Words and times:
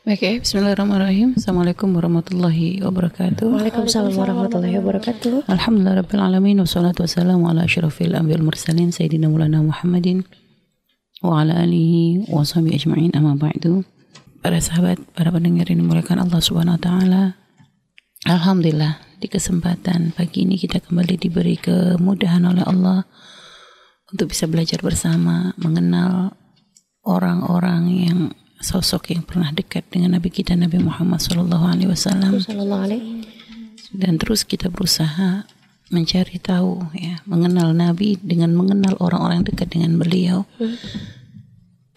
Oke, 0.00 0.16
okay, 0.16 0.34
bismillahirrahmanirrahim. 0.40 1.36
Assalamualaikum 1.36 1.92
warahmatullahi 1.92 2.80
wabarakatuh. 2.80 3.44
Waalaikumsalam 3.52 4.16
warahmatullahi 4.16 4.80
wabarakatuh. 4.80 5.44
Alhamdulillah 5.44 6.00
rabbil 6.00 6.24
alamin 6.24 6.56
wassalatu 6.64 7.04
wassalamu 7.04 7.52
ala 7.52 7.68
asyrafil 7.68 8.16
anbiya'il 8.16 8.40
mursalin 8.40 8.96
sayyidina 8.96 9.28
Maulana 9.28 9.60
Muhammadin 9.60 10.24
wa 11.20 11.44
ala 11.44 11.60
alihi 11.60 12.32
wa 12.32 12.40
sahbihi 12.40 12.80
ajma'in 12.80 13.12
amma 13.12 13.36
ba'du. 13.36 13.84
Para 14.40 14.56
sahabat, 14.56 15.04
para 15.12 15.28
pendengar 15.28 15.68
ini 15.68 15.84
dimuliakan 15.84 16.24
Allah 16.24 16.40
Subhanahu 16.40 16.80
wa 16.80 16.82
taala. 16.82 17.22
Alhamdulillah 18.24 19.20
di 19.20 19.28
kesempatan 19.28 20.16
pagi 20.16 20.48
ini 20.48 20.56
kita 20.56 20.80
kembali 20.80 21.20
diberi 21.20 21.60
kemudahan 21.60 22.48
oleh 22.48 22.64
Allah 22.64 23.04
untuk 24.08 24.32
bisa 24.32 24.48
belajar 24.48 24.80
bersama, 24.80 25.52
mengenal 25.60 26.32
orang-orang 27.04 27.82
yang 27.92 28.20
sosok 28.60 29.16
yang 29.16 29.24
pernah 29.24 29.48
dekat 29.50 29.88
dengan 29.88 30.20
Nabi 30.20 30.28
kita 30.28 30.52
Nabi 30.52 30.78
Muhammad 30.84 31.24
Sallallahu 31.24 31.64
Alaihi 31.64 31.88
Wasallam 31.88 32.36
dan 33.96 34.20
terus 34.20 34.44
kita 34.44 34.68
berusaha 34.68 35.48
mencari 35.90 36.38
tahu 36.38 36.92
ya 36.94 37.24
mengenal 37.26 37.72
Nabi 37.72 38.20
dengan 38.20 38.54
mengenal 38.54 38.94
orang-orang 39.00 39.42
dekat 39.42 39.74
dengan 39.74 39.96
beliau 39.96 40.46
hmm. 40.60 40.76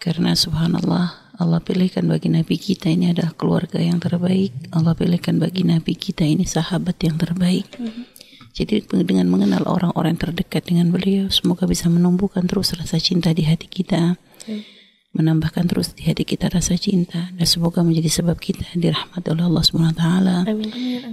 karena 0.00 0.34
Subhanallah 0.34 1.36
Allah 1.38 1.60
pilihkan 1.62 2.08
bagi 2.08 2.32
Nabi 2.32 2.56
kita 2.58 2.90
ini 2.90 3.12
adalah 3.12 3.36
keluarga 3.36 3.78
yang 3.78 4.00
terbaik 4.00 4.50
Allah 4.72 4.96
pilihkan 4.96 5.38
bagi 5.38 5.62
Nabi 5.68 5.94
kita 5.94 6.24
ini 6.24 6.48
sahabat 6.48 6.96
yang 7.04 7.20
terbaik 7.20 7.68
hmm. 7.76 8.08
jadi 8.56 8.82
dengan 9.04 9.28
mengenal 9.30 9.68
orang-orang 9.68 10.16
terdekat 10.16 10.66
dengan 10.66 10.90
beliau 10.90 11.28
semoga 11.28 11.68
bisa 11.68 11.86
menumbuhkan 11.92 12.48
terus 12.48 12.74
rasa 12.74 12.96
cinta 12.98 13.30
di 13.36 13.46
hati 13.46 13.68
kita 13.68 14.16
hmm 14.48 14.73
menambahkan 15.14 15.70
terus 15.70 15.94
di 15.94 16.02
hati 16.10 16.26
kita 16.26 16.50
rasa 16.50 16.74
cinta 16.74 17.30
dan 17.30 17.46
semoga 17.46 17.86
menjadi 17.86 18.20
sebab 18.22 18.34
kita 18.34 18.66
dirahmati 18.74 19.30
oleh 19.30 19.46
Allah 19.46 19.64
Subhanahu 19.64 19.94
wa 19.94 19.98
taala 19.98 20.36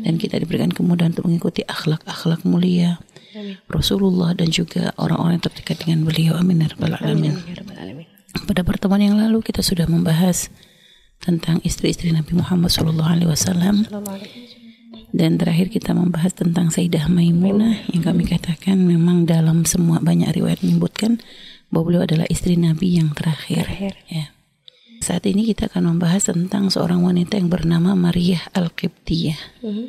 dan 0.01 0.13
kita 0.17 0.41
diberikan 0.41 0.73
kemudahan 0.73 1.13
untuk 1.13 1.29
mengikuti 1.29 1.61
akhlak-akhlak 1.61 2.41
mulia 2.41 2.97
amin. 3.37 3.61
Rasulullah 3.69 4.33
dan 4.33 4.49
juga 4.49 4.91
orang-orang 4.97 5.37
yang 5.37 5.45
terdekat 5.45 5.85
dengan 5.85 6.09
beliau 6.09 6.33
amin 6.41 6.65
ya 6.65 6.67
rabbal 6.73 6.97
alamin. 6.97 7.37
Pada 8.49 8.61
pertemuan 8.65 9.05
yang 9.05 9.15
lalu 9.21 9.45
kita 9.45 9.61
sudah 9.61 9.85
membahas 9.85 10.49
tentang 11.21 11.61
istri-istri 11.61 12.09
Nabi 12.09 12.33
Muhammad 12.33 12.73
sallallahu 12.73 13.11
alaihi 13.11 13.29
wasallam. 13.29 13.85
Dan 15.11 15.35
terakhir 15.35 15.67
kita 15.67 15.91
membahas 15.91 16.31
tentang 16.31 16.71
Sayyidah 16.71 17.11
Maimunah 17.11 17.83
yang 17.91 17.99
kami 17.99 18.23
katakan 18.23 18.79
memang 18.79 19.27
dalam 19.27 19.67
semua 19.67 19.99
banyak 19.99 20.31
riwayat 20.31 20.63
menyebutkan 20.63 21.19
bahwa 21.71 21.83
beliau 21.87 22.03
adalah 22.03 22.27
istri 22.27 22.59
Nabi 22.59 22.99
yang 22.99 23.15
terakhir. 23.15 23.65
terakhir. 23.65 23.95
Ya. 24.11 24.35
Saat 25.01 25.25
ini 25.25 25.49
kita 25.49 25.65
akan 25.71 25.97
membahas 25.97 26.29
tentang 26.29 26.69
seorang 26.69 27.01
wanita 27.01 27.39
yang 27.39 27.49
bernama 27.49 27.97
Maria 27.97 28.37
Al-Qibtiyah. 28.53 29.65
Mm 29.65 29.71
-hmm. 29.73 29.87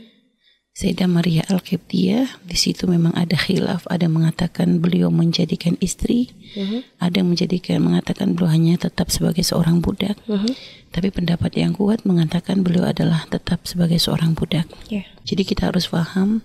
Sayyidah 0.73 1.05
Maria 1.05 1.45
Al-Qibtiyah 1.53 2.41
di 2.49 2.57
situ 2.57 2.89
memang 2.89 3.13
ada 3.13 3.37
khilaf, 3.37 3.85
ada 3.93 4.09
yang 4.09 4.25
mengatakan 4.25 4.81
beliau 4.81 5.13
menjadikan 5.13 5.77
istri, 5.85 6.33
mm 6.57 6.65
-hmm. 6.65 6.81
ada 6.97 7.15
yang 7.21 7.29
menjadikan 7.29 7.85
mengatakan 7.85 8.33
beliau 8.33 8.57
hanya 8.57 8.81
tetap 8.81 9.13
sebagai 9.13 9.45
seorang 9.45 9.85
budak. 9.85 10.17
Mm 10.25 10.49
-hmm. 10.49 10.53
Tapi 10.97 11.13
pendapat 11.13 11.61
yang 11.61 11.77
kuat 11.77 12.09
mengatakan 12.09 12.65
beliau 12.65 12.89
adalah 12.89 13.29
tetap 13.29 13.69
sebagai 13.69 14.01
seorang 14.01 14.33
budak. 14.33 14.65
Yeah. 14.89 15.05
Jadi 15.29 15.45
kita 15.45 15.69
harus 15.69 15.93
paham 15.93 16.41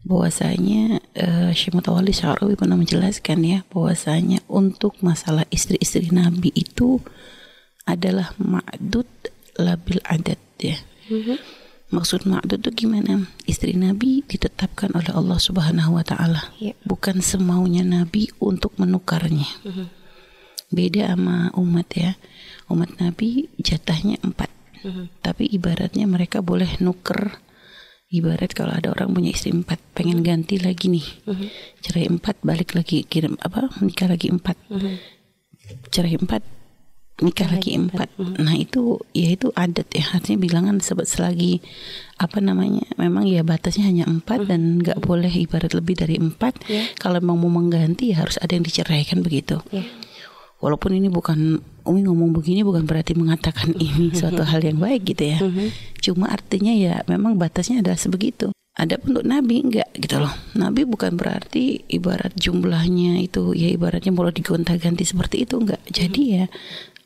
bahwasanya 0.00 1.04
uh, 1.20 1.52
Syekh 1.52 1.76
Mutawalli 1.76 2.16
Syarawi 2.16 2.56
pernah 2.56 2.76
menjelaskan 2.76 3.38
ya 3.44 3.58
bahwasanya 3.68 4.40
untuk 4.48 4.96
masalah 5.04 5.44
istri-istri 5.52 6.08
Nabi 6.08 6.48
itu 6.56 7.04
adalah 7.84 8.32
ma'dud 8.40 9.08
labil 9.60 10.00
adat 10.08 10.40
ya. 10.56 10.78
Mm-hmm. 11.10 11.36
Maksud 11.90 12.24
ma'dud 12.24 12.62
itu 12.64 12.86
gimana? 12.86 13.26
Istri 13.44 13.74
Nabi 13.74 14.22
ditetapkan 14.24 14.94
oleh 14.94 15.10
Allah 15.10 15.36
Subhanahu 15.42 15.98
wa 15.98 16.04
taala. 16.06 16.54
Yeah. 16.62 16.78
Bukan 16.86 17.18
semaunya 17.20 17.82
Nabi 17.82 18.30
untuk 18.40 18.78
menukarnya. 18.78 19.48
Mm-hmm. 19.66 19.86
Beda 20.70 21.12
sama 21.12 21.50
umat 21.58 21.88
ya. 21.98 22.14
Umat 22.70 22.94
Nabi 23.02 23.50
jatahnya 23.58 24.22
empat. 24.22 24.48
Mm-hmm. 24.86 25.06
Tapi 25.20 25.44
ibaratnya 25.50 26.06
mereka 26.06 26.40
boleh 26.40 26.78
nuker 26.78 27.42
ibarat 28.10 28.50
kalau 28.52 28.74
ada 28.74 28.90
orang 28.90 29.14
punya 29.14 29.30
istri 29.30 29.54
empat 29.54 29.78
pengen 29.94 30.26
ganti 30.26 30.58
lagi 30.58 30.90
nih 30.90 31.06
uh-huh. 31.30 31.48
cerai 31.78 32.10
empat 32.10 32.42
balik 32.42 32.74
lagi 32.74 33.06
kirim 33.06 33.38
apa 33.38 33.70
nikah 33.78 34.10
lagi 34.10 34.34
empat 34.34 34.58
uh-huh. 34.66 34.98
cerai 35.94 36.18
empat 36.18 36.42
nikah 37.22 37.46
lagi, 37.46 37.78
lagi 37.78 37.86
empat 37.86 38.08
uh-huh. 38.18 38.34
nah 38.42 38.58
itu 38.58 38.98
ya 39.14 39.30
itu 39.30 39.54
adat 39.54 39.86
ya 39.94 40.02
artinya 40.10 40.42
bilangan 40.42 40.82
sebut 40.82 41.06
selagi 41.06 41.62
apa 42.18 42.42
namanya 42.42 42.82
memang 42.98 43.30
ya 43.30 43.46
batasnya 43.46 43.86
hanya 43.86 44.10
empat 44.10 44.42
uh-huh. 44.42 44.50
dan 44.50 44.82
nggak 44.82 44.98
boleh 45.06 45.30
ibarat 45.30 45.70
lebih 45.70 45.94
dari 45.94 46.18
empat 46.18 46.66
yeah. 46.66 46.90
kalau 46.98 47.22
memang 47.22 47.46
mau 47.46 47.62
mengganti 47.62 48.10
ya 48.10 48.26
harus 48.26 48.42
ada 48.42 48.58
yang 48.58 48.66
diceraikan 48.66 49.22
begitu 49.22 49.62
yeah 49.70 49.86
walaupun 50.60 50.96
ini 50.96 51.08
bukan 51.08 51.60
Umi 51.80 52.04
ngomong 52.04 52.36
begini 52.36 52.60
bukan 52.60 52.84
berarti 52.84 53.16
mengatakan 53.16 53.72
ini 53.80 54.12
suatu 54.12 54.44
hal 54.44 54.60
yang 54.60 54.78
baik 54.78 55.16
gitu 55.16 55.24
ya. 55.32 55.38
Mhm. 55.40 55.66
Cuma 55.98 56.28
artinya 56.30 56.70
ya 56.70 57.02
memang 57.08 57.40
batasnya 57.40 57.80
adalah 57.80 57.98
sebegitu. 57.98 58.52
Ada 58.76 59.02
untuk 59.02 59.26
Nabi 59.26 59.66
enggak 59.66 59.90
gitu 59.98 60.22
loh. 60.22 60.30
Nabi 60.54 60.86
bukan 60.86 61.18
berarti 61.18 61.84
ibarat 61.90 62.32
jumlahnya 62.38 63.18
itu 63.20 63.52
ya 63.52 63.68
ibaratnya 63.68 64.14
mau 64.14 64.28
digonta-ganti 64.30 65.02
seperti 65.02 65.44
itu 65.44 65.58
enggak. 65.58 65.82
Jadi 65.90 66.22
ya 66.38 66.44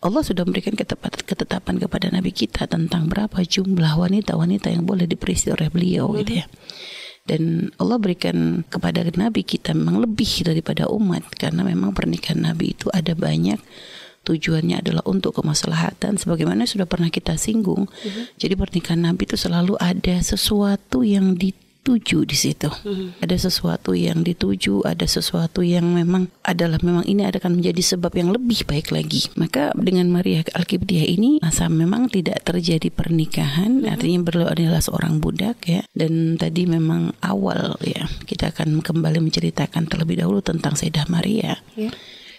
Allah 0.05 0.21
sudah 0.21 0.45
memberikan 0.45 0.77
ketetapan 0.77 1.81
kepada 1.81 2.13
Nabi 2.13 2.31
kita 2.37 2.69
tentang 2.69 3.09
berapa 3.09 3.41
jumlah 3.41 3.97
wanita-wanita 3.97 4.69
yang 4.69 4.85
boleh 4.85 5.09
diperisi 5.09 5.49
oleh 5.49 5.73
beliau 5.73 6.13
gitu 6.21 6.45
ya 6.45 6.47
dan 7.25 7.73
Allah 7.81 7.97
berikan 7.97 8.69
kepada 8.69 9.01
Nabi 9.17 9.49
kita 9.49 9.73
memang 9.73 10.05
lebih 10.05 10.45
daripada 10.45 10.85
umat 10.93 11.25
karena 11.41 11.65
memang 11.65 11.97
pernikahan 11.97 12.45
Nabi 12.45 12.77
itu 12.77 12.93
ada 12.93 13.17
banyak 13.17 13.57
tujuannya 14.25 14.81
adalah 14.81 15.05
untuk 15.05 15.41
kemaslahatan 15.41 16.17
sebagaimana 16.17 16.65
sudah 16.65 16.89
pernah 16.89 17.13
kita 17.13 17.37
singgung. 17.37 17.89
Uh-huh. 17.89 18.25
Jadi 18.41 18.57
pernikahan 18.57 19.05
Nabi 19.05 19.29
itu 19.29 19.37
selalu 19.37 19.77
ada 19.77 20.17
sesuatu 20.25 21.05
yang 21.05 21.37
di 21.37 21.53
dituju 21.85 22.25
di 22.25 22.33
situ. 22.33 22.73
Hmm. 22.73 23.13
Ada 23.21 23.53
sesuatu 23.53 23.93
yang 23.93 24.25
dituju, 24.25 24.89
ada 24.89 25.05
sesuatu 25.05 25.61
yang 25.61 25.85
memang 25.93 26.33
adalah 26.41 26.81
memang 26.81 27.05
ini 27.05 27.29
akan 27.29 27.61
menjadi 27.61 27.93
sebab 27.93 28.17
yang 28.17 28.33
lebih 28.33 28.65
baik 28.65 28.89
lagi. 28.89 29.29
Maka 29.37 29.77
dengan 29.77 30.09
Maria 30.09 30.41
Al-Qibtiyah 30.49 31.05
ini 31.05 31.45
masa 31.45 31.69
memang 31.69 32.09
tidak 32.09 32.41
terjadi 32.41 32.89
pernikahan, 32.89 33.85
hmm. 33.85 33.93
artinya 33.93 34.19
beliau 34.25 34.49
adalah 34.49 34.81
seorang 34.81 35.21
budak 35.21 35.61
ya. 35.69 35.85
Dan 35.93 36.41
tadi 36.41 36.65
memang 36.65 37.13
awal 37.21 37.77
ya, 37.85 38.09
kita 38.25 38.57
akan 38.57 38.81
kembali 38.81 39.21
menceritakan 39.21 39.85
terlebih 39.85 40.25
dahulu 40.25 40.41
tentang 40.41 40.81
Sayyidah 40.81 41.05
Maria. 41.13 41.61
Yeah. 41.77 41.93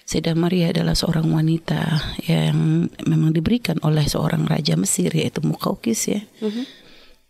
Sayyidah 0.09 0.33
Maria 0.33 0.73
adalah 0.73 0.97
seorang 0.97 1.29
wanita 1.29 2.01
yang 2.25 2.89
memang 3.06 3.29
diberikan 3.29 3.77
oleh 3.85 4.09
seorang 4.09 4.50
raja 4.50 4.73
Mesir 4.73 5.13
yaitu 5.13 5.45
Mukaukis 5.45 6.09
ya. 6.09 6.25
Mm 6.41 6.50
-hmm. 6.50 6.66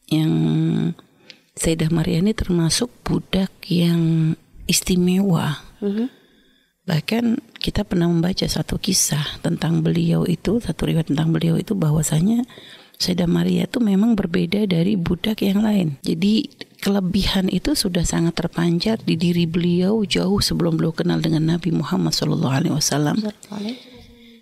Yang 0.06 0.32
Sayyidah 1.56 1.88
Maria 1.88 2.20
ini 2.20 2.36
termasuk 2.36 2.92
budak 3.08 3.48
yang 3.72 4.36
istimewa. 4.68 5.64
Mm-hmm. 5.80 6.08
Bahkan 6.86 7.24
kita 7.64 7.88
pernah 7.88 8.12
membaca 8.12 8.44
satu 8.44 8.76
kisah 8.76 9.40
tentang 9.40 9.80
beliau 9.80 10.28
itu, 10.28 10.60
satu 10.60 10.86
riwayat 10.86 11.10
tentang 11.10 11.32
beliau 11.32 11.56
itu 11.56 11.72
bahwasanya 11.72 12.44
Sayyidah 13.00 13.32
Maria 13.32 13.72
itu 13.72 13.80
memang 13.80 14.20
berbeda 14.20 14.68
dari 14.68 15.00
budak 15.00 15.48
yang 15.48 15.64
lain. 15.64 15.96
Jadi 16.04 16.48
kelebihan 16.84 17.48
itu 17.48 17.72
sudah 17.72 18.04
sangat 18.04 18.36
terpancar 18.36 19.00
di 19.00 19.16
diri 19.16 19.48
beliau 19.48 20.04
jauh 20.04 20.44
sebelum 20.44 20.76
beliau 20.76 20.92
kenal 20.92 21.24
dengan 21.24 21.56
Nabi 21.56 21.72
Muhammad 21.72 22.12
SAW. 22.12 23.16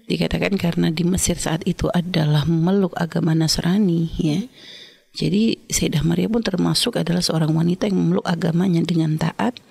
Dikatakan 0.10 0.58
karena 0.58 0.90
di 0.90 1.06
Mesir 1.06 1.38
saat 1.38 1.62
itu 1.70 1.94
adalah 1.94 2.50
meluk 2.50 2.98
agama 2.98 3.38
Nasrani, 3.38 4.10
ya. 4.18 4.42
Mm-hmm 4.42 4.82
jadi 5.14 5.62
Sayyidah 5.70 6.02
Maria 6.02 6.26
pun 6.26 6.42
termasuk 6.42 6.98
adalah 6.98 7.22
seorang 7.22 7.54
wanita 7.54 7.86
yang 7.86 8.02
memeluk 8.02 8.26
agamanya 8.26 8.82
dengan 8.82 9.14
taat 9.22 9.62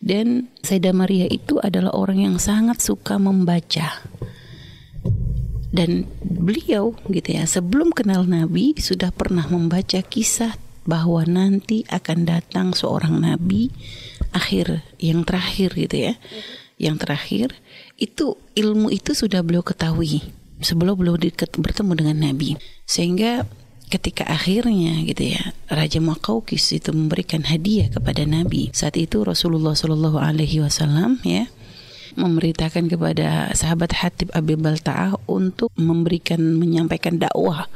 dan 0.00 0.48
Sayyidah 0.64 0.96
Maria 0.96 1.28
itu 1.28 1.60
adalah 1.60 1.92
orang 1.92 2.24
yang 2.24 2.36
sangat 2.40 2.80
suka 2.80 3.20
membaca. 3.20 4.00
Dan 5.70 6.08
beliau 6.24 6.96
gitu 7.12 7.36
ya, 7.36 7.44
sebelum 7.46 7.92
kenal 7.92 8.26
Nabi 8.26 8.74
sudah 8.80 9.12
pernah 9.12 9.46
membaca 9.46 10.00
kisah 10.02 10.56
bahwa 10.88 11.22
nanti 11.28 11.84
akan 11.86 12.26
datang 12.26 12.72
seorang 12.72 13.20
nabi 13.20 13.70
akhir 14.32 14.82
yang 14.96 15.22
terakhir 15.22 15.76
gitu 15.76 16.10
ya. 16.10 16.14
Yang 16.80 16.96
terakhir 17.04 17.48
itu 18.00 18.40
ilmu 18.56 18.88
itu 18.88 19.12
sudah 19.12 19.44
beliau 19.44 19.60
ketahui 19.60 20.24
sebelum 20.64 20.96
beliau 20.96 21.20
bertemu 21.60 21.92
dengan 21.92 22.16
Nabi. 22.24 22.56
Sehingga 22.88 23.44
ketika 23.90 24.22
akhirnya 24.30 25.02
gitu 25.02 25.34
ya 25.34 25.50
Raja 25.66 25.98
Makaukis 25.98 26.70
itu 26.70 26.94
memberikan 26.94 27.42
hadiah 27.42 27.90
kepada 27.90 28.22
Nabi 28.22 28.70
saat 28.70 28.94
itu 28.94 29.26
Rasulullah 29.26 29.74
Shallallahu 29.74 30.16
Alaihi 30.22 30.62
Wasallam 30.62 31.18
ya 31.26 31.50
memberitakan 32.14 32.90
kepada 32.90 33.50
sahabat 33.54 33.94
Hatib 33.98 34.30
Abi 34.34 34.54
Balta'ah 34.58 35.18
untuk 35.30 35.70
memberikan 35.78 36.38
menyampaikan 36.58 37.18
dakwah 37.18 37.70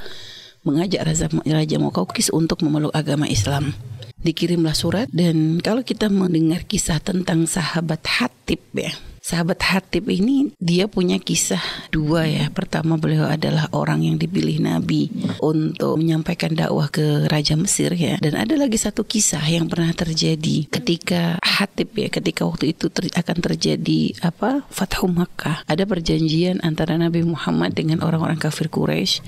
mengajak 0.64 1.04
Raja, 1.04 1.26
Raja 1.30 1.76
Mukaukis 1.76 2.32
untuk 2.32 2.64
memeluk 2.64 2.90
agama 2.96 3.28
Islam. 3.28 3.76
Dikirimlah 4.24 4.72
surat 4.72 5.12
dan 5.12 5.60
kalau 5.60 5.84
kita 5.84 6.08
mendengar 6.08 6.64
kisah 6.64 6.96
tentang 6.96 7.44
sahabat 7.44 8.00
Hatib 8.08 8.64
ya, 8.72 8.96
sahabat 9.24 9.56
Hatib 9.64 10.12
ini 10.12 10.52
dia 10.60 10.84
punya 10.84 11.16
kisah 11.16 11.64
dua 11.88 12.28
ya. 12.28 12.52
Pertama 12.52 13.00
beliau 13.00 13.24
adalah 13.24 13.72
orang 13.72 14.04
yang 14.04 14.20
dipilih 14.20 14.60
Nabi 14.60 15.08
untuk 15.40 15.96
menyampaikan 15.96 16.52
dakwah 16.52 16.92
ke 16.92 17.24
Raja 17.32 17.56
Mesir 17.56 17.96
ya. 17.96 18.20
Dan 18.20 18.36
ada 18.36 18.52
lagi 18.60 18.76
satu 18.76 19.00
kisah 19.08 19.40
yang 19.48 19.72
pernah 19.72 19.96
terjadi 19.96 20.68
ketika 20.68 21.40
Hatib 21.40 21.96
ya, 21.96 22.12
ketika 22.12 22.44
waktu 22.44 22.76
itu 22.76 22.92
ter 22.92 23.08
akan 23.16 23.40
terjadi 23.40 24.12
apa? 24.20 24.68
Fathu 24.68 25.08
Makkah. 25.08 25.64
Ada 25.64 25.88
perjanjian 25.88 26.60
antara 26.60 27.00
Nabi 27.00 27.24
Muhammad 27.24 27.72
dengan 27.72 28.04
orang-orang 28.04 28.36
kafir 28.36 28.68
Quraisy 28.68 29.24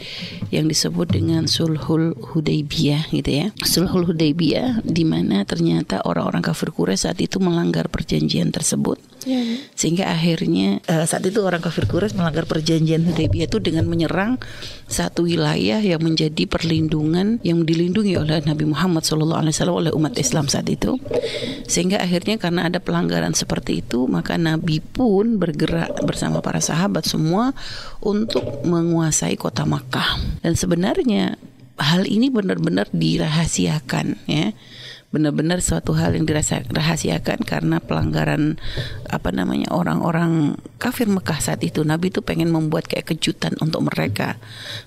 yang 0.52 0.68
disebut 0.68 1.08
dengan 1.08 1.48
Sulhul 1.48 2.12
Hudaybiyah 2.12 3.08
gitu 3.16 3.30
ya. 3.32 3.46
Sulhul 3.64 4.04
Hudaybiyah 4.04 4.84
di 4.84 5.08
mana 5.08 5.48
ternyata 5.48 6.04
orang-orang 6.04 6.44
kafir 6.44 6.68
Quraisy 6.68 7.08
saat 7.08 7.18
itu 7.24 7.40
melanggar 7.40 7.88
perjanjian 7.88 8.52
tersebut. 8.52 9.15
Ya. 9.26 9.42
Sehingga 9.74 10.06
akhirnya 10.06 10.78
uh, 10.86 11.02
saat 11.02 11.26
itu 11.26 11.42
orang 11.42 11.58
kafir 11.58 11.90
Quraisy 11.90 12.14
melanggar 12.14 12.46
perjanjian 12.46 13.02
Hudaybiyah 13.02 13.50
itu 13.50 13.58
dengan 13.58 13.90
menyerang 13.90 14.38
satu 14.86 15.26
wilayah 15.26 15.82
yang 15.82 15.98
menjadi 15.98 16.46
perlindungan 16.46 17.42
yang 17.42 17.66
dilindungi 17.66 18.14
oleh 18.14 18.38
Nabi 18.46 18.70
Muhammad 18.70 19.02
SAW 19.02 19.82
oleh 19.82 19.90
umat 19.90 20.14
Islam 20.14 20.46
saat 20.46 20.70
itu. 20.70 20.94
Sehingga 21.66 21.98
akhirnya 21.98 22.38
karena 22.38 22.70
ada 22.70 22.78
pelanggaran 22.78 23.34
seperti 23.34 23.82
itu, 23.82 24.06
maka 24.06 24.38
Nabi 24.38 24.78
pun 24.78 25.42
bergerak 25.42 26.06
bersama 26.06 26.38
para 26.38 26.62
sahabat 26.62 27.02
semua 27.02 27.50
untuk 27.98 28.62
menguasai 28.62 29.34
kota 29.34 29.66
Makkah. 29.66 30.22
Dan 30.46 30.54
sebenarnya 30.54 31.34
hal 31.82 32.06
ini 32.06 32.30
benar-benar 32.30 32.88
dirahasiakan 32.94 34.16
ya 34.30 34.54
benar-benar 35.16 35.64
suatu 35.64 35.96
hal 35.96 36.12
yang 36.12 36.28
dirahasiakan 36.28 37.40
karena 37.48 37.80
pelanggaran 37.80 38.60
apa 39.08 39.32
namanya 39.32 39.72
orang-orang 39.72 40.60
kafir 40.76 41.08
Mekah 41.08 41.40
saat 41.40 41.64
itu. 41.64 41.80
Nabi 41.80 42.12
itu 42.12 42.20
pengen 42.20 42.52
membuat 42.52 42.84
kayak 42.84 43.16
kejutan 43.16 43.56
untuk 43.64 43.88
mereka. 43.88 44.36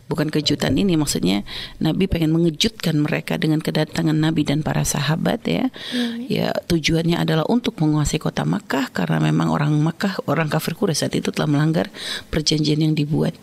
Bukan 0.06 0.30
kejutan 0.30 0.78
ini 0.78 0.94
maksudnya 0.94 1.42
Nabi 1.82 2.06
pengen 2.06 2.30
mengejutkan 2.30 3.02
mereka 3.02 3.42
dengan 3.42 3.66
kedatangan 3.66 4.14
Nabi 4.14 4.46
dan 4.46 4.62
para 4.62 4.86
sahabat 4.86 5.42
ya. 5.50 5.74
Hmm. 5.90 6.30
ya 6.30 6.54
tujuannya 6.70 7.18
adalah 7.18 7.50
untuk 7.50 7.82
menguasai 7.82 8.22
kota 8.22 8.46
Mekah 8.46 8.94
karena 8.94 9.18
memang 9.18 9.50
orang 9.50 9.74
Mekah 9.74 10.22
orang 10.30 10.46
kafir 10.54 10.78
Quraisy 10.78 11.10
saat 11.10 11.16
itu 11.16 11.34
telah 11.34 11.50
melanggar 11.50 11.90
perjanjian 12.30 12.84
yang 12.84 12.94
dibuat 12.94 13.34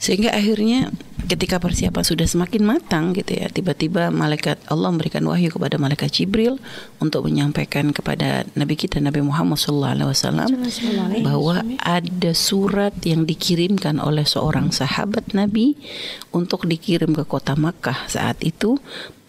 sehingga 0.00 0.32
akhirnya 0.32 0.88
ketika 1.28 1.60
persiapan 1.60 2.00
sudah 2.00 2.24
semakin 2.24 2.62
matang 2.64 3.12
gitu 3.12 3.36
ya 3.36 3.52
tiba-tiba 3.52 4.08
malaikat 4.08 4.56
Allah 4.72 4.88
memberikan 4.88 5.22
wahyu 5.28 5.52
kepada 5.52 5.76
malaikat 5.76 6.08
Jibril 6.08 6.56
untuk 7.04 7.28
menyampaikan 7.28 7.92
kepada 7.92 8.48
Nabi 8.56 8.74
kita 8.80 8.96
Nabi 8.98 9.20
Muhammad 9.20 9.60
SAW 9.60 10.48
bahwa 11.20 11.60
ada 11.84 12.32
surat 12.32 12.96
yang 13.04 13.28
dikirimkan 13.28 14.00
oleh 14.00 14.24
seorang 14.24 14.72
sahabat 14.72 15.36
Nabi 15.36 15.76
untuk 16.32 16.64
dikirim 16.64 17.12
ke 17.12 17.28
kota 17.28 17.52
Makkah 17.52 18.08
saat 18.08 18.40
itu 18.40 18.80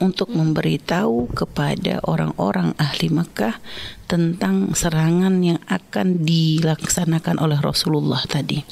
untuk 0.02 0.34
memberitahu 0.34 1.36
kepada 1.36 2.02
orang-orang 2.08 2.74
ahli 2.82 3.14
Makkah 3.14 3.62
tentang 4.10 4.74
serangan 4.74 5.38
yang 5.46 5.62
akan 5.70 6.26
dilaksanakan 6.26 7.38
oleh 7.38 7.62
Rasulullah 7.62 8.26
tadi. 8.26 8.66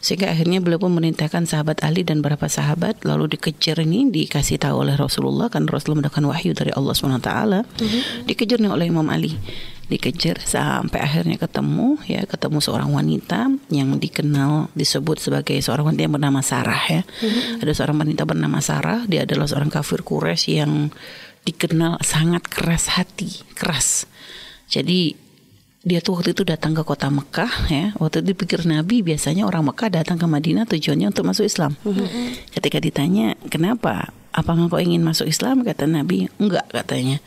Sehingga 0.00 0.32
akhirnya 0.32 0.64
beliau 0.64 0.80
pun 0.80 0.96
memerintahkan 0.96 1.44
sahabat 1.44 1.84
Ali 1.84 2.08
dan 2.08 2.24
beberapa 2.24 2.48
sahabat 2.48 3.04
lalu 3.04 3.36
dikejar 3.36 3.84
ini 3.84 4.08
dikasih 4.08 4.56
tahu 4.56 4.88
oleh 4.88 4.96
Rasulullah 4.96 5.52
kan 5.52 5.68
Rasulullah 5.68 6.08
mendapatkan 6.08 6.24
wahyu 6.24 6.56
dari 6.56 6.72
Allah 6.72 6.96
SWT 6.96 7.28
mm-hmm. 7.28 8.02
dikejar 8.24 8.58
nih 8.64 8.72
oleh 8.72 8.88
Imam 8.88 9.04
Ali 9.12 9.36
dikejar 9.92 10.40
sampai 10.40 11.04
akhirnya 11.04 11.36
ketemu 11.36 12.00
ya 12.08 12.24
ketemu 12.24 12.58
seorang 12.64 12.90
wanita 12.94 13.52
yang 13.68 13.98
dikenal 14.00 14.72
disebut 14.72 15.20
sebagai 15.20 15.58
seorang 15.60 15.92
wanita 15.92 16.02
yang 16.08 16.14
bernama 16.16 16.40
Sarah 16.40 16.80
ya 16.88 17.02
mm-hmm. 17.04 17.60
ada 17.60 17.72
seorang 17.76 17.96
wanita 18.00 18.22
bernama 18.24 18.58
Sarah 18.64 19.04
dia 19.04 19.28
adalah 19.28 19.44
seorang 19.44 19.68
kafir 19.68 20.00
Quraisy 20.00 20.64
yang 20.64 20.88
dikenal 21.44 22.00
sangat 22.00 22.48
keras 22.48 22.96
hati 22.96 23.44
keras 23.52 24.08
jadi 24.70 25.12
dia 25.80 26.04
tuh 26.04 26.20
waktu 26.20 26.36
itu 26.36 26.44
datang 26.44 26.76
ke 26.76 26.84
kota 26.84 27.08
Mekah 27.08 27.52
ya. 27.72 27.84
Waktu 27.96 28.20
itu 28.20 28.36
dipikir 28.36 28.60
Nabi 28.68 29.00
biasanya 29.00 29.48
orang 29.48 29.72
Mekah 29.72 29.88
datang 29.88 30.20
ke 30.20 30.26
Madinah 30.28 30.68
tujuannya 30.68 31.08
untuk 31.08 31.24
masuk 31.24 31.48
Islam. 31.48 31.72
Mm-hmm. 31.80 32.52
ketika 32.52 32.78
ditanya 32.78 33.26
kenapa 33.48 34.12
apa 34.30 34.54
engkau 34.54 34.78
ingin 34.78 35.02
masuk 35.02 35.26
Islam? 35.26 35.66
kata 35.66 35.90
Nabi. 35.90 36.30
Enggak 36.38 36.70
katanya. 36.70 37.18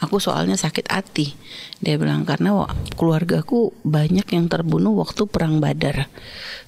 Aku 0.00 0.18
soalnya 0.18 0.56
sakit 0.58 0.90
hati. 0.90 1.36
Dia 1.80 1.96
bilang 2.00 2.24
karena 2.24 2.66
keluargaku 2.96 3.72
banyak 3.84 4.26
yang 4.32 4.48
terbunuh 4.48 4.96
waktu 4.96 5.28
perang 5.28 5.62
Badar. 5.62 6.08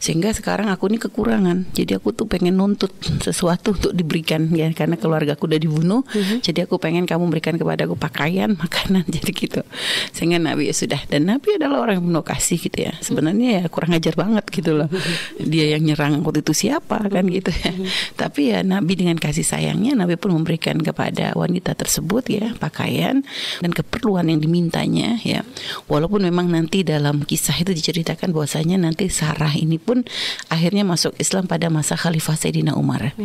Sehingga 0.02 0.34
sekarang 0.34 0.67
aku 0.67 0.90
ini 0.90 0.99
kekurangan. 0.99 1.73
Jadi 1.73 1.94
aku 1.94 2.11
tuh 2.11 2.26
pengen 2.26 2.58
nuntut 2.58 2.90
sesuatu 3.23 3.73
untuk 3.73 3.93
diberikan 3.94 4.50
ya. 4.52 4.69
Karena 4.75 4.99
keluarga 5.00 5.34
aku 5.38 5.46
udah 5.46 5.61
dibunuh 5.62 6.02
mm-hmm. 6.02 6.38
jadi 6.43 6.67
aku 6.67 6.76
pengen 6.82 7.06
kamu 7.06 7.31
berikan 7.31 7.55
kepada 7.55 7.87
aku 7.87 7.94
pakaian 7.96 8.52
makanan 8.62 9.06
jadi 9.08 9.31
gitu. 9.31 9.62
Sehingga 10.11 10.43
Nabi 10.43 10.70
ya 10.70 10.75
sudah. 10.75 11.00
Dan 11.06 11.31
Nabi 11.31 11.56
adalah 11.56 11.87
orang 11.87 12.02
yang 12.02 12.06
penuh 12.12 12.25
kasih 12.26 12.58
gitu 12.61 12.79
ya. 12.84 12.93
Sebenarnya 12.99 13.62
ya 13.62 13.64
kurang 13.70 13.94
ajar 13.94 14.14
banget 14.19 14.44
gitu 14.50 14.75
loh. 14.75 14.90
Dia 15.52 15.75
yang 15.75 15.82
nyerang 15.88 16.20
waktu 16.20 16.44
itu 16.44 16.52
siapa 16.52 17.00
kan 17.08 17.25
gitu 17.26 17.49
ya. 17.49 17.73
Tapi 18.14 18.52
ya 18.52 18.61
Nabi 18.61 18.93
dengan 18.99 19.17
kasih 19.17 19.46
sayangnya 19.73 20.05
Nabi 20.05 20.21
pun 20.21 20.37
memberikan 20.37 20.77
kepada 20.85 21.33
wanita 21.33 21.73
tersebut 21.73 22.29
ya 22.29 22.53
pakaian 22.61 23.25
dan 23.65 23.71
keperluan 23.73 24.29
yang 24.29 24.45
dimintanya 24.45 25.17
ya 25.25 25.41
walaupun 25.89 26.29
memang 26.29 26.53
nanti 26.53 26.85
dalam 26.85 27.25
kisah 27.25 27.57
itu 27.57 27.73
diceritakan 27.73 28.37
bahwasanya 28.37 28.77
nanti 28.77 29.09
Sarah 29.09 29.57
ini 29.57 29.81
pun 29.81 30.05
akhirnya 30.53 30.85
masuk 30.85 31.17
Islam 31.17 31.49
pada 31.49 31.73
masa 31.73 31.97
Khalifah 31.97 32.37
Sayyidina 32.37 32.77
Umar. 32.77 33.17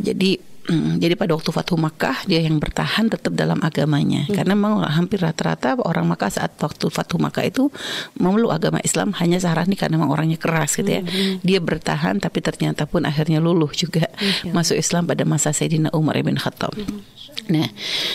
Jadi 0.00 0.40
Jadi 0.70 1.16
pada 1.16 1.32
waktu 1.34 1.50
Fathu 1.50 1.74
Makkah 1.80 2.28
dia 2.28 2.44
yang 2.44 2.60
bertahan 2.60 3.08
tetap 3.08 3.32
dalam 3.32 3.58
agamanya 3.64 4.28
hmm. 4.28 4.34
karena 4.36 4.52
memang 4.52 4.84
hampir 4.86 5.18
rata-rata 5.18 5.80
orang 5.80 6.06
Makkah 6.06 6.30
saat 6.30 6.54
waktu 6.60 6.92
Fathu 6.92 7.16
Makkah 7.16 7.42
itu 7.48 7.72
memeluk 8.20 8.52
agama 8.52 8.78
Islam 8.84 9.16
hanya 9.18 9.40
Sarah 9.40 9.64
nih 9.64 9.80
karena 9.80 9.96
memang 9.96 10.12
orangnya 10.12 10.36
keras 10.36 10.76
gitu 10.76 11.00
ya. 11.00 11.02
Hmm. 11.02 11.40
Dia 11.40 11.58
bertahan 11.58 12.20
tapi 12.20 12.44
ternyata 12.44 12.84
pun 12.84 13.08
akhirnya 13.08 13.40
luluh 13.40 13.72
juga 13.72 14.06
hmm. 14.20 14.52
masuk 14.52 14.76
Islam 14.76 15.08
pada 15.08 15.24
masa 15.24 15.50
Sayyidina 15.50 15.90
Umar 15.96 16.20
bin 16.20 16.36
Khattab. 16.36 16.76
Hmm. 16.76 17.02
Nah, 17.50 17.66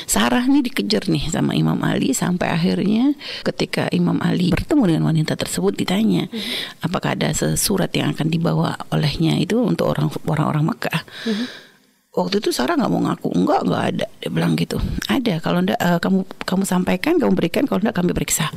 Sarah 0.08 0.48
nih 0.48 0.64
dikejar 0.64 1.12
nih 1.12 1.28
sama 1.28 1.58
Imam 1.60 1.76
Ali 1.84 2.16
sampai 2.16 2.56
akhirnya 2.56 3.18
ketika 3.44 3.92
Imam 3.92 4.16
Ali 4.24 4.54
bertemu 4.54 4.96
dengan 4.96 5.04
wanita 5.12 5.36
tersebut 5.36 5.76
ditanya 5.76 6.32
hmm. 6.32 6.86
apakah 6.88 7.20
ada 7.20 7.34
sesurat 7.36 7.92
yang 7.92 8.16
akan 8.16 8.32
dibawa 8.32 8.80
olehnya 8.96 9.36
itu 9.36 9.60
untuk 9.60 9.92
orang 9.92 10.08
orang-orang 10.30 10.64
Makkah. 10.72 11.04
Hmm 11.28 11.65
waktu 12.16 12.40
itu 12.40 12.50
Sarah 12.56 12.80
nggak 12.80 12.92
mau 12.92 13.04
ngaku. 13.12 13.30
Enggak 13.36 13.62
nggak 13.68 13.84
ada. 13.92 14.08
Dia 14.24 14.30
bilang 14.32 14.56
gitu. 14.56 14.80
Ada. 15.12 15.44
Kalau 15.44 15.60
ndak 15.62 15.80
uh, 15.84 16.00
kamu 16.00 16.20
kamu 16.48 16.64
sampaikan 16.64 17.14
kamu 17.20 17.36
berikan. 17.36 17.64
Kalau 17.68 17.84
ndak 17.84 17.96
kami 18.00 18.16
periksa. 18.16 18.48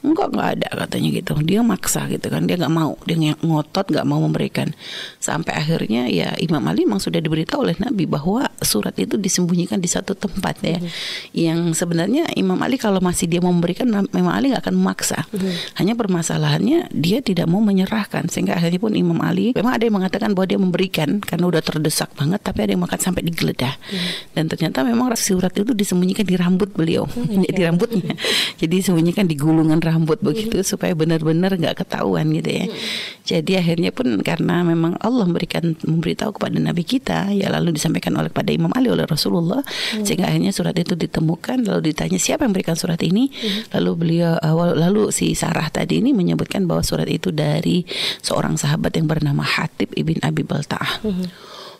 Enggak 0.00 0.32
nggak 0.32 0.48
ada 0.58 0.68
katanya 0.84 1.08
gitu. 1.12 1.32
Dia 1.44 1.60
maksa 1.60 2.08
gitu 2.08 2.32
kan. 2.32 2.48
Dia 2.48 2.56
nggak 2.56 2.72
mau. 2.72 2.96
Dia 3.04 3.36
ngotot 3.44 3.92
nggak 3.92 4.06
mau 4.08 4.24
memberikan. 4.24 4.72
Sampai 5.20 5.52
akhirnya 5.60 6.08
ya 6.08 6.32
Imam 6.40 6.64
Ali 6.64 6.88
memang 6.88 7.04
sudah 7.04 7.20
diberitahu 7.20 7.68
oleh 7.68 7.76
Nabi 7.76 8.08
bahwa 8.08 8.48
surat 8.64 8.96
itu 8.96 9.20
disembunyikan 9.20 9.78
di 9.78 9.88
satu 9.92 10.16
tempat 10.16 10.56
ya. 10.64 10.80
Mm 10.80 10.90
yang 11.32 11.72
sebenarnya 11.72 12.28
Imam 12.36 12.60
Ali 12.60 12.76
kalau 12.76 13.00
masih 13.00 13.24
dia 13.28 13.40
mau 13.40 13.52
memberikan 13.52 13.88
Imam 13.88 14.32
Ali 14.32 14.52
nggak 14.52 14.64
akan 14.68 14.76
memaksa. 14.80 15.28
Mm 15.36 15.54
hanya 15.82 15.94
permasalahannya 15.98 16.88
dia 16.96 17.20
tidak 17.20 17.44
mau 17.44 17.60
menyerahkan. 17.60 18.32
Sehingga 18.32 18.56
akhirnya 18.56 18.80
pun 18.80 18.96
Imam 18.96 19.20
Ali 19.20 19.52
memang 19.52 19.76
ada 19.76 19.84
yang 19.84 19.96
mengatakan 20.00 20.32
bahwa 20.32 20.46
dia 20.48 20.60
memberikan 20.60 21.20
karena 21.20 21.44
udah 21.48 21.60
terdesak 21.60 22.08
banget 22.16 22.40
tapi 22.40 22.64
ada 22.64 22.72
yang 22.72 22.82
mengatakan 22.82 23.01
sampai 23.02 23.26
digeledah. 23.26 23.74
Hmm. 23.74 24.10
Dan 24.38 24.44
ternyata 24.46 24.86
memang 24.86 25.10
surat 25.18 25.50
itu 25.58 25.74
disembunyikan 25.74 26.22
di 26.22 26.38
rambut 26.38 26.70
beliau, 26.70 27.10
hmm, 27.10 27.50
di 27.58 27.62
rambutnya. 27.66 28.14
Jadi 28.62 28.72
disembunyikan 28.78 29.26
di 29.26 29.34
gulungan 29.34 29.82
rambut 29.82 30.22
begitu 30.22 30.62
hmm. 30.62 30.66
supaya 30.66 30.94
benar-benar 30.94 31.58
nggak 31.58 31.82
ketahuan 31.82 32.30
gitu 32.30 32.50
ya. 32.62 32.64
Hmm. 32.70 32.76
Jadi 33.22 33.52
akhirnya 33.58 33.90
pun 33.90 34.22
karena 34.22 34.62
memang 34.62 34.94
Allah 35.02 35.26
memberikan 35.26 35.74
memberitahu 35.82 36.38
kepada 36.38 36.56
Nabi 36.62 36.82
kita, 36.86 37.34
ya 37.34 37.50
lalu 37.50 37.74
disampaikan 37.74 38.14
oleh 38.14 38.30
pada 38.30 38.54
Imam 38.54 38.70
Ali 38.74 38.90
oleh 38.90 39.06
Rasulullah, 39.06 39.62
hmm. 39.66 40.06
sehingga 40.06 40.30
akhirnya 40.30 40.54
surat 40.54 40.74
itu 40.78 40.94
ditemukan 40.94 41.66
lalu 41.66 41.90
ditanya 41.90 42.18
siapa 42.22 42.46
yang 42.46 42.54
memberikan 42.54 42.78
surat 42.78 43.00
ini, 43.02 43.30
hmm. 43.30 43.74
lalu 43.78 43.90
beliau 43.98 44.38
uh, 44.38 44.74
lalu 44.74 45.10
si 45.10 45.34
Sarah 45.34 45.66
tadi 45.72 45.98
ini 45.98 46.14
menyebutkan 46.14 46.68
bahwa 46.68 46.84
surat 46.84 47.08
itu 47.10 47.34
dari 47.34 47.82
seorang 48.20 48.54
sahabat 48.60 48.94
yang 48.94 49.08
bernama 49.08 49.42
Hatib 49.42 49.90
ibn 49.96 50.20
Abi 50.22 50.46
Balta'ah. 50.46 51.02
Hmm. 51.02 51.26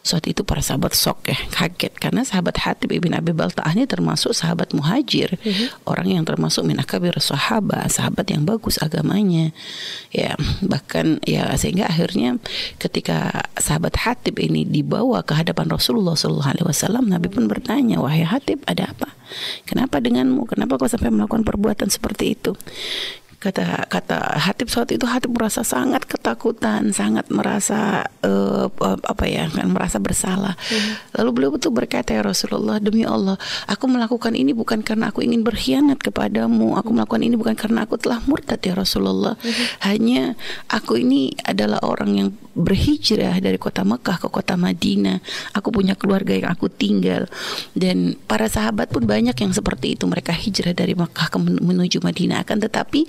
Saat 0.02 0.26
itu 0.26 0.42
para 0.42 0.58
sahabat 0.58 0.98
sok 0.98 1.30
ya, 1.30 1.38
kaget 1.54 1.94
karena 1.94 2.26
sahabat 2.26 2.58
Hatib 2.58 2.90
ibn 2.90 3.14
Abi 3.14 3.30
Balta'ah 3.30 3.70
ini 3.70 3.86
termasuk 3.86 4.34
sahabat 4.34 4.74
muhajir, 4.74 5.38
mm-hmm. 5.38 5.86
orang 5.86 6.18
yang 6.18 6.26
termasuk 6.26 6.66
min 6.66 6.82
akabir 6.82 7.14
sahabat, 7.22 7.86
sahabat 7.86 8.26
yang 8.34 8.42
bagus 8.42 8.82
agamanya. 8.82 9.54
Ya, 10.10 10.34
bahkan 10.66 11.22
ya 11.22 11.54
sehingga 11.54 11.86
akhirnya 11.86 12.42
ketika 12.82 13.46
sahabat 13.54 13.94
Hatib 14.02 14.42
ini 14.42 14.66
dibawa 14.66 15.22
ke 15.22 15.38
hadapan 15.38 15.70
Rasulullah 15.70 16.18
sallallahu 16.18 16.50
alaihi 16.50 16.66
wasallam, 16.66 17.06
Nabi 17.06 17.30
pun 17.30 17.46
bertanya, 17.46 18.02
"Wahai 18.02 18.26
Hatib, 18.26 18.58
ada 18.66 18.90
apa? 18.90 19.14
Kenapa 19.70 20.02
denganmu? 20.02 20.50
Kenapa 20.50 20.82
kau 20.82 20.90
sampai 20.90 21.14
melakukan 21.14 21.46
perbuatan 21.46 21.94
seperti 21.94 22.34
itu?" 22.34 22.58
Kata 23.42 23.90
kata 23.90 24.38
Hatib 24.38 24.70
saat 24.70 24.94
itu 24.94 25.02
Hatib 25.02 25.34
merasa 25.34 25.66
sangat 25.66 26.06
ketakutan, 26.06 26.94
sangat 26.94 27.26
merasa 27.34 28.06
uh, 28.22 28.70
apa 29.02 29.24
ya 29.26 29.50
kan 29.50 29.66
merasa 29.66 29.98
bersalah. 29.98 30.54
Hmm. 30.70 30.94
Lalu 31.18 31.30
beliau 31.34 31.50
betul 31.58 31.74
berkata 31.74 32.14
ya 32.14 32.22
Rasulullah 32.22 32.78
demi 32.78 33.02
Allah, 33.02 33.34
aku 33.66 33.90
melakukan 33.90 34.38
ini 34.38 34.54
bukan 34.54 34.86
karena 34.86 35.10
aku 35.10 35.26
ingin 35.26 35.42
berkhianat 35.42 35.98
kepadamu, 35.98 36.78
aku 36.78 36.94
melakukan 36.94 37.26
ini 37.26 37.34
bukan 37.34 37.58
karena 37.58 37.82
aku 37.82 37.98
telah 37.98 38.22
murtad 38.30 38.62
ya 38.62 38.78
Rasulullah. 38.78 39.34
Hmm. 39.42 39.66
Hanya 39.82 40.38
aku 40.70 41.02
ini 41.02 41.34
adalah 41.42 41.82
orang 41.82 42.10
yang 42.14 42.28
berhijrah 42.52 43.40
dari 43.40 43.56
kota 43.56 43.82
Mekah 43.82 44.22
ke 44.22 44.28
kota 44.28 44.54
Madinah. 44.54 45.18
Aku 45.56 45.74
punya 45.74 45.98
keluarga 45.98 46.36
yang 46.36 46.52
aku 46.52 46.68
tinggal 46.68 47.26
dan 47.72 48.14
para 48.28 48.46
sahabat 48.46 48.92
pun 48.92 49.08
banyak 49.08 49.34
yang 49.34 49.52
seperti 49.56 49.96
itu 49.96 50.04
mereka 50.04 50.36
hijrah 50.36 50.76
dari 50.76 50.92
Mekah 50.92 51.32
ke 51.32 51.38
menuju 51.40 52.04
Madinah 52.04 52.44
akan 52.44 52.58
tetapi 52.68 53.08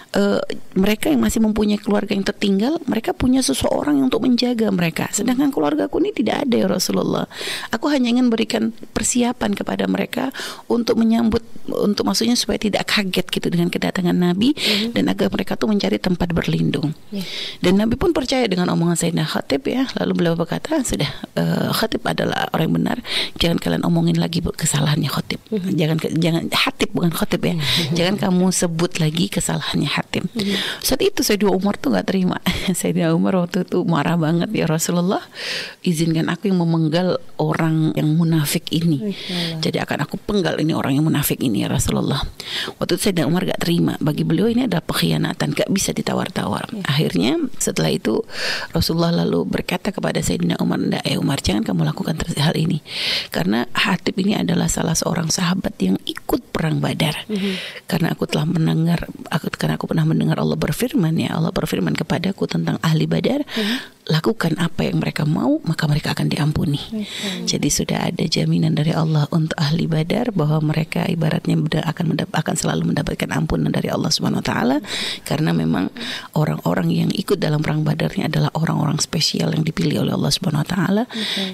uh, 0.15 0.41
mereka 0.75 1.11
yang 1.11 1.21
masih 1.23 1.39
mempunyai 1.43 1.79
keluarga 1.79 2.15
yang 2.15 2.25
tertinggal, 2.25 2.79
mereka 2.87 3.11
punya 3.15 3.39
seseorang 3.43 3.99
yang 3.99 4.07
untuk 4.11 4.23
menjaga 4.23 4.67
mereka. 4.71 5.07
Sedangkan 5.11 5.51
keluargaku 5.51 5.99
ini 6.03 6.11
tidak 6.15 6.47
ada 6.47 6.55
ya 6.55 6.67
Rasulullah. 6.67 7.25
Aku 7.71 7.87
hanya 7.91 8.11
ingin 8.11 8.31
berikan 8.31 8.75
persiapan 8.95 9.55
kepada 9.55 9.87
mereka 9.87 10.31
untuk 10.67 10.99
menyambut, 10.99 11.43
untuk 11.71 12.07
maksudnya 12.07 12.35
supaya 12.35 12.59
tidak 12.59 12.87
kaget 12.87 13.27
gitu 13.31 13.47
dengan 13.47 13.71
kedatangan 13.71 14.15
Nabi 14.15 14.55
mm-hmm. 14.55 14.91
dan 14.95 15.03
agar 15.11 15.27
mereka 15.31 15.55
tuh 15.55 15.67
mencari 15.71 15.97
tempat 16.01 16.31
berlindung. 16.35 16.95
Yeah. 17.11 17.27
Dan 17.63 17.79
Nabi 17.79 17.95
pun 17.95 18.11
percaya 18.11 18.47
dengan 18.47 18.71
omongan 18.71 18.97
Sayyidina 18.99 19.27
Khatib 19.27 19.67
ya. 19.67 19.87
Lalu 19.99 20.11
beliau 20.15 20.35
berkata, 20.35 20.81
sudah 20.83 21.07
uh, 21.39 21.71
Khatib 21.71 22.03
adalah 22.03 22.51
orang 22.51 22.65
yang 22.67 22.75
benar. 22.79 22.97
Jangan 23.39 23.57
kalian 23.59 23.83
omongin 23.87 24.17
lagi 24.19 24.43
kesalahannya 24.43 25.09
Khatib. 25.11 25.39
Mm-hmm. 25.51 25.71
Jangan 25.75 25.97
jangan 26.19 26.43
Hatib 26.51 26.89
bukan 26.91 27.11
Khatib 27.11 27.41
ya. 27.43 27.55
Mm-hmm. 27.55 27.95
Jangan 27.95 28.15
kamu 28.19 28.45
sebut 28.51 28.91
lagi 28.99 29.27
kesalahan 29.31 29.61
kesalahannya 29.61 29.89
Hatim. 30.01 30.25
Hmm. 30.33 30.57
Saat 30.81 31.05
itu 31.05 31.21
Sayyidina 31.21 31.53
Umar 31.53 31.77
tuh 31.77 31.93
nggak 31.93 32.09
terima. 32.09 32.41
Sayyidina 32.79 33.13
Umar 33.13 33.37
waktu 33.37 33.61
itu 33.61 33.85
marah 33.85 34.17
banget 34.17 34.49
ya 34.49 34.65
Rasulullah. 34.65 35.21
Izinkan 35.85 36.27
aku 36.33 36.49
yang 36.49 36.57
memenggal 36.57 37.21
orang 37.37 37.93
yang 37.93 38.09
munafik 38.17 38.65
ini. 38.73 39.13
Jadi 39.61 39.77
akan 39.77 40.09
aku 40.09 40.17
penggal 40.17 40.57
ini 40.57 40.73
orang 40.73 40.97
yang 40.97 41.05
munafik 41.05 41.37
ini 41.37 41.61
ya 41.61 41.69
Rasulullah. 41.69 42.25
Waktu 42.81 42.97
itu 42.97 43.01
Sayyidina 43.09 43.29
Umar 43.29 43.45
gak 43.45 43.61
terima. 43.61 43.93
Bagi 44.01 44.25
beliau 44.25 44.49
ini 44.49 44.65
adalah 44.65 44.81
pengkhianatan, 44.81 45.53
gak 45.53 45.69
bisa 45.69 45.93
ditawar-tawar. 45.93 46.73
Ya. 46.73 46.83
Akhirnya 46.89 47.37
setelah 47.61 47.93
itu 47.93 48.25
Rasulullah 48.73 49.13
lalu 49.13 49.45
berkata 49.45 49.93
kepada 49.93 50.17
Sayyidina 50.19 50.57
Umar, 50.57 50.81
"Ndak, 50.81 51.05
eh 51.05 51.21
Umar 51.21 51.37
jangan 51.45 51.61
kamu 51.61 51.85
lakukan 51.85 52.17
hal 52.41 52.57
ini." 52.57 52.81
Karena 53.29 53.69
Hatib 53.69 54.17
ini 54.17 54.33
adalah 54.33 54.65
salah 54.65 54.97
seorang 54.97 55.29
sahabat 55.29 55.77
yang 55.77 56.01
ikut 56.09 56.49
perang 56.49 56.81
Badar. 56.81 57.27
Mm 57.29 57.37
-hmm. 57.37 57.53
Karena 57.85 58.07
aku 58.13 58.25
telah 58.25 58.47
mendengar 58.49 59.05
aku 59.29 59.51
karena 59.53 59.75
aku 59.77 59.90
pernah 59.91 60.07
mendengar 60.07 60.39
Allah 60.39 60.55
berfirman 60.55 61.11
ya 61.19 61.35
Allah 61.35 61.51
berfirman 61.51 61.91
kepadaku 61.99 62.47
tentang 62.47 62.79
ahli 62.79 63.05
badar 63.05 63.43
hmm 63.43 64.01
lakukan 64.09 64.57
apa 64.57 64.89
yang 64.89 64.97
mereka 64.97 65.29
mau 65.29 65.61
maka 65.61 65.85
mereka 65.85 66.17
akan 66.17 66.27
diampuni. 66.27 66.81
Okay. 66.81 67.57
Jadi 67.57 67.69
sudah 67.69 68.09
ada 68.09 68.23
jaminan 68.25 68.73
dari 68.73 68.91
Allah 68.91 69.29
untuk 69.29 69.53
ahli 69.55 69.85
badar 69.85 70.33
bahwa 70.33 70.73
mereka 70.73 71.05
ibaratnya 71.05 71.55
akan 71.85 72.05
akan 72.33 72.55
selalu 72.57 72.91
mendapatkan 72.91 73.29
ampunan 73.29 73.69
dari 73.69 73.93
Allah 73.93 74.09
Subhanahu 74.09 74.41
wa 74.41 74.47
taala 74.47 74.77
karena 75.23 75.53
memang 75.53 75.93
orang-orang 76.33 76.89
yang 76.89 77.09
ikut 77.13 77.37
dalam 77.37 77.61
perang 77.61 77.85
badarnya 77.85 78.27
adalah 78.27 78.49
orang-orang 78.57 78.97
spesial 78.97 79.53
yang 79.53 79.61
dipilih 79.61 80.03
oleh 80.03 80.13
Allah 80.17 80.31
Subhanahu 80.33 80.65
wa 80.65 80.69
taala 80.69 81.03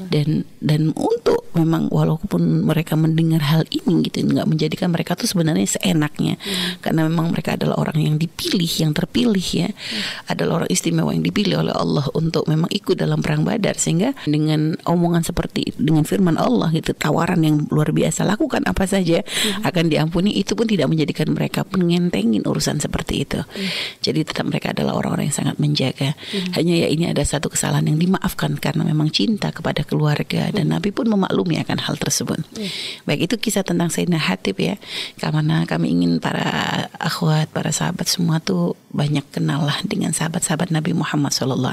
dan 0.09 0.47
dan 0.63 0.95
untuk 0.95 1.51
memang 1.53 1.89
walaupun 1.89 2.65
mereka 2.65 2.93
mendengar 2.93 3.41
hal 3.43 3.65
ini 3.73 4.07
gitu 4.07 4.23
nggak 4.23 4.47
menjadikan 4.49 4.93
mereka 4.93 5.17
tuh 5.17 5.25
sebenarnya 5.25 5.65
seenaknya 5.77 6.37
hmm. 6.37 6.85
karena 6.85 7.09
memang 7.09 7.33
mereka 7.33 7.57
adalah 7.57 7.81
orang 7.81 7.97
yang 7.97 8.15
dipilih 8.27 8.71
yang 8.83 8.91
terpilih 8.91 9.47
ya 9.47 9.69
hmm. 9.71 10.29
adalah 10.29 10.63
orang 10.63 10.69
istimewa 10.69 11.15
yang 11.15 11.23
dipilih 11.23 11.63
oleh 11.63 11.73
Allah 11.73 12.05
untuk 12.13 12.43
memang 12.51 12.67
ikut 12.67 12.99
dalam 12.99 13.23
perang 13.23 13.47
Badar 13.47 13.79
sehingga 13.79 14.11
dengan 14.27 14.75
omongan 14.83 15.23
seperti 15.23 15.71
dengan 15.79 16.03
firman 16.03 16.35
Allah 16.35 16.69
gitu 16.75 16.91
tawaran 16.91 17.39
yang 17.41 17.63
luar 17.71 17.95
biasa 17.95 18.27
lakukan 18.27 18.67
apa 18.67 18.83
saja 18.83 19.23
hmm. 19.23 19.63
akan 19.63 19.85
diampuni 19.87 20.35
itu 20.35 20.53
pun 20.53 20.67
tidak 20.67 20.91
menjadikan 20.91 21.31
mereka 21.31 21.63
mengentengin 21.71 22.43
urusan 22.43 22.83
seperti 22.83 23.23
itu. 23.23 23.39
Hmm. 23.39 23.69
Jadi 24.03 24.19
tetap 24.27 24.43
mereka 24.49 24.75
adalah 24.75 24.99
orang-orang 24.99 25.31
yang 25.31 25.37
sangat 25.37 25.55
menjaga. 25.61 26.17
Hmm. 26.33 26.51
Hanya 26.57 26.85
ya 26.85 26.87
ini 26.91 27.07
ada 27.07 27.23
satu 27.23 27.47
kesalahan 27.47 27.87
yang 27.87 28.01
dimaafkan 28.01 28.59
karena 28.59 28.83
memang 28.83 29.13
cinta 29.13 29.53
kepada 29.53 29.87
keluarga 29.87 30.49
hmm. 30.49 30.53
dan 30.57 30.65
Nabi 30.73 30.89
pun 30.91 31.07
memaklumi 31.07 31.61
akan 31.63 31.77
hal 31.79 31.95
tersebut. 31.95 32.41
Hmm. 32.41 32.69
Baik 33.05 33.31
itu 33.31 33.35
kisah 33.37 33.63
tentang 33.63 33.93
Sayyidina 33.93 34.19
Hatib 34.19 34.57
ya. 34.59 34.75
Karena 35.21 35.63
kami 35.69 35.93
ingin 35.93 36.19
para 36.19 36.89
akhwat, 36.97 37.53
para 37.53 37.69
sahabat 37.69 38.09
semua 38.17 38.41
tuh 38.41 38.73
banyak 38.89 39.23
kenal 39.29 39.61
lah 39.61 39.77
dengan 39.85 40.09
sahabat-sahabat 40.09 40.73
Nabi 40.73 40.97
Muhammad 40.97 41.29
SAW 41.29 41.69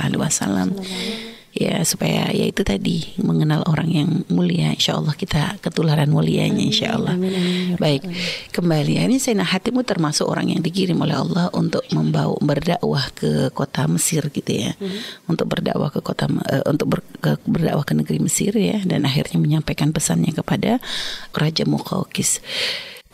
ya 1.55 1.87
supaya 1.87 2.35
ya 2.35 2.51
itu 2.51 2.67
tadi 2.67 3.15
mengenal 3.23 3.63
orang 3.71 3.89
yang 3.89 4.11
mulia. 4.27 4.75
Insya 4.75 4.99
Allah 4.99 5.15
kita 5.15 5.63
ketularan 5.63 6.11
mulianya 6.11 6.61
insya 6.61 6.99
Allah. 6.99 7.15
amin, 7.15 7.31
amin, 7.31 7.55
amin. 7.71 7.77
baik 7.79 8.03
kembali. 8.51 8.99
Ini 8.99 9.17
Sayyidina 9.23 9.47
Hatimu 9.47 9.87
termasuk 9.87 10.27
orang 10.27 10.51
yang 10.51 10.61
dikirim 10.61 10.99
oleh 10.99 11.15
Allah 11.15 11.55
untuk 11.55 11.87
membawa 11.95 12.35
berdakwah 12.43 13.07
ke 13.15 13.55
kota 13.55 13.87
Mesir 13.87 14.27
gitu 14.35 14.51
ya. 14.51 14.75
Hmm. 14.75 15.31
untuk 15.31 15.47
berdakwah 15.47 15.95
ke 15.95 16.03
kota 16.03 16.27
uh, 16.27 16.67
untuk 16.67 16.99
ber, 16.99 17.01
ke, 17.23 17.39
berdakwah 17.47 17.87
ke 17.87 17.95
negeri 17.95 18.19
Mesir 18.19 18.53
ya. 18.59 18.83
Dan 18.83 19.07
akhirnya 19.07 19.39
menyampaikan 19.39 19.95
pesannya 19.95 20.35
kepada 20.35 20.83
Raja 21.31 21.63
Muqawqis 21.65 22.43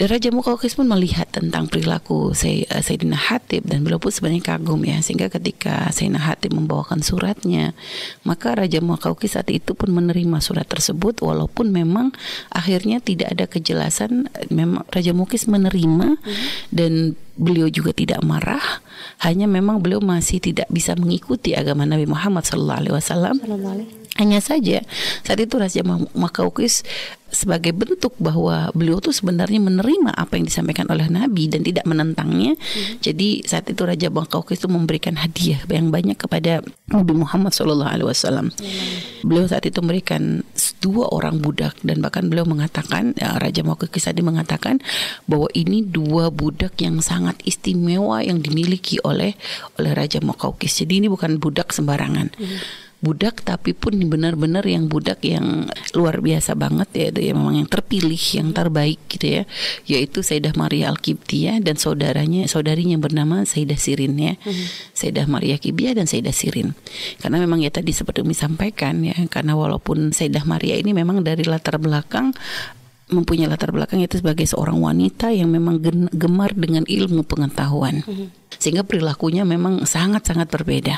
dan 0.00 0.08
Raja 0.08 0.32
Mukaukis 0.32 0.80
pun 0.80 0.88
melihat 0.88 1.28
tentang 1.28 1.68
perilaku 1.68 2.32
uh, 2.32 2.80
Sayyidina 2.80 3.20
Hatib 3.20 3.68
dan 3.68 3.84
beliau 3.84 4.00
pun 4.00 4.08
sebenarnya 4.08 4.56
kagum 4.56 4.80
ya 4.80 5.04
sehingga 5.04 5.28
ketika 5.28 5.92
Sayyidina 5.92 6.24
Hatib 6.24 6.56
membawakan 6.56 7.04
suratnya 7.04 7.76
maka 8.24 8.56
Raja 8.56 8.80
Mukaukis 8.80 9.36
saat 9.36 9.52
itu 9.52 9.76
pun 9.76 9.92
menerima 9.92 10.40
surat 10.40 10.64
tersebut 10.64 11.20
walaupun 11.20 11.68
memang 11.68 12.16
akhirnya 12.48 13.04
tidak 13.04 13.28
ada 13.28 13.44
kejelasan 13.44 14.32
memang 14.48 14.88
Raja 14.88 15.12
Mukis 15.12 15.44
menerima 15.44 16.16
hmm. 16.16 16.72
dan 16.72 17.12
beliau 17.40 17.72
juga 17.72 17.96
tidak 17.96 18.20
marah 18.20 18.84
hanya 19.24 19.48
memang 19.48 19.80
beliau 19.80 20.04
masih 20.04 20.38
tidak 20.38 20.68
bisa 20.68 20.92
mengikuti 20.92 21.56
agama 21.56 21.88
Nabi 21.88 22.04
Muhammad 22.04 22.44
SAW 22.44 22.84
hanya 24.20 24.38
saja 24.44 24.84
saat 25.24 25.40
itu 25.40 25.56
Raja 25.56 25.80
Makaukis 26.12 26.84
sebagai 27.30 27.70
bentuk 27.70 28.12
bahwa 28.18 28.74
beliau 28.74 28.98
tuh 28.98 29.14
sebenarnya 29.14 29.62
menerima 29.62 30.10
apa 30.18 30.34
yang 30.36 30.50
disampaikan 30.50 30.90
oleh 30.90 31.06
Nabi 31.06 31.46
dan 31.46 31.62
tidak 31.62 31.86
menentangnya. 31.86 32.58
Hmm. 32.58 32.98
Jadi 32.98 33.46
saat 33.46 33.70
itu 33.70 33.86
Raja 33.86 34.10
Makaukis 34.10 34.58
itu 34.60 34.68
memberikan 34.68 35.14
hadiah 35.14 35.62
yang 35.70 35.94
banyak 35.94 36.18
kepada 36.18 36.60
Nabi 36.90 37.14
Muhammad 37.14 37.54
SAW. 37.54 37.86
Hmm. 37.86 38.50
Beliau 39.22 39.46
saat 39.46 39.64
itu 39.64 39.78
memberikan 39.78 40.42
dua 40.82 41.06
orang 41.14 41.38
budak 41.38 41.78
dan 41.86 42.02
bahkan 42.02 42.26
beliau 42.26 42.44
mengatakan 42.44 43.14
ya, 43.14 43.38
Raja 43.38 43.62
Makaukis 43.62 44.10
tadi 44.10 44.20
mengatakan 44.26 44.82
bahwa 45.30 45.46
ini 45.54 45.86
dua 45.86 46.34
budak 46.34 46.74
yang 46.82 46.98
sangat 46.98 47.29
istimewa 47.44 48.22
yang 48.22 48.40
dimiliki 48.40 49.02
oleh 49.02 49.34
oleh 49.76 49.92
Raja 49.92 50.22
Makaukis. 50.22 50.82
Jadi 50.82 51.04
ini 51.04 51.08
bukan 51.10 51.36
budak 51.38 51.74
sembarangan. 51.74 52.32
Hmm 52.34 52.88
budak 53.00 53.40
tapi 53.40 53.72
pun 53.72 53.96
benar-benar 53.96 54.60
yang 54.68 54.84
budak 54.84 55.24
yang 55.24 55.72
luar 55.96 56.20
biasa 56.20 56.52
banget 56.52 56.88
ya 56.92 57.06
itu 57.08 57.20
ya 57.24 57.32
memang 57.32 57.64
yang 57.64 57.68
terpilih 57.68 58.20
yang 58.36 58.52
terbaik 58.52 59.00
gitu 59.08 59.40
ya 59.40 59.42
yaitu 59.88 60.20
Sayyidah 60.20 60.52
Maria 60.52 60.92
al 60.92 61.00
ya 61.32 61.56
dan 61.64 61.80
saudaranya 61.80 62.44
saudarinya 62.44 63.00
bernama 63.00 63.48
Sayyidah 63.48 63.80
Sirin 63.80 64.20
ya 64.20 64.36
hmm. 64.36 64.92
Sayyidah 64.92 65.26
Maria 65.32 65.56
Kibia 65.56 65.96
dan 65.96 66.04
Sayyidah 66.04 66.36
Sirin 66.36 66.76
karena 67.24 67.40
memang 67.40 67.64
ya 67.64 67.72
tadi 67.72 67.96
seperti 67.96 68.20
disampaikan 68.20 69.00
ya 69.00 69.16
karena 69.32 69.56
walaupun 69.56 70.12
Sayyidah 70.12 70.44
Maria 70.44 70.76
ini 70.76 70.92
memang 70.92 71.24
dari 71.24 71.48
latar 71.48 71.80
belakang 71.80 72.36
mempunyai 73.10 73.50
latar 73.50 73.74
belakang 73.74 74.00
itu 74.00 74.18
sebagai 74.18 74.46
seorang 74.46 74.78
wanita 74.78 75.30
yang 75.34 75.50
memang 75.50 75.82
gemar 76.10 76.54
dengan 76.54 76.86
ilmu 76.86 77.26
pengetahuan 77.26 78.02
hmm. 78.06 78.56
sehingga 78.56 78.86
perilakunya 78.86 79.42
memang 79.42 79.84
sangat-sangat 79.84 80.48
berbeda 80.50 80.96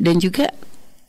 dan 0.00 0.16
juga 0.16 0.50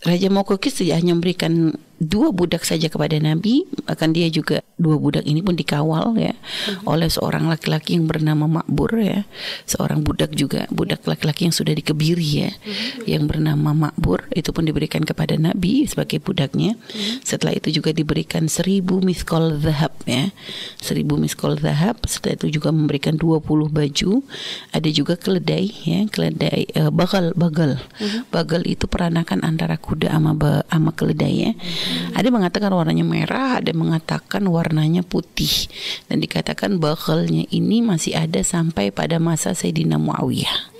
Raja 0.01 0.33
Mokokis 0.33 0.81
tidak 0.81 0.97
hanya 1.01 1.13
memberikan 1.13 1.77
dua 2.01 2.33
budak 2.33 2.65
saja 2.65 2.89
kepada 2.89 3.13
Nabi, 3.21 3.69
akan 3.85 4.09
dia 4.09 4.25
juga 4.33 4.65
dua 4.81 4.97
budak 4.97 5.21
ini 5.29 5.45
pun 5.45 5.53
dikawal 5.53 6.17
ya 6.17 6.33
hmm. 6.33 6.89
oleh 6.89 7.05
seorang 7.05 7.45
laki-laki 7.45 7.93
yang 7.93 8.09
bernama 8.09 8.49
Makbur 8.49 8.97
ya, 8.97 9.21
seorang 9.69 10.01
budak 10.01 10.33
juga 10.33 10.65
budak 10.73 11.05
laki-laki 11.05 11.45
yang 11.45 11.53
sudah 11.53 11.77
dikebiri 11.77 12.49
ya, 12.49 12.49
hmm. 12.49 13.05
yang 13.05 13.29
bernama 13.29 13.77
Makbur 13.77 14.25
itu 14.33 14.49
pun 14.49 14.65
diberikan 14.65 15.05
kepada 15.05 15.37
Nabi 15.37 15.85
sebagai 15.85 16.17
budaknya. 16.17 16.73
Hmm. 16.73 17.21
Setelah 17.21 17.53
itu 17.53 17.69
juga 17.69 17.93
diberikan 17.93 18.49
seribu 18.49 18.97
miskol 18.97 19.61
zahab 19.61 19.93
ya, 20.09 20.33
seribu 20.81 21.21
miskol 21.21 21.61
zahab. 21.61 22.01
Setelah 22.09 22.41
itu 22.41 22.57
juga 22.57 22.73
memberikan 22.73 23.13
dua 23.13 23.37
puluh 23.37 23.69
baju, 23.69 24.25
ada 24.73 24.89
juga 24.89 25.13
keledai 25.21 25.69
ya, 25.85 26.09
keledai 26.09 26.65
uh, 26.81 26.89
bagal 26.89 27.37
bagal, 27.37 27.77
hmm. 28.01 28.33
bagal 28.33 28.65
itu 28.65 28.89
peranakan 28.89 29.45
antara 29.45 29.77
kuda 29.77 30.09
sama 30.09 30.33
ama 30.73 30.89
keledai 30.97 31.35
ya. 31.37 31.53
Hmm. 31.53 31.90
Ada 32.11 32.27
yang 32.27 32.37
mengatakan 32.43 32.71
warnanya 32.71 33.05
merah, 33.07 33.59
ada 33.59 33.71
yang 33.71 33.81
mengatakan 33.87 34.43
warnanya 34.47 35.01
putih. 35.01 35.67
Dan 36.07 36.21
dikatakan 36.21 36.77
bakalnya 36.77 37.47
ini 37.49 37.81
masih 37.81 38.15
ada 38.17 38.43
sampai 38.43 38.91
pada 38.91 39.17
masa 39.17 39.55
Sayyidina 39.55 39.97
Muawiyah. 39.97 40.71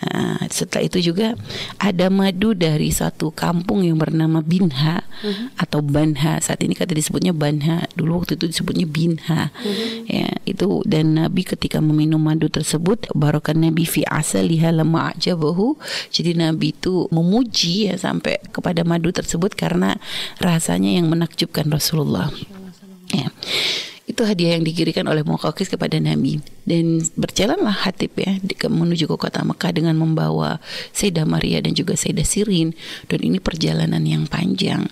Nah, 0.00 0.40
setelah 0.48 0.88
itu 0.88 1.12
juga 1.12 1.36
ada 1.76 2.08
madu 2.08 2.56
dari 2.56 2.88
satu 2.88 3.28
kampung 3.28 3.84
yang 3.84 4.00
bernama 4.00 4.40
Binha 4.40 5.04
uh-huh. 5.04 5.52
atau 5.60 5.84
Banha. 5.84 6.40
Saat 6.40 6.64
ini 6.64 6.72
kata 6.72 6.96
disebutnya 6.96 7.36
Banha. 7.36 7.84
Dulu 7.92 8.24
waktu 8.24 8.40
itu 8.40 8.48
disebutnya 8.48 8.88
Binha. 8.88 9.52
Uh-huh. 9.52 10.08
Ya, 10.08 10.32
itu 10.48 10.80
dan 10.88 11.20
Nabi 11.20 11.44
ketika 11.44 11.84
meminum 11.84 12.24
madu 12.24 12.48
tersebut 12.48 13.12
barokan 13.12 13.60
Nabi 13.60 13.84
fi 13.84 14.00
asaliha 14.08 14.72
lama 14.72 15.12
ajabahu. 15.12 15.76
Jadi 16.08 16.32
Nabi 16.32 16.72
itu 16.72 17.04
memuji 17.12 17.92
ya 17.92 18.00
sampai 18.00 18.40
kepada 18.48 18.80
madu 18.88 19.12
tersebut 19.12 19.52
karena 19.52 20.00
rasanya 20.40 20.96
yang 20.96 21.12
menakjubkan 21.12 21.68
Rasulullah. 21.68 22.32
Ya 23.12 23.28
itu 24.10 24.26
hadiah 24.26 24.58
yang 24.58 24.66
dikirikan 24.66 25.06
oleh 25.06 25.22
Muqawqis 25.22 25.70
kepada 25.70 25.96
Nabi. 26.02 26.42
Dan 26.66 27.02
berjalanlah 27.14 27.86
Hatib 27.86 28.14
ya 28.18 28.36
menuju 28.66 29.06
ke 29.06 29.16
kota 29.16 29.46
Mekah 29.46 29.70
dengan 29.70 29.94
membawa 29.94 30.58
Sayyidah 30.90 31.26
Maria 31.26 31.62
dan 31.62 31.72
juga 31.72 31.94
Sayyidah 31.94 32.26
Sirin. 32.26 32.74
Dan 33.06 33.22
ini 33.22 33.38
perjalanan 33.38 34.02
yang 34.02 34.26
panjang. 34.26 34.90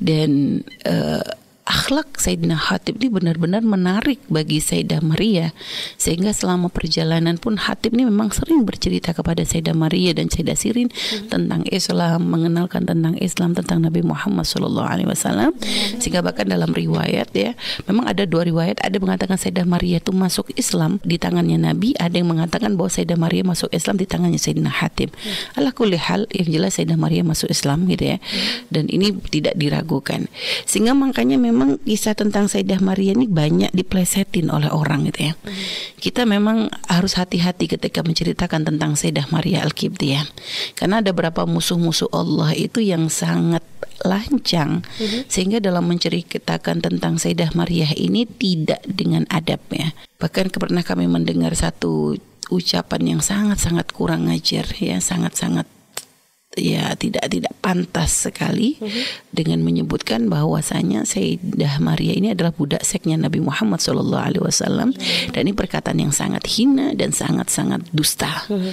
Dan 0.00 0.60
uh, 0.88 1.24
akhlak 1.66 2.14
Sayyidina 2.14 2.54
Hatib 2.54 3.02
ini 3.02 3.10
benar-benar 3.10 3.58
menarik 3.66 4.22
bagi 4.30 4.62
Sayyidah 4.62 5.02
Maria 5.02 5.50
sehingga 5.98 6.30
selama 6.30 6.70
perjalanan 6.70 7.42
pun 7.42 7.58
Hatib 7.58 7.90
ini 7.98 8.06
memang 8.06 8.30
sering 8.30 8.62
bercerita 8.62 9.10
kepada 9.10 9.42
Sayyidah 9.42 9.74
Maria 9.74 10.14
dan 10.14 10.30
Sayyidah 10.30 10.54
Sirin 10.54 10.94
hmm. 10.94 11.26
tentang 11.26 11.66
Islam 11.66 12.30
mengenalkan 12.30 12.86
tentang 12.86 13.18
Islam 13.18 13.58
tentang 13.58 13.82
Nabi 13.82 14.06
Muhammad 14.06 14.46
Shallallahu 14.46 14.86
Alaihi 14.86 15.10
Wasallam 15.10 15.58
hmm. 15.58 15.98
sehingga 15.98 16.22
bahkan 16.22 16.46
dalam 16.46 16.70
riwayat 16.70 17.34
ya 17.34 17.58
memang 17.90 18.06
ada 18.06 18.22
dua 18.30 18.46
riwayat 18.46 18.78
ada 18.86 18.96
mengatakan 19.02 19.34
Sayyidah 19.34 19.66
Maria 19.66 19.98
itu 19.98 20.14
masuk 20.14 20.54
Islam 20.54 21.02
di 21.02 21.18
tangannya 21.18 21.58
Nabi 21.58 21.98
ada 21.98 22.14
yang 22.14 22.30
mengatakan 22.30 22.78
bahwa 22.78 22.94
Sayyidah 22.94 23.18
Maria 23.18 23.42
masuk 23.42 23.74
Islam 23.74 23.98
di 23.98 24.06
tangannya 24.06 24.38
Sayyidina 24.38 24.70
Hatib 24.70 25.10
hmm. 25.10 25.58
Allah 25.58 25.74
hal 25.98 26.30
yang 26.30 26.46
jelas 26.46 26.78
Sayyidah 26.78 26.94
Maria 26.94 27.26
masuk 27.26 27.50
Islam 27.50 27.90
gitu 27.90 28.14
ya 28.14 28.22
hmm. 28.22 28.70
dan 28.70 28.86
ini 28.86 29.10
tidak 29.34 29.58
diragukan 29.58 30.30
sehingga 30.62 30.94
makanya 30.94 31.34
memang 31.34 31.55
memang 31.56 31.80
kisah 31.80 32.12
tentang 32.12 32.52
Sayyidah 32.52 32.84
Maria 32.84 33.16
ini 33.16 33.24
banyak 33.24 33.72
diplesetin 33.72 34.52
oleh 34.52 34.68
orang 34.68 35.08
gitu 35.08 35.32
ya. 35.32 35.34
Kita 35.96 36.28
memang 36.28 36.68
harus 36.84 37.16
hati-hati 37.16 37.64
ketika 37.64 38.04
menceritakan 38.04 38.68
tentang 38.68 38.92
Sayyidah 38.92 39.32
Maria 39.32 39.64
Al-Qibtiyah. 39.64 40.28
Karena 40.76 41.00
ada 41.00 41.16
beberapa 41.16 41.48
musuh-musuh 41.48 42.12
Allah 42.12 42.52
itu 42.52 42.84
yang 42.84 43.08
sangat 43.08 43.64
lancang 44.04 44.84
hmm. 45.00 45.24
sehingga 45.32 45.56
dalam 45.64 45.88
menceritakan 45.88 46.84
tentang 46.84 47.16
Sayyidah 47.16 47.56
Maria 47.56 47.88
ini 47.96 48.28
tidak 48.28 48.84
dengan 48.84 49.24
adab 49.32 49.64
ya. 49.72 49.96
Bahkan 50.20 50.52
pernah 50.52 50.84
kami 50.84 51.08
mendengar 51.08 51.56
satu 51.56 52.20
ucapan 52.52 53.16
yang 53.16 53.20
sangat-sangat 53.24 53.96
kurang 53.96 54.28
ajar 54.28 54.68
ya, 54.76 55.00
sangat-sangat 55.00 55.64
ya 56.56 56.96
tidak 56.96 57.28
tidak 57.28 57.52
pantas 57.60 58.26
sekali 58.26 58.80
uh-huh. 58.80 59.04
dengan 59.30 59.60
menyebutkan 59.60 60.32
bahwasanya 60.32 61.04
Sayyidah 61.04 61.78
Maria 61.84 62.16
ini 62.16 62.32
adalah 62.32 62.56
budak 62.56 62.82
seknya 62.82 63.20
Nabi 63.20 63.44
Muhammad 63.44 63.84
Shallallahu 63.84 64.24
Alaihi 64.24 64.42
Wasallam 64.42 64.96
uh-huh. 64.96 65.36
dan 65.36 65.46
ini 65.46 65.54
perkataan 65.54 66.00
yang 66.00 66.10
sangat 66.16 66.48
hina 66.48 66.96
dan 66.96 67.12
sangat 67.12 67.52
sangat 67.52 67.84
dusta. 67.92 68.48
Uh-huh. 68.48 68.72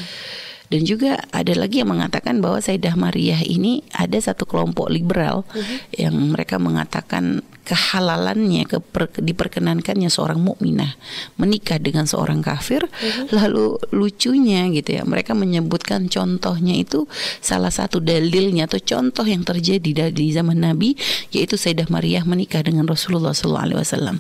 Dan 0.72 0.90
juga 0.90 1.22
ada 1.30 1.54
lagi 1.54 1.84
yang 1.84 1.94
mengatakan 1.94 2.42
bahwa 2.42 2.58
Sayyidah 2.58 2.98
Maria 2.98 3.38
ini 3.46 3.86
ada 3.94 4.18
satu 4.18 4.48
kelompok 4.48 4.90
liberal 4.90 5.44
uh-huh. 5.52 5.78
yang 5.94 6.16
mereka 6.34 6.58
mengatakan 6.58 7.44
kehalalannya 7.64 8.68
keper, 8.68 9.08
diperkenankannya 9.20 10.12
seorang 10.12 10.40
mukminah 10.40 11.00
menikah 11.40 11.80
dengan 11.80 12.04
seorang 12.04 12.44
kafir 12.44 12.84
uh-huh. 12.84 13.32
lalu 13.32 13.80
lucunya 13.96 14.68
gitu 14.76 15.00
ya 15.00 15.04
mereka 15.08 15.32
menyebutkan 15.32 16.12
contohnya 16.12 16.76
itu 16.76 17.08
salah 17.40 17.72
satu 17.72 18.04
dalilnya 18.04 18.68
atau 18.68 18.84
contoh 18.84 19.24
yang 19.24 19.48
terjadi 19.48 20.12
di 20.12 20.26
zaman 20.36 20.60
Nabi 20.60 21.00
yaitu 21.32 21.56
Sayyidah 21.56 21.88
Maria 21.88 22.28
menikah 22.28 22.64
dengan 22.64 22.84
Rasulullah 22.84 23.32
SAW 23.32 24.20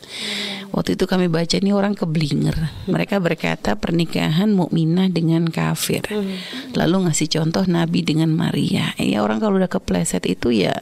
waktu 0.73 0.97
itu 0.97 1.05
kami 1.05 1.29
baca 1.29 1.53
ini 1.53 1.69
orang 1.69 1.93
keblinger. 1.93 2.55
Mereka 2.89 3.21
berkata 3.21 3.77
pernikahan 3.77 4.49
mukminah 4.57 5.05
dengan 5.13 5.45
kafir. 5.45 6.01
Uh-huh. 6.09 6.35
lalu 6.73 7.09
ngasih 7.09 7.29
contoh 7.29 7.63
Nabi 7.69 8.01
dengan 8.01 8.33
Maria 8.33 8.93
ya 8.97 9.21
orang 9.21 9.41
kalau 9.41 9.57
udah 9.57 9.69
kepleset 9.69 10.25
itu 10.29 10.53
ya 10.53 10.73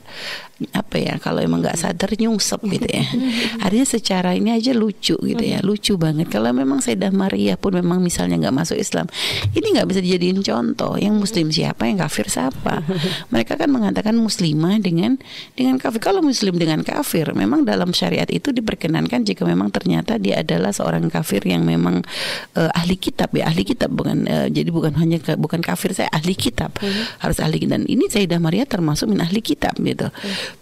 apa 0.75 1.01
ya 1.01 1.15
kalau 1.17 1.41
emang 1.41 1.63
nggak 1.63 1.79
sadar 1.79 2.11
nyungsep 2.13 2.50
gitu 2.59 2.87
ya. 2.89 3.05
Artinya 3.63 3.87
secara 3.87 4.35
ini 4.35 4.51
aja 4.51 4.75
lucu 4.75 5.15
gitu 5.15 5.43
ya 5.43 5.63
lucu 5.63 5.95
banget. 5.95 6.27
Kalau 6.27 6.51
memang 6.51 6.83
Sayyidah 6.83 7.13
Maria 7.15 7.55
pun 7.55 7.77
memang 7.77 8.03
misalnya 8.03 8.35
nggak 8.41 8.55
masuk 8.55 8.75
Islam 8.75 9.07
ini 9.55 9.77
nggak 9.77 9.87
bisa 9.87 9.99
dijadiin 10.01 10.43
contoh. 10.43 10.97
Yang 10.97 11.15
muslim 11.15 11.47
siapa 11.53 11.85
yang 11.85 12.01
kafir 12.01 12.27
siapa? 12.27 12.81
Mereka 13.29 13.55
kan 13.55 13.69
mengatakan 13.69 14.17
muslimah 14.17 14.81
dengan 14.81 15.21
dengan 15.53 15.77
kafir. 15.77 16.01
Kalau 16.01 16.25
muslim 16.25 16.57
dengan 16.57 16.81
kafir 16.81 17.29
memang 17.37 17.63
dalam 17.63 17.93
syariat 17.93 18.27
itu 18.27 18.49
diperkenankan 18.49 19.21
jika 19.21 19.45
memang 19.45 19.69
ternyata 19.69 20.17
dia 20.17 20.41
adalah 20.41 20.73
seorang 20.73 21.05
kafir 21.13 21.45
yang 21.45 21.61
memang 21.61 22.01
uh, 22.57 22.71
ahli 22.73 22.97
kitab 22.97 23.29
ya 23.37 23.47
ahli 23.47 23.61
kitab. 23.61 23.93
Bukan 23.93 24.25
uh, 24.25 24.47
jadi 24.49 24.69
bukan 24.73 24.97
hanya 24.97 25.21
bukan 25.37 25.61
kafir 25.61 25.93
saya 25.93 26.09
ahli 26.09 26.33
kitab. 26.33 26.73
Harus 27.21 27.37
ahli. 27.37 27.63
Dan 27.69 27.85
ini 27.85 28.09
Sayyidah 28.09 28.41
Maria 28.41 28.65
termasuk 28.65 29.13
min 29.13 29.21
ahli 29.21 29.37
kitab 29.45 29.77
gitu. 29.77 30.09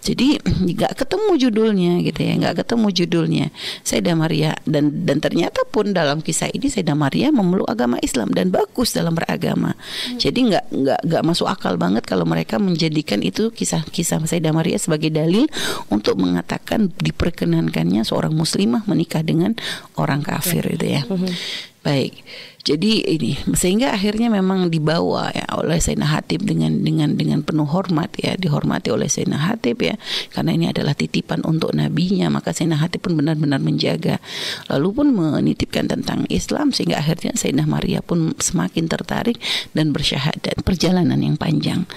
Jadi 0.04 0.36
nggak 0.44 1.00
ketemu 1.00 1.32
judulnya 1.40 1.79
gitu 2.04 2.20
ya, 2.26 2.34
nggak 2.36 2.66
ketemu 2.66 2.88
judulnya. 2.92 3.46
Sayyidah 3.88 4.16
Maria 4.18 4.52
dan 4.68 5.06
dan 5.08 5.24
ternyata 5.24 5.64
pun 5.70 5.96
dalam 5.96 6.20
kisah 6.20 6.52
ini 6.52 6.68
Sayyidah 6.68 6.98
Maria 6.98 7.32
memeluk 7.32 7.70
agama 7.70 7.96
Islam 8.04 8.34
dan 8.36 8.52
bagus 8.52 8.92
dalam 8.92 9.16
beragama. 9.16 9.78
Hmm. 9.78 10.20
Jadi 10.20 10.40
nggak 10.52 10.66
nggak 10.74 11.00
nggak 11.08 11.24
masuk 11.24 11.48
akal 11.48 11.80
banget 11.80 12.04
kalau 12.04 12.28
mereka 12.28 12.60
menjadikan 12.60 13.24
itu 13.24 13.54
kisah-kisah 13.54 14.20
Sayyidah 14.26 14.52
Maria 14.52 14.76
sebagai 14.76 15.14
dalil 15.14 15.48
untuk 15.88 16.20
mengatakan 16.20 16.92
diperkenankannya 17.00 18.04
seorang 18.04 18.36
muslimah 18.36 18.84
menikah 18.90 19.24
dengan 19.24 19.56
orang 19.96 20.26
kafir 20.26 20.66
itu 20.68 20.86
ya. 21.00 21.02
Hmm. 21.08 21.32
Baik. 21.80 22.20
Jadi 22.60 23.08
ini 23.08 23.40
sehingga 23.56 23.96
akhirnya 23.96 24.28
memang 24.28 24.68
dibawa 24.68 25.32
ya 25.32 25.48
oleh 25.56 25.80
Sayyidina 25.80 26.12
Hatib 26.12 26.44
dengan 26.44 26.84
dengan 26.84 27.16
dengan 27.16 27.40
penuh 27.40 27.64
hormat 27.64 28.12
ya 28.20 28.36
dihormati 28.36 28.92
oleh 28.92 29.08
Sayyidina 29.08 29.48
Hatib 29.48 29.80
ya. 29.80 29.96
Karena 30.36 30.52
ini 30.52 30.66
adalah 30.68 30.92
titipan 30.92 31.40
untuk 31.48 31.72
nabinya 31.72 32.28
maka 32.28 32.52
Sayyidina 32.52 32.84
Hatib 32.84 33.08
pun 33.08 33.16
benar-benar 33.16 33.64
menjaga. 33.64 34.20
Lalu 34.68 34.88
pun 34.92 35.08
menitipkan 35.16 35.88
tentang 35.88 36.28
Islam 36.28 36.76
sehingga 36.76 37.00
akhirnya 37.00 37.32
Sayyidina 37.40 37.64
Maria 37.64 38.04
pun 38.04 38.36
semakin 38.36 38.92
tertarik 38.92 39.40
dan 39.72 39.96
bersyahadat 39.96 40.60
perjalanan 40.62 41.18
yang 41.24 41.40
panjang 41.40 41.88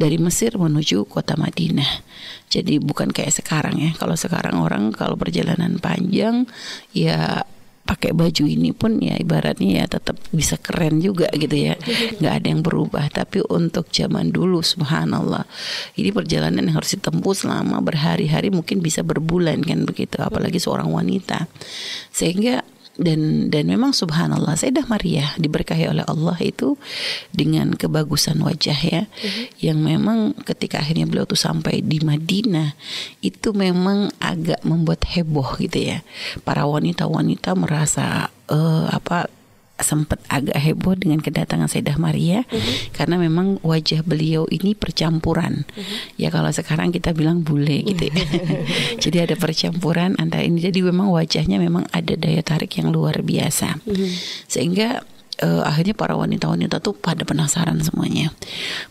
dari 0.00 0.16
Mesir 0.16 0.56
menuju 0.56 1.04
kota 1.12 1.36
Madinah. 1.36 2.02
Jadi 2.48 2.80
bukan 2.80 3.12
kayak 3.12 3.36
sekarang 3.36 3.76
ya. 3.76 3.92
Kalau 4.00 4.16
sekarang 4.16 4.56
orang 4.64 4.96
kalau 4.96 5.18
perjalanan 5.18 5.76
panjang 5.76 6.48
ya 6.96 7.44
pakai 7.86 8.10
baju 8.10 8.44
ini 8.44 8.74
pun 8.74 8.98
ya 8.98 9.14
ibaratnya 9.14 9.80
ya 9.80 9.84
tetap 9.86 10.18
bisa 10.34 10.58
keren 10.58 10.98
juga 10.98 11.30
gitu 11.32 11.54
ya. 11.54 11.78
Nggak 12.20 12.34
ada 12.42 12.46
yang 12.50 12.62
berubah. 12.66 13.06
Tapi 13.08 13.46
untuk 13.46 13.88
zaman 13.94 14.34
dulu 14.34 14.60
subhanallah 14.60 15.46
ini 15.94 16.10
perjalanan 16.10 16.66
yang 16.66 16.82
harus 16.82 16.98
ditempuh 16.98 17.32
selama 17.32 17.78
berhari-hari 17.80 18.50
mungkin 18.50 18.82
bisa 18.82 19.06
berbulan 19.06 19.62
kan 19.62 19.86
begitu 19.86 20.18
apalagi 20.18 20.58
seorang 20.58 20.90
wanita. 20.90 21.46
Sehingga 22.10 22.66
dan 22.96 23.52
dan 23.52 23.68
memang 23.68 23.92
subhanallah 23.92 24.56
Sayyidah 24.56 24.88
Maria 24.88 25.36
diberkahi 25.36 25.92
oleh 25.92 26.04
Allah 26.08 26.36
itu 26.40 26.80
dengan 27.30 27.76
kebagusan 27.76 28.40
wajah 28.40 28.78
ya 28.80 29.02
uh-huh. 29.04 29.44
yang 29.60 29.84
memang 29.84 30.32
ketika 30.48 30.80
akhirnya 30.80 31.04
beliau 31.04 31.28
tuh 31.28 31.38
sampai 31.38 31.84
di 31.84 32.00
Madinah 32.00 32.72
itu 33.20 33.52
memang 33.52 34.08
agak 34.16 34.64
membuat 34.64 35.04
heboh 35.12 35.60
gitu 35.60 35.92
ya 35.92 36.00
para 36.42 36.64
wanita-wanita 36.64 37.52
merasa 37.52 38.32
uh, 38.48 38.88
apa 38.88 39.28
sempat 39.76 40.20
agak 40.32 40.56
heboh 40.56 40.96
dengan 40.96 41.20
kedatangan 41.20 41.68
Sayyidah 41.68 42.00
Maria 42.00 42.48
mm-hmm. 42.48 42.96
karena 42.96 43.20
memang 43.20 43.60
wajah 43.60 44.00
beliau 44.00 44.48
ini 44.48 44.72
percampuran. 44.72 45.68
Mm-hmm. 45.68 45.96
Ya 46.16 46.28
kalau 46.32 46.48
sekarang 46.48 46.92
kita 46.96 47.12
bilang 47.12 47.44
bule 47.44 47.84
gitu. 47.84 48.08
Ya. 48.08 48.16
jadi 49.02 49.16
ada 49.28 49.34
percampuran 49.36 50.16
antara 50.16 50.48
ini. 50.48 50.64
Jadi 50.64 50.80
memang 50.80 51.12
wajahnya 51.12 51.60
memang 51.60 51.84
ada 51.92 52.14
daya 52.16 52.40
tarik 52.40 52.72
yang 52.80 52.88
luar 52.88 53.20
biasa. 53.20 53.76
Mm-hmm. 53.84 54.10
Sehingga 54.48 55.04
uh, 55.42 55.62
akhirnya 55.66 55.92
para 55.92 56.16
wanita-wanita 56.16 56.80
tuh 56.80 56.96
pada 56.96 57.26
penasaran 57.26 57.76
semuanya. 57.82 58.32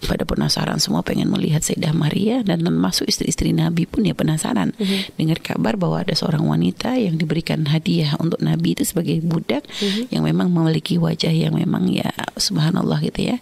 Pada 0.06 0.28
penasaran 0.28 0.78
semua 0.78 1.02
pengen 1.02 1.32
melihat 1.32 1.64
Sayyidah 1.66 1.96
Maria 1.96 2.46
dan 2.46 2.62
termasuk 2.62 3.10
istri-istri 3.10 3.56
Nabi 3.56 3.90
pun 3.90 4.06
ya 4.06 4.14
penasaran 4.14 4.76
mm-hmm. 4.76 5.18
dengar 5.18 5.40
kabar 5.42 5.74
bahwa 5.80 6.04
ada 6.06 6.14
seorang 6.14 6.46
wanita 6.46 6.98
yang 7.00 7.18
diberikan 7.18 7.66
hadiah 7.70 8.14
untuk 8.22 8.42
Nabi 8.44 8.78
itu 8.78 8.84
sebagai 8.86 9.18
budak 9.26 9.66
mm-hmm. 9.66 10.14
yang 10.14 10.24
memang 10.26 10.52
memiliki 10.52 11.02
wajah 11.02 11.32
yang 11.32 11.58
memang 11.58 11.90
ya 11.90 12.10
subhanallah 12.38 13.02
gitu 13.02 13.34
ya 13.34 13.38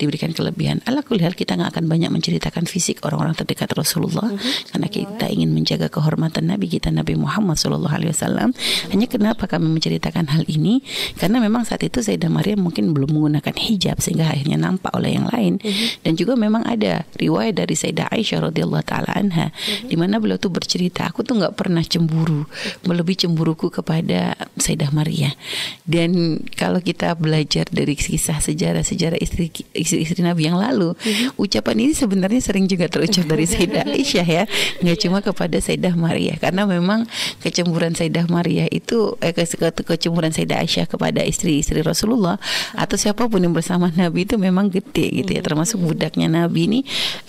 diberikan 0.00 0.32
kelebihan. 0.32 0.80
Ala 0.88 1.04
kulihat 1.04 1.36
kita 1.36 1.58
nggak 1.58 1.76
akan 1.76 1.84
banyak 1.90 2.08
menceritakan 2.12 2.64
fisik 2.64 3.04
orang-orang 3.04 3.36
terdekat 3.36 3.68
Rasulullah 3.76 4.32
mm-hmm. 4.32 4.72
karena 4.72 4.88
kita 4.88 5.26
ingin 5.28 5.50
menjaga 5.52 5.92
kehormatan 5.92 6.48
Nabi 6.48 6.70
kita 6.70 6.88
Nabi 6.88 7.18
Muhammad 7.18 7.60
Shallallahu 7.60 7.92
Alaihi 7.92 8.12
Wasallam. 8.12 8.56
Hanya 8.92 9.06
kenapa 9.10 9.44
kami 9.50 9.68
menceritakan 9.68 10.32
hal 10.32 10.46
ini 10.48 10.80
karena 11.20 11.42
memang 11.42 11.66
saat 11.66 11.82
itu 11.84 12.00
Sayyidah 12.00 12.30
Maria 12.30 12.45
Maria 12.46 12.62
mungkin 12.62 12.94
belum 12.94 13.10
menggunakan 13.10 13.58
hijab 13.58 13.98
sehingga 13.98 14.30
akhirnya 14.30 14.54
nampak 14.54 14.94
oleh 14.94 15.18
yang 15.18 15.26
lain 15.26 15.58
mm-hmm. 15.58 16.06
dan 16.06 16.12
juga 16.14 16.38
memang 16.38 16.62
ada 16.62 17.02
riwayat 17.18 17.58
dari 17.58 17.74
Sayyidah 17.74 18.14
Aisyah 18.14 18.46
radhiyallahu 18.46 18.86
taala 18.86 19.10
anha 19.18 19.50
mm-hmm. 19.50 19.90
di 19.90 19.96
mana 19.98 20.22
beliau 20.22 20.38
tuh 20.38 20.54
bercerita 20.54 21.10
aku 21.10 21.26
tuh 21.26 21.42
nggak 21.42 21.58
pernah 21.58 21.82
cemburu 21.82 22.46
melebihi 22.86 23.26
cemburuku 23.26 23.74
kepada 23.74 24.38
Sayyidah 24.62 24.94
Maria 24.94 25.34
dan 25.90 26.38
kalau 26.54 26.78
kita 26.78 27.18
belajar 27.18 27.66
dari 27.66 27.98
kisah 27.98 28.38
sejarah-sejarah 28.38 29.18
istri 29.18 29.50
istri 29.74 30.22
Nabi 30.22 30.46
yang 30.46 30.62
lalu 30.62 30.94
mm-hmm. 30.94 31.42
ucapan 31.42 31.82
ini 31.82 31.92
sebenarnya 31.98 32.38
sering 32.38 32.70
juga 32.70 32.86
terucap 32.86 33.26
dari 33.26 33.42
Sayyidah 33.42 33.90
Aisyah 33.98 34.26
ya 34.26 34.44
nggak 34.86 34.98
cuma 35.02 35.18
kepada 35.18 35.58
Sayyidah 35.58 35.98
Maria 35.98 36.38
karena 36.38 36.62
memang 36.62 37.10
kecemburuan 37.42 37.98
Sayyidah 37.98 38.30
Maria 38.30 38.70
itu 38.70 39.18
eh, 39.18 39.34
kecemburuan 39.34 40.30
Sayyidah 40.30 40.62
Aisyah 40.62 40.86
kepada 40.86 41.26
istri-istri 41.26 41.82
Rasulullah 41.82 42.35
atau 42.76 42.96
siapa 42.98 43.26
pun 43.26 43.40
yang 43.42 43.54
bersama 43.54 43.90
Nabi 43.92 44.28
itu 44.28 44.36
memang 44.36 44.68
gede 44.70 45.24
gitu 45.24 45.30
ya 45.34 45.42
termasuk 45.42 45.82
budaknya 45.82 46.30
Nabi 46.30 46.68
ini 46.68 46.80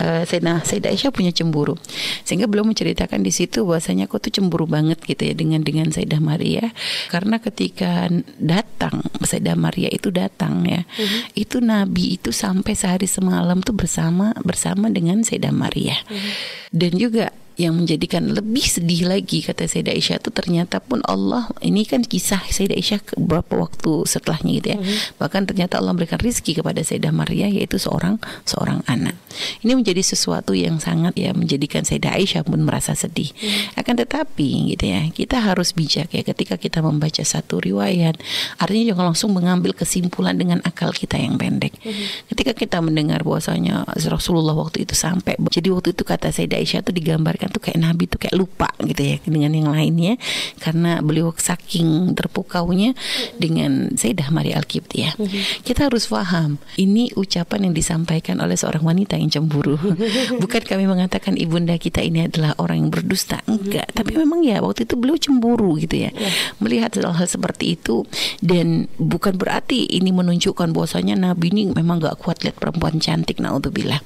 uh, 0.01 0.23
Sayyidah 0.27 0.63
Sayyidah 0.63 0.91
Aisyah 0.93 1.11
punya 1.11 1.31
cemburu 1.31 1.75
sehingga 2.23 2.45
belum 2.45 2.71
menceritakan 2.71 3.23
di 3.23 3.31
situ 3.31 3.63
bahwasanya 3.67 4.05
aku 4.09 4.21
tuh 4.21 4.31
cemburu 4.33 4.67
banget 4.67 5.01
gitu 5.03 5.23
ya 5.23 5.33
dengan 5.33 5.63
dengan 5.63 5.89
Sayyidah 5.89 6.21
Maria 6.21 6.71
karena 7.09 7.39
ketika 7.41 8.11
datang 8.37 9.03
Sayyidah 9.23 9.57
Maria 9.57 9.89
itu 9.91 10.13
datang 10.13 10.63
ya 10.67 10.83
uh-huh. 10.83 11.33
itu 11.33 11.63
Nabi 11.63 12.19
itu 12.19 12.35
sampai 12.35 12.73
sehari 12.75 13.09
semalam 13.09 13.63
tuh 13.63 13.73
bersama 13.73 14.35
bersama 14.43 14.91
dengan 14.91 15.23
Sayyidah 15.23 15.53
Maria 15.55 15.97
uh-huh. 15.97 16.31
dan 16.73 16.91
juga 16.95 17.25
yang 17.57 17.73
menjadikan 17.73 18.29
lebih 18.29 18.61
sedih 18.61 19.09
lagi 19.09 19.41
kata 19.41 19.65
Sayyidah 19.65 19.97
Aisyah 19.97 20.21
itu 20.21 20.29
ternyata 20.29 20.77
pun 20.77 21.01
Allah 21.09 21.49
ini 21.65 21.89
kan 21.89 22.05
kisah 22.05 22.45
Sayyidah 22.45 22.77
Aisyah 22.77 23.01
beberapa 23.17 23.65
waktu 23.65 24.05
setelahnya 24.05 24.51
gitu 24.61 24.67
ya. 24.73 24.77
Mm-hmm. 24.77 25.17
Bahkan 25.17 25.41
ternyata 25.49 25.81
Allah 25.81 25.97
memberikan 25.97 26.21
rizki 26.21 26.53
kepada 26.53 26.85
Sayyidah 26.85 27.09
Maria 27.09 27.49
yaitu 27.49 27.81
seorang 27.81 28.21
seorang 28.45 28.85
anak. 28.85 29.17
Ini 29.65 29.73
menjadi 29.73 30.05
sesuatu 30.05 30.53
yang 30.53 30.77
sangat 30.77 31.17
ya 31.17 31.33
menjadikan 31.33 31.81
Sayyidah 31.81 32.13
Aisyah 32.13 32.45
pun 32.45 32.61
merasa 32.61 32.93
sedih. 32.93 33.33
Mm-hmm. 33.33 33.81
Akan 33.81 33.95
tetapi 33.97 34.77
gitu 34.77 34.85
ya, 34.93 35.01
kita 35.09 35.41
harus 35.41 35.73
bijak 35.73 36.13
ya 36.13 36.21
ketika 36.21 36.61
kita 36.61 36.85
membaca 36.85 37.25
satu 37.25 37.57
riwayat. 37.57 38.21
Artinya 38.61 38.93
jangan 38.93 39.17
langsung 39.17 39.33
mengambil 39.33 39.73
kesimpulan 39.73 40.37
dengan 40.37 40.61
akal 40.61 40.93
kita 40.93 41.17
yang 41.17 41.41
pendek. 41.41 41.73
Mm-hmm. 41.81 42.29
Ketika 42.37 42.53
kita 42.53 42.77
mendengar 42.85 43.25
bahwasanya 43.25 43.89
Rasulullah 43.97 44.53
waktu 44.53 44.85
itu 44.85 44.93
sampai 44.93 45.41
jadi 45.49 45.73
waktu 45.73 45.97
itu 45.97 46.05
kata 46.05 46.29
Sayyidah 46.29 46.61
Aisyah 46.61 46.85
itu 46.85 46.93
digambarkan 46.93 47.46
tuh 47.49 47.61
kayak 47.63 47.79
Nabi 47.81 48.07
tuh 48.07 48.19
kayak 48.21 48.35
lupa 48.35 48.69
gitu 48.83 49.01
ya 49.01 49.17
dengan 49.25 49.51
yang 49.53 49.69
lainnya 49.71 50.15
karena 50.61 50.99
beliau 51.01 51.33
saking 51.35 52.13
terpukaunya 52.13 52.93
dengan 53.35 53.93
Sayyidah 53.95 54.29
Maria 54.33 54.59
Al-Qibtiyah. 54.59 55.17
Mm-hmm. 55.17 55.43
Kita 55.63 55.87
harus 55.89 56.09
paham 56.09 56.59
ini 56.77 57.11
ucapan 57.13 57.69
yang 57.69 57.73
disampaikan 57.73 58.39
oleh 58.43 58.55
seorang 58.55 58.83
wanita 58.83 59.15
yang 59.17 59.29
cemburu. 59.31 59.77
Bukan 60.43 60.61
kami 60.63 60.85
mengatakan 60.89 61.35
ibunda 61.35 61.75
kita 61.77 62.03
ini 62.03 62.27
adalah 62.27 62.57
orang 62.59 62.85
yang 62.85 62.89
berdusta, 62.91 63.41
enggak. 63.45 63.89
Tapi 63.93 64.17
memang 64.17 64.43
ya 64.43 64.59
waktu 64.61 64.85
itu 64.85 64.95
beliau 64.99 65.17
cemburu 65.17 65.77
gitu 65.79 66.07
ya. 66.07 66.11
Yeah. 66.13 66.33
Melihat 66.59 66.97
hal-hal 66.97 67.27
seperti 67.27 67.77
itu 67.79 68.07
dan 68.41 68.89
bukan 68.97 69.37
berarti 69.37 69.87
ini 69.87 70.09
menunjukkan 70.11 70.73
bahwasanya 70.73 71.17
Nabi 71.17 71.49
ini 71.53 71.71
memang 71.71 72.03
gak 72.03 72.19
kuat 72.21 72.43
lihat 72.43 72.57
perempuan 72.59 72.99
cantik 72.99 73.39
naudzubillah. 73.39 74.01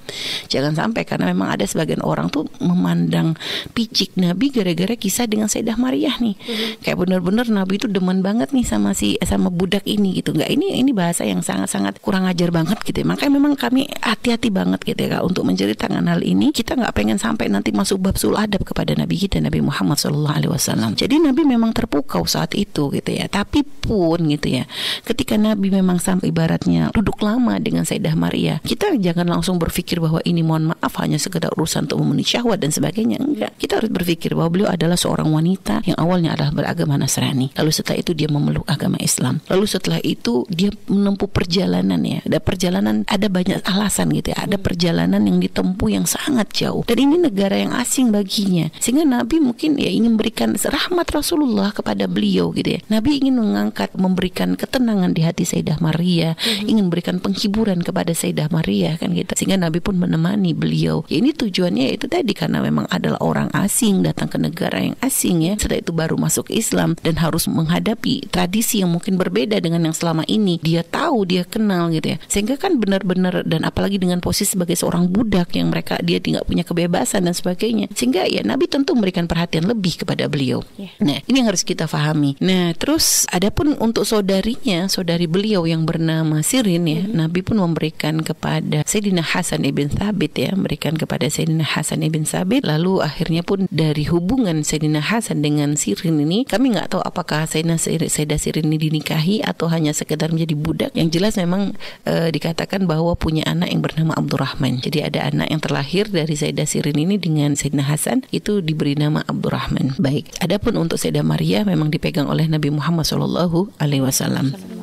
Jangan 0.52 0.76
sampai 0.76 1.08
karena 1.08 1.32
memang 1.32 1.54
ada 1.56 1.66
sebagian 1.66 2.04
orang 2.04 2.28
tuh 2.30 2.48
memandang 2.60 3.31
picik 3.72 4.16
Nabi 4.20 4.52
gara-gara 4.54 4.96
kisah 4.96 5.26
dengan 5.28 5.48
Sayyidah 5.48 5.78
Maria 5.78 6.14
nih. 6.20 6.36
Hmm. 6.36 6.70
Kayak 6.84 6.98
bener-bener 7.02 7.46
Nabi 7.50 7.80
itu 7.80 7.88
demen 7.88 8.22
banget 8.26 8.52
nih 8.52 8.66
sama 8.66 8.92
si 8.94 9.16
sama 9.24 9.48
budak 9.50 9.86
ini 9.88 10.20
gitu. 10.20 10.36
Enggak 10.36 10.52
ini 10.52 10.78
ini 10.78 10.92
bahasa 10.92 11.24
yang 11.24 11.46
sangat-sangat 11.46 12.02
kurang 12.04 12.28
ajar 12.28 12.50
banget 12.52 12.78
gitu. 12.84 13.04
Ya. 13.04 13.08
Makanya 13.08 13.32
memang 13.38 13.54
kami 13.56 13.88
hati-hati 14.02 14.50
banget 14.52 14.82
gitu 14.84 15.00
ya 15.08 15.20
Kak, 15.20 15.24
untuk 15.24 15.44
menceritakan 15.48 16.06
hal 16.08 16.22
ini. 16.26 16.52
Kita 16.52 16.76
nggak 16.76 16.94
pengen 16.96 17.18
sampai 17.22 17.48
nanti 17.48 17.72
masuk 17.72 18.02
bab 18.02 18.16
sul 18.18 18.36
adab 18.36 18.66
kepada 18.66 18.98
Nabi 18.98 19.16
kita 19.22 19.40
Nabi 19.40 19.62
Muhammad 19.62 20.02
Shallallahu 20.02 20.36
Alaihi 20.42 20.52
Wasallam. 20.52 20.92
Jadi 20.98 21.22
Nabi 21.22 21.42
memang 21.46 21.72
terpukau 21.72 22.26
saat 22.26 22.58
itu 22.58 22.90
gitu 22.92 23.12
ya. 23.12 23.30
Tapi 23.30 23.64
pun 23.64 24.20
gitu 24.28 24.62
ya, 24.62 24.64
ketika 25.06 25.38
Nabi 25.38 25.72
memang 25.72 25.98
sampai 26.02 26.34
ibaratnya 26.34 26.90
duduk 26.92 27.22
lama 27.22 27.58
dengan 27.62 27.86
Sayyidah 27.86 28.16
Maria, 28.18 28.58
kita 28.66 28.94
jangan 28.98 29.30
langsung 29.30 29.62
berpikir 29.62 30.02
bahwa 30.02 30.20
ini 30.26 30.42
mohon 30.42 30.74
maaf 30.74 30.98
hanya 31.00 31.22
sekedar 31.22 31.54
urusan 31.56 31.86
untuk 31.86 32.02
memenuhi 32.02 32.26
syahwat 32.26 32.60
dan 32.62 32.74
sebagainya 32.74 33.21
enggak. 33.22 33.52
Kita 33.58 33.80
harus 33.80 33.92
berpikir 33.94 34.34
bahwa 34.34 34.50
beliau 34.50 34.70
adalah 34.70 34.98
seorang 34.98 35.30
wanita 35.30 35.86
yang 35.86 35.98
awalnya 35.98 36.34
adalah 36.34 36.52
beragama 36.52 36.98
Nasrani. 36.98 37.54
Lalu 37.56 37.72
setelah 37.72 37.98
itu 38.02 38.12
dia 38.18 38.30
memeluk 38.30 38.66
agama 38.68 38.98
Islam. 39.00 39.40
Lalu 39.48 39.66
setelah 39.70 40.02
itu 40.02 40.46
dia 40.50 40.74
menempuh 40.90 41.30
perjalanan 41.30 42.02
ya. 42.02 42.20
Ada 42.26 42.40
perjalanan 42.42 42.96
ada 43.08 43.28
banyak 43.30 43.62
alasan 43.66 44.12
gitu 44.14 44.34
ya. 44.34 44.38
Ada 44.44 44.58
perjalanan 44.58 45.22
yang 45.24 45.38
ditempuh 45.40 45.90
yang 45.90 46.06
sangat 46.10 46.52
jauh. 46.52 46.84
Dan 46.86 46.98
ini 47.02 47.16
negara 47.22 47.58
yang 47.58 47.74
asing 47.78 48.10
baginya. 48.10 48.70
Sehingga 48.82 49.06
Nabi 49.06 49.40
mungkin 49.40 49.78
ya 49.78 49.90
ingin 49.90 50.18
memberikan 50.18 50.56
rahmat 50.56 51.08
Rasulullah 51.12 51.72
kepada 51.76 52.06
beliau 52.06 52.52
gitu 52.56 52.78
ya. 52.78 52.80
Nabi 52.92 53.22
ingin 53.22 53.40
mengangkat 53.40 53.94
memberikan 53.96 54.56
ketenangan 54.56 55.12
di 55.12 55.22
hati 55.26 55.44
Sayyidah 55.44 55.80
Maria, 55.84 56.38
hmm. 56.38 56.70
ingin 56.70 56.84
memberikan 56.88 57.18
penghiburan 57.20 57.82
kepada 57.84 58.12
Sayyidah 58.16 58.52
Maria 58.54 58.96
kan 58.96 59.12
gitu. 59.12 59.32
Sehingga 59.36 59.60
Nabi 59.60 59.84
pun 59.84 59.98
menemani 60.00 60.54
beliau. 60.56 61.04
Ya, 61.12 61.20
ini 61.20 61.36
tujuannya 61.36 61.92
itu 61.96 62.08
tadi 62.08 62.32
karena 62.32 62.64
memang 62.64 62.88
ada 62.88 63.11
adalah 63.12 63.22
orang 63.28 63.50
asing 63.52 64.08
datang 64.08 64.32
ke 64.32 64.40
negara 64.40 64.80
yang 64.80 64.96
asing 65.04 65.44
ya. 65.44 65.60
Setelah 65.60 65.84
itu 65.84 65.92
baru 65.92 66.16
masuk 66.16 66.48
Islam 66.48 66.96
dan 67.04 67.20
harus 67.20 67.46
menghadapi 67.52 68.32
tradisi 68.32 68.80
yang 68.80 68.96
mungkin 68.96 69.20
berbeda 69.20 69.60
dengan 69.60 69.84
yang 69.84 69.96
selama 69.96 70.24
ini. 70.32 70.64
Dia 70.64 70.88
tahu 70.88 71.28
dia 71.28 71.44
kenal 71.44 71.92
gitu 71.92 72.16
ya. 72.16 72.18
Sehingga 72.32 72.56
kan 72.56 72.80
benar-benar 72.80 73.44
dan 73.44 73.68
apalagi 73.68 74.00
dengan 74.00 74.24
posisi 74.24 74.56
sebagai 74.56 74.80
seorang 74.80 75.12
budak 75.12 75.52
yang 75.60 75.68
mereka 75.68 76.00
dia 76.00 76.24
tidak 76.24 76.48
punya 76.48 76.64
kebebasan 76.64 77.28
dan 77.28 77.36
sebagainya. 77.36 77.92
Sehingga 77.92 78.24
ya 78.32 78.48
Nabi 78.48 78.72
tentu 78.72 78.96
memberikan 78.96 79.28
perhatian 79.28 79.68
lebih 79.68 80.08
kepada 80.08 80.32
beliau. 80.32 80.64
Yeah. 80.80 80.94
nah 81.02 81.18
ini 81.28 81.44
yang 81.44 81.50
harus 81.52 81.66
kita 81.66 81.90
pahami 81.90 82.38
nah 82.40 82.72
terus 82.78 83.26
adapun 83.34 83.76
untuk 83.82 84.06
saudarinya 84.08 84.88
saudari 84.88 85.26
beliau 85.26 85.66
yang 85.66 85.84
bernama 85.84 86.40
Sirin 86.46 86.86
ya 86.88 87.04
mm 87.04 87.12
-hmm. 87.12 87.18
Nabi 87.18 87.40
pun 87.42 87.58
memberikan 87.60 88.22
kepada 88.22 88.86
Sayyidina 88.86 89.22
Hasan 89.26 89.66
ibn 89.66 89.90
Thabit 89.92 90.34
ya. 90.38 90.50
Memberikan 90.54 90.96
kepada 90.98 91.28
Sayyidina 91.28 91.66
Hasan 91.66 92.06
ibn 92.06 92.24
Thabit. 92.26 92.66
Lalu 92.66 93.01
akhirnya 93.02 93.42
pun 93.42 93.66
dari 93.68 94.08
hubungan 94.08 94.62
Sayyidina 94.62 95.02
Hasan 95.02 95.42
dengan 95.42 95.76
Sirin 95.76 96.22
ini 96.22 96.46
kami 96.48 96.74
nggak 96.78 96.94
tahu 96.96 97.02
apakah 97.04 97.46
Sayyidina 97.50 97.78
Sayyidah 97.82 98.40
Sirin 98.40 98.70
ini 98.70 98.90
dinikahi 98.90 99.42
atau 99.42 99.68
hanya 99.68 99.92
sekedar 99.92 100.30
menjadi 100.32 100.56
budak. 100.56 100.92
Yang 100.94 101.20
jelas 101.20 101.34
memang 101.38 101.74
e, 102.06 102.30
dikatakan 102.32 102.86
bahwa 102.86 103.14
punya 103.18 103.46
anak 103.50 103.74
yang 103.74 103.82
bernama 103.82 104.16
Abdurrahman. 104.16 104.80
Jadi 104.82 105.04
ada 105.06 105.28
anak 105.28 105.50
yang 105.50 105.62
terlahir 105.62 106.06
dari 106.10 106.34
Sayyidah 106.34 106.68
Sirin 106.68 106.98
ini 106.98 107.18
dengan 107.18 107.54
Sayyidina 107.58 107.86
Hasan 107.86 108.24
itu 108.30 108.62
diberi 108.64 108.96
nama 108.98 109.26
Abdurrahman. 109.26 109.98
Baik 110.00 110.32
adapun 110.40 110.78
untuk 110.80 111.02
Sayyidah 111.02 111.26
Maria 111.26 111.66
memang 111.68 111.92
dipegang 111.92 112.30
oleh 112.30 112.48
Nabi 112.48 112.72
Muhammad 112.72 113.06
Shallallahu 113.06 113.78
Alaihi 113.82 114.06
Wasallam 114.06 114.81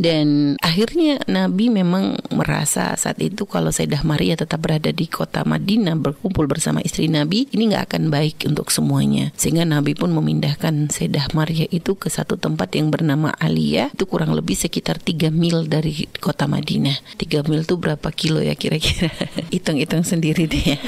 dan 0.00 0.56
akhirnya 0.64 1.20
Nabi 1.28 1.68
memang 1.68 2.16
merasa 2.32 2.96
saat 2.96 3.20
itu 3.20 3.44
kalau 3.44 3.68
Sayyidah 3.68 4.00
Maria 4.00 4.32
tetap 4.32 4.64
berada 4.64 4.88
di 4.88 5.04
kota 5.04 5.44
Madinah 5.44 5.92
berkumpul 6.00 6.48
bersama 6.48 6.80
istri 6.80 7.12
Nabi 7.12 7.52
ini 7.52 7.68
nggak 7.68 7.92
akan 7.92 8.08
baik 8.08 8.48
untuk 8.48 8.72
semuanya. 8.72 9.28
Sehingga 9.36 9.68
Nabi 9.68 9.92
pun 9.92 10.08
memindahkan 10.16 10.88
Sayyidah 10.88 11.36
Maria 11.36 11.68
itu 11.68 12.00
ke 12.00 12.08
satu 12.08 12.40
tempat 12.40 12.72
yang 12.72 12.88
bernama 12.88 13.36
Aliyah. 13.36 13.92
Itu 13.92 14.08
kurang 14.08 14.32
lebih 14.32 14.56
sekitar 14.56 14.96
3 14.96 15.28
mil 15.28 15.68
dari 15.68 16.08
kota 16.16 16.48
Madinah. 16.48 17.20
3 17.20 17.44
mil 17.44 17.68
itu 17.68 17.76
berapa 17.76 18.08
kilo 18.08 18.40
ya 18.40 18.56
kira-kira? 18.56 19.12
Hitung-hitung 19.52 20.08
sendiri 20.08 20.48
deh 20.48 20.64
ya. 20.64 20.78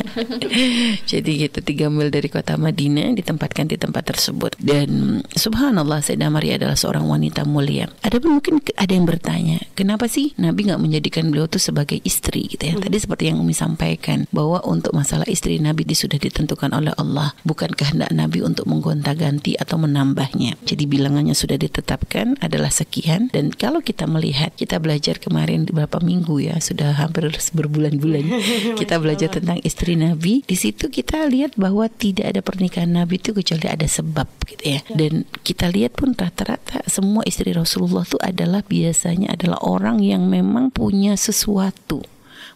Jadi 1.12 1.30
gitu 1.44 1.60
3 1.60 1.92
mil 1.92 2.08
dari 2.08 2.32
kota 2.32 2.56
Madinah 2.56 3.12
ditempatkan 3.12 3.68
di 3.68 3.76
tempat 3.76 4.08
tersebut. 4.08 4.56
Dan 4.56 5.20
subhanallah 5.36 6.00
Sayyidah 6.00 6.32
Maria 6.32 6.56
adalah 6.56 6.80
seorang 6.80 7.04
wanita 7.04 7.44
mulia. 7.44 7.92
Ada 8.00 8.16
mungkin 8.24 8.64
ada 8.80 9.01
bertanya, 9.04 9.62
kenapa 9.74 10.06
sih 10.06 10.34
Nabi 10.38 10.70
nggak 10.70 10.82
menjadikan 10.82 11.28
beliau 11.28 11.46
itu 11.48 11.58
sebagai 11.58 11.98
istri 12.02 12.46
gitu 12.48 12.72
ya? 12.72 12.74
Tadi 12.78 12.96
seperti 12.98 13.30
yang 13.32 13.42
Umi 13.42 13.54
sampaikan 13.54 14.24
bahwa 14.30 14.62
untuk 14.64 14.94
masalah 14.96 15.26
istri 15.28 15.58
Nabi 15.58 15.84
itu 15.86 16.06
sudah 16.06 16.18
ditentukan 16.18 16.72
oleh 16.72 16.94
Allah, 16.96 17.34
bukan 17.42 17.72
kehendak 17.74 18.10
Nabi 18.14 18.42
untuk 18.44 18.68
menggonta-ganti 18.70 19.58
atau 19.58 19.78
menambahnya. 19.80 20.58
Jadi 20.64 20.84
bilangannya 20.86 21.34
sudah 21.34 21.58
ditetapkan 21.58 22.38
adalah 22.40 22.70
sekian 22.70 23.28
dan 23.30 23.52
kalau 23.54 23.82
kita 23.82 24.06
melihat, 24.08 24.54
kita 24.54 24.78
belajar 24.78 25.18
kemarin 25.18 25.64
beberapa 25.68 25.98
minggu 26.02 26.42
ya, 26.42 26.58
sudah 26.58 26.96
hampir 26.96 27.28
berbulan-bulan 27.30 28.24
kita 28.80 28.98
belajar 28.98 29.28
tentang 29.32 29.58
istri 29.62 29.94
Nabi. 29.98 30.42
Di 30.46 30.56
situ 30.58 30.88
kita 30.88 31.26
lihat 31.28 31.54
bahwa 31.56 31.86
tidak 31.88 32.34
ada 32.34 32.40
pernikahan 32.44 32.92
Nabi 32.92 33.18
itu 33.18 33.32
kecuali 33.32 33.66
ada 33.68 33.86
sebab 33.86 34.28
gitu 34.48 34.64
ya. 34.78 34.80
Dan 34.92 35.24
kita 35.42 35.70
lihat 35.70 35.96
pun 35.96 36.14
rata-rata 36.16 36.84
semua 36.86 37.24
istri 37.24 37.54
Rasulullah 37.54 38.04
itu 38.04 38.18
adalah 38.20 38.60
biasanya 38.92 39.32
adalah 39.32 39.56
orang 39.64 40.04
yang 40.04 40.28
memang 40.28 40.68
punya 40.68 41.16
sesuatu 41.16 42.04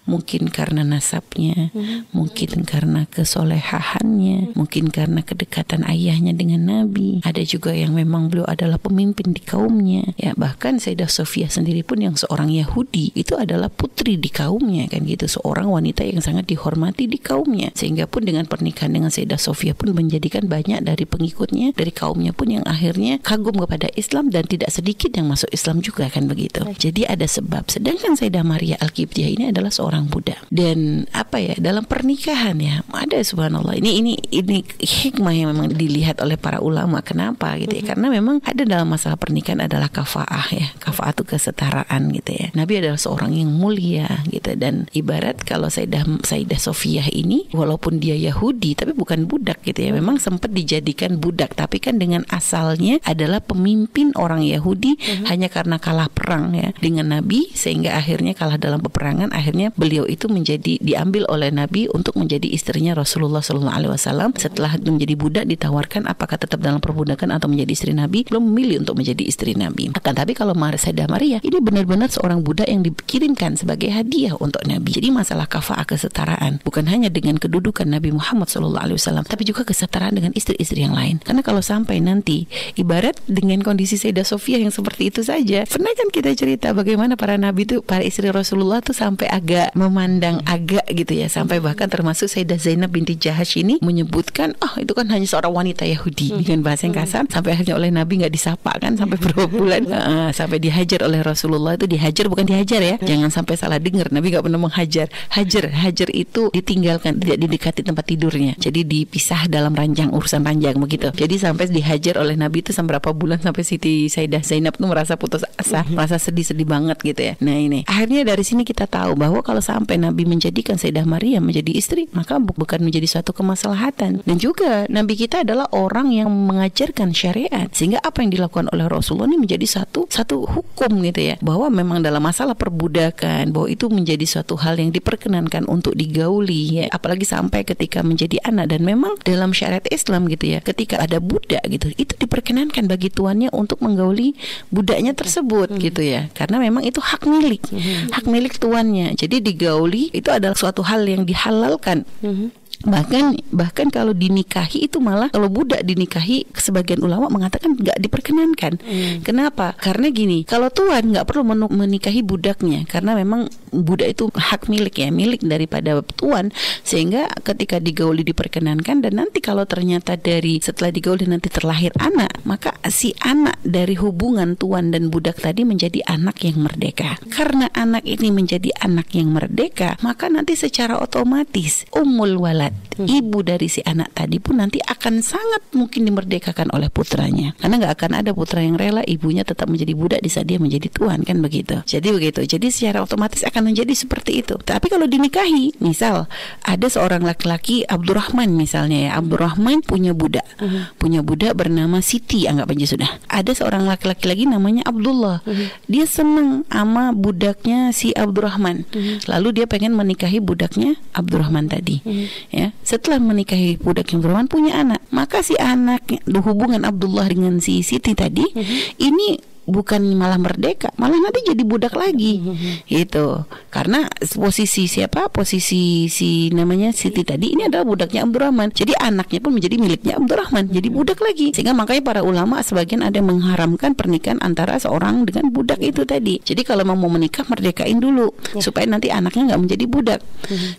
mungkin 0.07 0.49
karena 0.49 0.87
nasabnya, 0.87 1.75
hmm. 1.75 2.14
mungkin 2.14 2.62
karena 2.62 3.05
kesolehahannya, 3.11 4.51
hmm. 4.51 4.55
mungkin 4.55 4.88
karena 4.88 5.21
kedekatan 5.23 5.83
ayahnya 5.87 6.33
dengan 6.33 6.66
Nabi. 6.66 7.21
Ada 7.27 7.42
juga 7.42 7.75
yang 7.75 7.95
memang 7.95 8.31
beliau 8.31 8.47
adalah 8.47 8.79
pemimpin 8.79 9.35
di 9.35 9.42
kaumnya. 9.42 10.14
Ya 10.19 10.33
bahkan 10.38 10.79
Sayyidah 10.79 11.11
Sofia 11.11 11.51
sendiri 11.51 11.83
pun 11.83 12.03
yang 12.03 12.14
seorang 12.14 12.51
Yahudi 12.51 13.12
itu 13.19 13.35
adalah 13.35 13.69
putri 13.69 14.16
di 14.16 14.31
kaumnya 14.31 14.87
kan 14.87 15.03
gitu, 15.05 15.27
seorang 15.27 15.66
wanita 15.69 16.07
yang 16.07 16.23
sangat 16.23 16.47
dihormati 16.47 17.11
di 17.11 17.19
kaumnya. 17.19 17.75
Sehingga 17.75 18.07
pun 18.07 18.23
dengan 18.23 18.47
pernikahan 18.47 18.95
dengan 18.95 19.11
Sayyidah 19.11 19.40
Sofia 19.40 19.75
pun 19.75 19.92
menjadikan 19.92 20.47
banyak 20.47 20.83
dari 20.87 21.05
pengikutnya, 21.05 21.75
dari 21.75 21.90
kaumnya 21.90 22.31
pun 22.31 22.53
yang 22.53 22.64
akhirnya 22.64 23.19
kagum 23.21 23.59
kepada 23.59 23.90
Islam 23.99 24.31
dan 24.31 24.47
tidak 24.47 24.71
sedikit 24.71 25.11
yang 25.16 25.27
masuk 25.27 25.51
Islam 25.51 25.83
juga 25.83 26.07
kan 26.07 26.31
begitu. 26.31 26.62
Jadi 26.77 27.09
ada 27.09 27.25
sebab. 27.25 27.66
Sedangkan 27.73 28.14
Sayyidah 28.14 28.45
Maria 28.45 28.77
Al-Qibtiyah 28.79 29.31
ini 29.33 29.45
adalah 29.49 29.73
seorang 29.73 29.95
seorang 29.96 30.12
budak 30.12 30.40
dan 30.52 31.09
apa 31.16 31.40
ya 31.40 31.56
dalam 31.56 31.88
pernikahan 31.88 32.61
ya 32.61 32.85
ada 32.92 33.16
subhanallah. 33.24 33.80
Ini 33.80 34.04
ini 34.04 34.12
ini 34.28 34.61
hikmah 34.76 35.32
yang 35.32 35.48
memang 35.56 35.72
dilihat 35.72 36.20
oleh 36.20 36.37
para 36.37 36.61
ulama. 36.61 37.00
Kenapa 37.00 37.56
gitu 37.56 37.72
ya? 37.72 37.80
Mm-hmm. 37.80 37.88
karena 37.88 38.06
memang 38.12 38.37
ada 38.44 38.62
dalam 38.68 38.92
masalah 38.92 39.16
pernikahan 39.16 39.64
adalah 39.64 39.88
kafaah 39.88 40.52
ya 40.52 40.68
kafaah 40.76 41.16
itu 41.16 41.24
kesetaraan 41.24 42.12
gitu 42.12 42.37
ya. 42.37 42.52
Nabi 42.52 42.85
adalah 42.85 43.00
seorang 43.00 43.32
yang 43.32 43.48
mulia 43.48 44.20
gitu. 44.28 44.52
Dan 44.52 44.85
ibarat 44.92 45.40
kalau 45.48 45.72
Sayyidah 45.72 46.26
Sayyidah 46.26 46.61
Sofiyah 46.61 47.09
ini 47.09 47.48
walaupun 47.56 47.96
dia 47.96 48.18
Yahudi 48.18 48.76
tapi 48.76 48.92
bukan 48.92 49.24
budak 49.24 49.64
gitu 49.64 49.80
ya. 49.80 49.90
Memang 49.96 50.20
sempat 50.20 50.52
dijadikan 50.52 51.16
budak. 51.16 51.56
Tapi 51.56 51.80
kan 51.80 51.96
dengan 51.96 52.28
asalnya 52.28 53.00
adalah 53.06 53.40
pemimpin 53.40 54.12
orang 54.18 54.44
Yahudi 54.44 55.00
mm-hmm. 55.00 55.24
hanya 55.32 55.48
karena 55.48 55.80
kalah 55.80 56.12
perang 56.12 56.52
ya 56.52 56.76
dengan 56.76 57.16
Nabi 57.16 57.48
sehingga 57.56 57.96
akhirnya 57.96 58.37
kalah 58.37 58.61
dalam 58.61 58.82
peperangan 58.82 59.30
akhirnya 59.30 59.70
beliau 59.87 60.03
itu 60.11 60.27
menjadi 60.27 60.83
diambil 60.83 61.31
oleh 61.31 61.55
Nabi 61.55 61.87
untuk 61.94 62.18
menjadi 62.18 62.51
istrinya 62.51 62.99
Rasulullah 62.99 63.38
Sallallahu 63.38 63.77
Alaihi 63.79 63.92
Wasallam. 63.94 64.35
Setelah 64.35 64.75
menjadi 64.83 65.14
budak 65.14 65.46
ditawarkan 65.46 66.11
apakah 66.11 66.42
tetap 66.42 66.59
dalam 66.59 66.83
perbudakan 66.83 67.31
atau 67.31 67.46
menjadi 67.46 67.70
istri 67.70 67.92
Nabi, 67.94 68.27
belum 68.27 68.42
memilih 68.51 68.83
untuk 68.83 68.99
menjadi 68.99 69.22
istri 69.22 69.55
Nabi. 69.55 69.94
Akan 69.94 70.18
tapi 70.18 70.35
kalau 70.35 70.59
Sayyidah 70.59 71.07
Maria 71.07 71.38
ini 71.46 71.62
benar-benar 71.62 72.11
seorang 72.11 72.42
budak 72.42 72.66
yang 72.66 72.83
dikirimkan 72.83 73.55
sebagai 73.55 73.94
hadiah 73.94 74.35
untuk 74.42 74.66
Nabi. 74.66 74.99
Jadi 74.99 75.14
masalah 75.14 75.46
kafah 75.46 75.87
kesetaraan 75.87 76.59
bukan 76.66 76.90
hanya 76.90 77.07
dengan 77.07 77.38
kedudukan 77.38 77.87
Nabi 77.87 78.11
Muhammad 78.11 78.51
Sallallahu 78.51 78.83
Alaihi 78.90 78.99
Wasallam, 78.99 79.22
tapi 79.22 79.46
juga 79.46 79.62
kesetaraan 79.62 80.18
dengan 80.18 80.35
istri-istri 80.35 80.83
yang 80.83 80.99
lain. 80.99 81.22
Karena 81.22 81.46
kalau 81.46 81.62
sampai 81.62 82.03
nanti 82.03 82.51
ibarat 82.75 83.14
dengan 83.31 83.62
kondisi 83.62 83.94
Sayyidah 83.94 84.27
Sofia 84.27 84.59
yang 84.59 84.75
seperti 84.75 85.14
itu 85.14 85.22
saja, 85.22 85.62
pernah 85.68 85.94
kan 85.94 86.11
kita 86.11 86.35
cerita 86.35 86.75
bagaimana 86.75 87.14
para 87.14 87.38
nabi 87.38 87.68
itu 87.68 87.85
para 87.85 88.03
istri 88.03 88.27
Rasulullah 88.33 88.83
tuh 88.83 88.96
sampai 88.96 89.29
agak 89.29 89.76
memandang 89.77 90.41
agak 90.49 90.89
gitu 90.91 91.12
ya. 91.12 91.29
Sampai 91.29 91.61
bahkan 91.61 91.87
termasuk 91.87 92.27
Sayyidah 92.33 92.59
Zainab 92.59 92.91
binti 92.91 93.15
Jahash 93.15 93.61
ini 93.61 93.79
menyebutkan 93.85 94.57
oh 94.65 94.75
itu 94.81 94.97
kan 94.97 95.07
hanya 95.12 95.29
seorang 95.29 95.53
wanita 95.53 95.85
Yahudi 95.85 96.33
hmm. 96.33 96.39
dengan 96.43 96.61
bahasa 96.65 96.89
yang 96.89 96.97
kasar. 96.97 97.23
Sampai 97.29 97.55
akhirnya 97.55 97.77
oleh 97.77 97.93
Nabi 97.93 98.25
nggak 98.25 98.33
disapa 98.33 98.73
kan 98.81 98.97
sampai 98.97 99.21
berapa 99.21 99.47
bulan. 99.61 99.83
Uh, 99.87 100.31
sampai 100.33 100.59
dihajar 100.59 101.05
oleh 101.05 101.21
Rasulullah 101.21 101.77
itu 101.77 101.87
dihajar 101.87 102.27
bukan 102.33 102.49
dihajar 102.49 102.81
ya. 102.81 102.97
Jangan 102.99 103.29
sampai 103.29 103.55
salah 103.61 103.79
dengar 103.79 104.09
Nabi 104.11 104.33
nggak 104.33 104.45
pernah 104.49 104.61
menghajar. 104.61 105.07
Hajar 105.31 105.69
hajar 105.71 106.09
itu 106.11 106.49
ditinggalkan 106.51 107.21
tidak 107.21 107.39
didekati 107.45 107.81
tempat 107.85 108.05
tidurnya. 108.09 108.57
Jadi 108.57 108.83
dipisah 108.83 109.47
dalam 109.53 109.77
ranjang 109.77 110.11
urusan 110.11 110.41
ranjang 110.41 110.81
begitu. 110.81 111.12
Jadi 111.12 111.37
sampai 111.37 111.69
dihajar 111.69 112.17
oleh 112.17 112.35
Nabi 112.35 112.65
itu 112.65 112.73
sampai 112.73 112.97
berapa 112.97 113.12
bulan 113.12 113.43
sampai 113.45 113.62
Siti 113.67 114.09
Sayyidah 114.09 114.41
Zainab 114.41 114.79
tuh 114.81 114.89
merasa 114.89 115.19
putus 115.21 115.45
asa 115.59 115.85
merasa 115.91 116.17
sedih-sedih 116.17 116.65
banget 116.65 116.97
gitu 117.03 117.21
ya. 117.21 117.35
Nah 117.43 117.59
ini. 117.59 117.85
Akhirnya 117.85 118.25
dari 118.25 118.47
sini 118.47 118.62
kita 118.65 118.89
tahu 118.89 119.19
bahwa 119.19 119.43
kalau 119.43 119.56
sampai 119.61 120.01
Nabi 120.01 120.25
menjadikan 120.29 120.77
Sayyidah 120.77 121.07
Maria 121.07 121.38
menjadi 121.42 121.73
istri, 121.75 122.09
maka 122.12 122.38
bukan 122.40 122.81
menjadi 122.83 123.07
suatu 123.19 123.33
kemaslahatan. 123.37 124.25
Dan 124.25 124.37
juga 124.37 124.85
Nabi 124.87 125.14
kita 125.19 125.42
adalah 125.42 125.69
orang 125.73 126.12
yang 126.12 126.29
mengajarkan 126.31 127.12
syariat, 127.12 127.69
sehingga 127.73 128.01
apa 128.03 128.23
yang 128.23 128.31
dilakukan 128.33 128.71
oleh 128.73 128.87
Rasulullah 128.87 129.31
ini 129.31 129.42
menjadi 129.47 129.66
satu 129.66 130.07
satu 130.11 130.47
hukum 130.47 131.03
gitu 131.03 131.21
ya, 131.23 131.37
bahwa 131.42 131.69
memang 131.69 132.03
dalam 132.03 132.23
masalah 132.23 132.55
perbudakan, 132.55 133.51
bahwa 133.53 133.69
itu 133.71 133.88
menjadi 133.88 134.25
suatu 134.27 134.59
hal 134.61 134.79
yang 134.79 134.90
diperkenankan 134.90 135.66
untuk 135.66 135.95
digauli 135.97 136.83
ya, 136.83 136.85
apalagi 136.92 137.25
sampai 137.27 137.62
ketika 137.62 138.03
menjadi 138.03 138.40
anak 138.47 138.73
dan 138.73 138.83
memang 138.87 139.19
dalam 139.23 139.53
syariat 139.53 139.85
Islam 139.90 140.29
gitu 140.31 140.57
ya, 140.57 140.59
ketika 140.61 141.01
ada 141.01 141.19
budak 141.23 141.62
gitu, 141.69 141.92
itu 141.97 142.12
diperkenankan 142.19 142.87
bagi 142.90 143.09
tuannya 143.12 143.51
untuk 143.53 143.81
menggauli 143.83 144.37
budaknya 144.71 145.12
tersebut 145.12 145.73
hmm. 145.73 145.81
gitu 145.81 146.03
ya, 146.03 146.29
karena 146.35 146.59
memang 146.62 146.83
itu 146.83 146.99
hak 147.03 147.27
milik, 147.27 147.62
hmm. 147.71 148.12
hak 148.12 148.27
milik 148.29 148.59
tuannya. 148.59 149.14
Jadi 149.16 149.42
digauli 149.46 150.11
itu 150.11 150.26
adalah 150.26 150.59
suatu 150.59 150.82
hal 150.82 151.06
yang 151.06 151.22
dihalalkan. 151.22 152.02
Mm 152.18 152.35
-hmm 152.35 152.65
bahkan 152.87 153.35
bahkan 153.51 153.90
kalau 153.90 154.14
dinikahi 154.14 154.87
itu 154.87 155.03
malah 155.03 155.27
kalau 155.29 155.51
budak 155.51 155.83
dinikahi 155.83 156.46
sebagian 156.55 157.03
ulama 157.03 157.27
mengatakan 157.27 157.75
nggak 157.75 157.99
diperkenankan. 157.99 158.79
Hmm. 158.79 159.27
kenapa? 159.27 159.75
Karena 159.77 160.09
gini 160.14 160.46
kalau 160.46 160.70
tuan 160.70 161.11
nggak 161.11 161.27
perlu 161.27 161.42
menikahi 161.75 162.22
budaknya 162.22 162.87
karena 162.87 163.18
memang 163.18 163.51
budak 163.75 164.14
itu 164.14 164.31
hak 164.31 164.70
milik 164.70 165.03
ya 165.03 165.11
milik 165.11 165.42
daripada 165.42 165.99
tuan. 166.14 166.55
Sehingga 166.87 167.27
ketika 167.42 167.83
digauli 167.83 168.22
diperkenankan 168.22 169.03
dan 169.03 169.12
nanti 169.18 169.42
kalau 169.42 169.66
ternyata 169.66 170.14
dari 170.14 170.62
setelah 170.62 170.94
digauli 170.94 171.27
nanti 171.27 171.51
terlahir 171.51 171.90
anak 171.99 172.38
maka 172.46 172.79
si 172.87 173.11
anak 173.27 173.59
dari 173.66 173.99
hubungan 173.99 174.55
tuan 174.55 174.94
dan 174.94 175.11
budak 175.11 175.42
tadi 175.42 175.66
menjadi 175.66 176.07
anak 176.07 176.38
yang 176.46 176.62
merdeka. 176.62 177.18
Karena 177.35 177.66
anak 177.75 178.07
ini 178.07 178.31
menjadi 178.31 178.70
anak 178.79 179.11
yang 179.18 179.35
merdeka 179.35 179.99
maka 180.07 180.31
nanti 180.31 180.55
secara 180.55 181.03
otomatis 181.03 181.83
umul 181.90 182.38
walad 182.38 182.76
hmm. 182.97 183.07
ibu 183.07 183.39
dari 183.45 183.69
si 183.69 183.85
anak 183.85 184.17
tadi 184.17 184.41
pun 184.41 184.59
nanti 184.59 184.81
akan 184.81 185.21
sangat 185.21 185.62
mungkin 185.77 186.09
dimerdekakan 186.09 186.73
oleh 186.73 186.89
putranya. 186.89 187.53
Karena 187.61 187.81
nggak 187.81 187.95
akan 187.97 188.12
ada 188.25 188.31
putra 188.33 188.65
yang 188.65 188.81
rela 188.81 189.05
ibunya 189.05 189.45
tetap 189.45 189.69
menjadi 189.69 189.93
budak 189.93 190.21
di 190.25 190.31
saat 190.33 190.49
dia 190.49 190.57
menjadi 190.57 190.89
tuan 190.89 191.23
kan 191.23 191.39
begitu? 191.45 191.81
Jadi 191.85 192.09
begitu. 192.12 192.41
Jadi 192.45 192.73
secara 192.73 193.05
otomatis 193.05 193.45
akan 193.45 193.73
menjadi 193.73 193.93
seperti 193.93 194.45
itu. 194.45 194.57
Tapi 194.61 194.89
kalau 194.89 195.05
dinikahi 195.05 195.77
misal 195.83 196.31
ada 196.65 196.87
seorang 196.89 197.23
laki-laki 197.23 197.85
Abdurrahman 197.87 198.57
misalnya 198.57 199.09
ya 199.09 199.21
Abdurrahman 199.21 199.85
punya 199.85 200.17
budak. 200.17 200.45
Hmm. 200.57 200.89
punya 200.97 201.21
budak 201.21 201.53
bernama 201.53 202.01
Siti 202.01 202.49
anggap 202.49 202.73
aja 202.73 202.87
sudah. 202.89 203.11
Ada 203.29 203.53
seorang 203.53 203.85
laki-laki 203.85 204.25
lagi 204.25 204.45
namanya 204.49 204.87
Abdullah. 204.89 205.45
Hmm. 205.45 205.69
dia 205.91 206.09
senang 206.09 206.65
sama 206.73 207.12
budaknya 207.12 207.93
si 207.93 208.17
Abdurrahman. 208.17 208.89
Hmm. 208.89 209.21
lalu 209.29 209.62
dia 209.62 209.67
pengen 209.69 209.93
menikahi 209.93 210.41
budaknya 210.41 210.97
Abdurrahman 211.12 211.69
tadi. 211.69 212.01
Hmm 212.01 212.27
ya 212.57 212.73
setelah 212.81 213.21
menikahi 213.21 213.77
budak 213.77 214.09
yang 214.16 214.25
beraman 214.25 214.49
punya 214.49 214.81
anak 214.81 215.05
maka 215.12 215.45
si 215.45 215.53
anak 215.61 216.09
hubungan 216.25 216.88
Abdullah 216.88 217.29
dengan 217.29 217.61
si 217.61 217.85
Siti 217.85 218.16
tadi 218.16 218.49
mm 218.49 218.57
-hmm. 218.64 218.81
ini 218.97 219.29
bukan 219.66 220.00
malah 220.14 220.38
merdeka, 220.38 220.94
malah 220.96 221.18
nanti 221.18 221.42
jadi 221.42 221.62
budak 221.66 221.98
lagi. 221.98 222.40
Mm-hmm. 222.40 222.74
Itu. 222.87 223.44
Karena 223.68 224.07
posisi 224.16 224.87
siapa? 224.87 225.29
Posisi 225.29 226.07
si 226.07 226.48
namanya 226.55 226.94
Siti 226.94 227.26
tadi 227.26 227.52
ini 227.52 227.66
adalah 227.66 227.85
budaknya 227.85 228.24
Abdurrahman. 228.24 228.72
Jadi 228.72 228.94
anaknya 228.96 229.38
pun 229.42 229.52
menjadi 229.59 229.76
miliknya 229.76 230.14
Abdurrahman, 230.16 230.70
jadi 230.70 230.88
mm-hmm. 230.88 230.96
budak 230.96 231.18
lagi. 231.20 231.52
Sehingga 231.52 231.74
makanya 231.74 232.02
para 232.07 232.20
ulama 232.22 232.62
sebagian 232.62 233.02
ada 233.02 233.18
yang 233.18 233.29
mengharamkan 233.29 233.92
pernikahan 233.98 234.38
antara 234.40 234.79
seorang 234.79 235.26
dengan 235.26 235.50
budak 235.50 235.83
itu 235.83 236.07
tadi. 236.07 236.38
Jadi 236.40 236.62
kalau 236.62 236.87
mau 236.87 236.96
menikah 237.11 237.42
merdekain 237.46 237.98
dulu 237.98 238.31
yeah. 238.55 238.62
supaya 238.62 238.87
nanti 238.87 239.11
anaknya 239.11 239.55
nggak 239.55 239.62
menjadi 239.62 239.85
budak. 239.90 240.20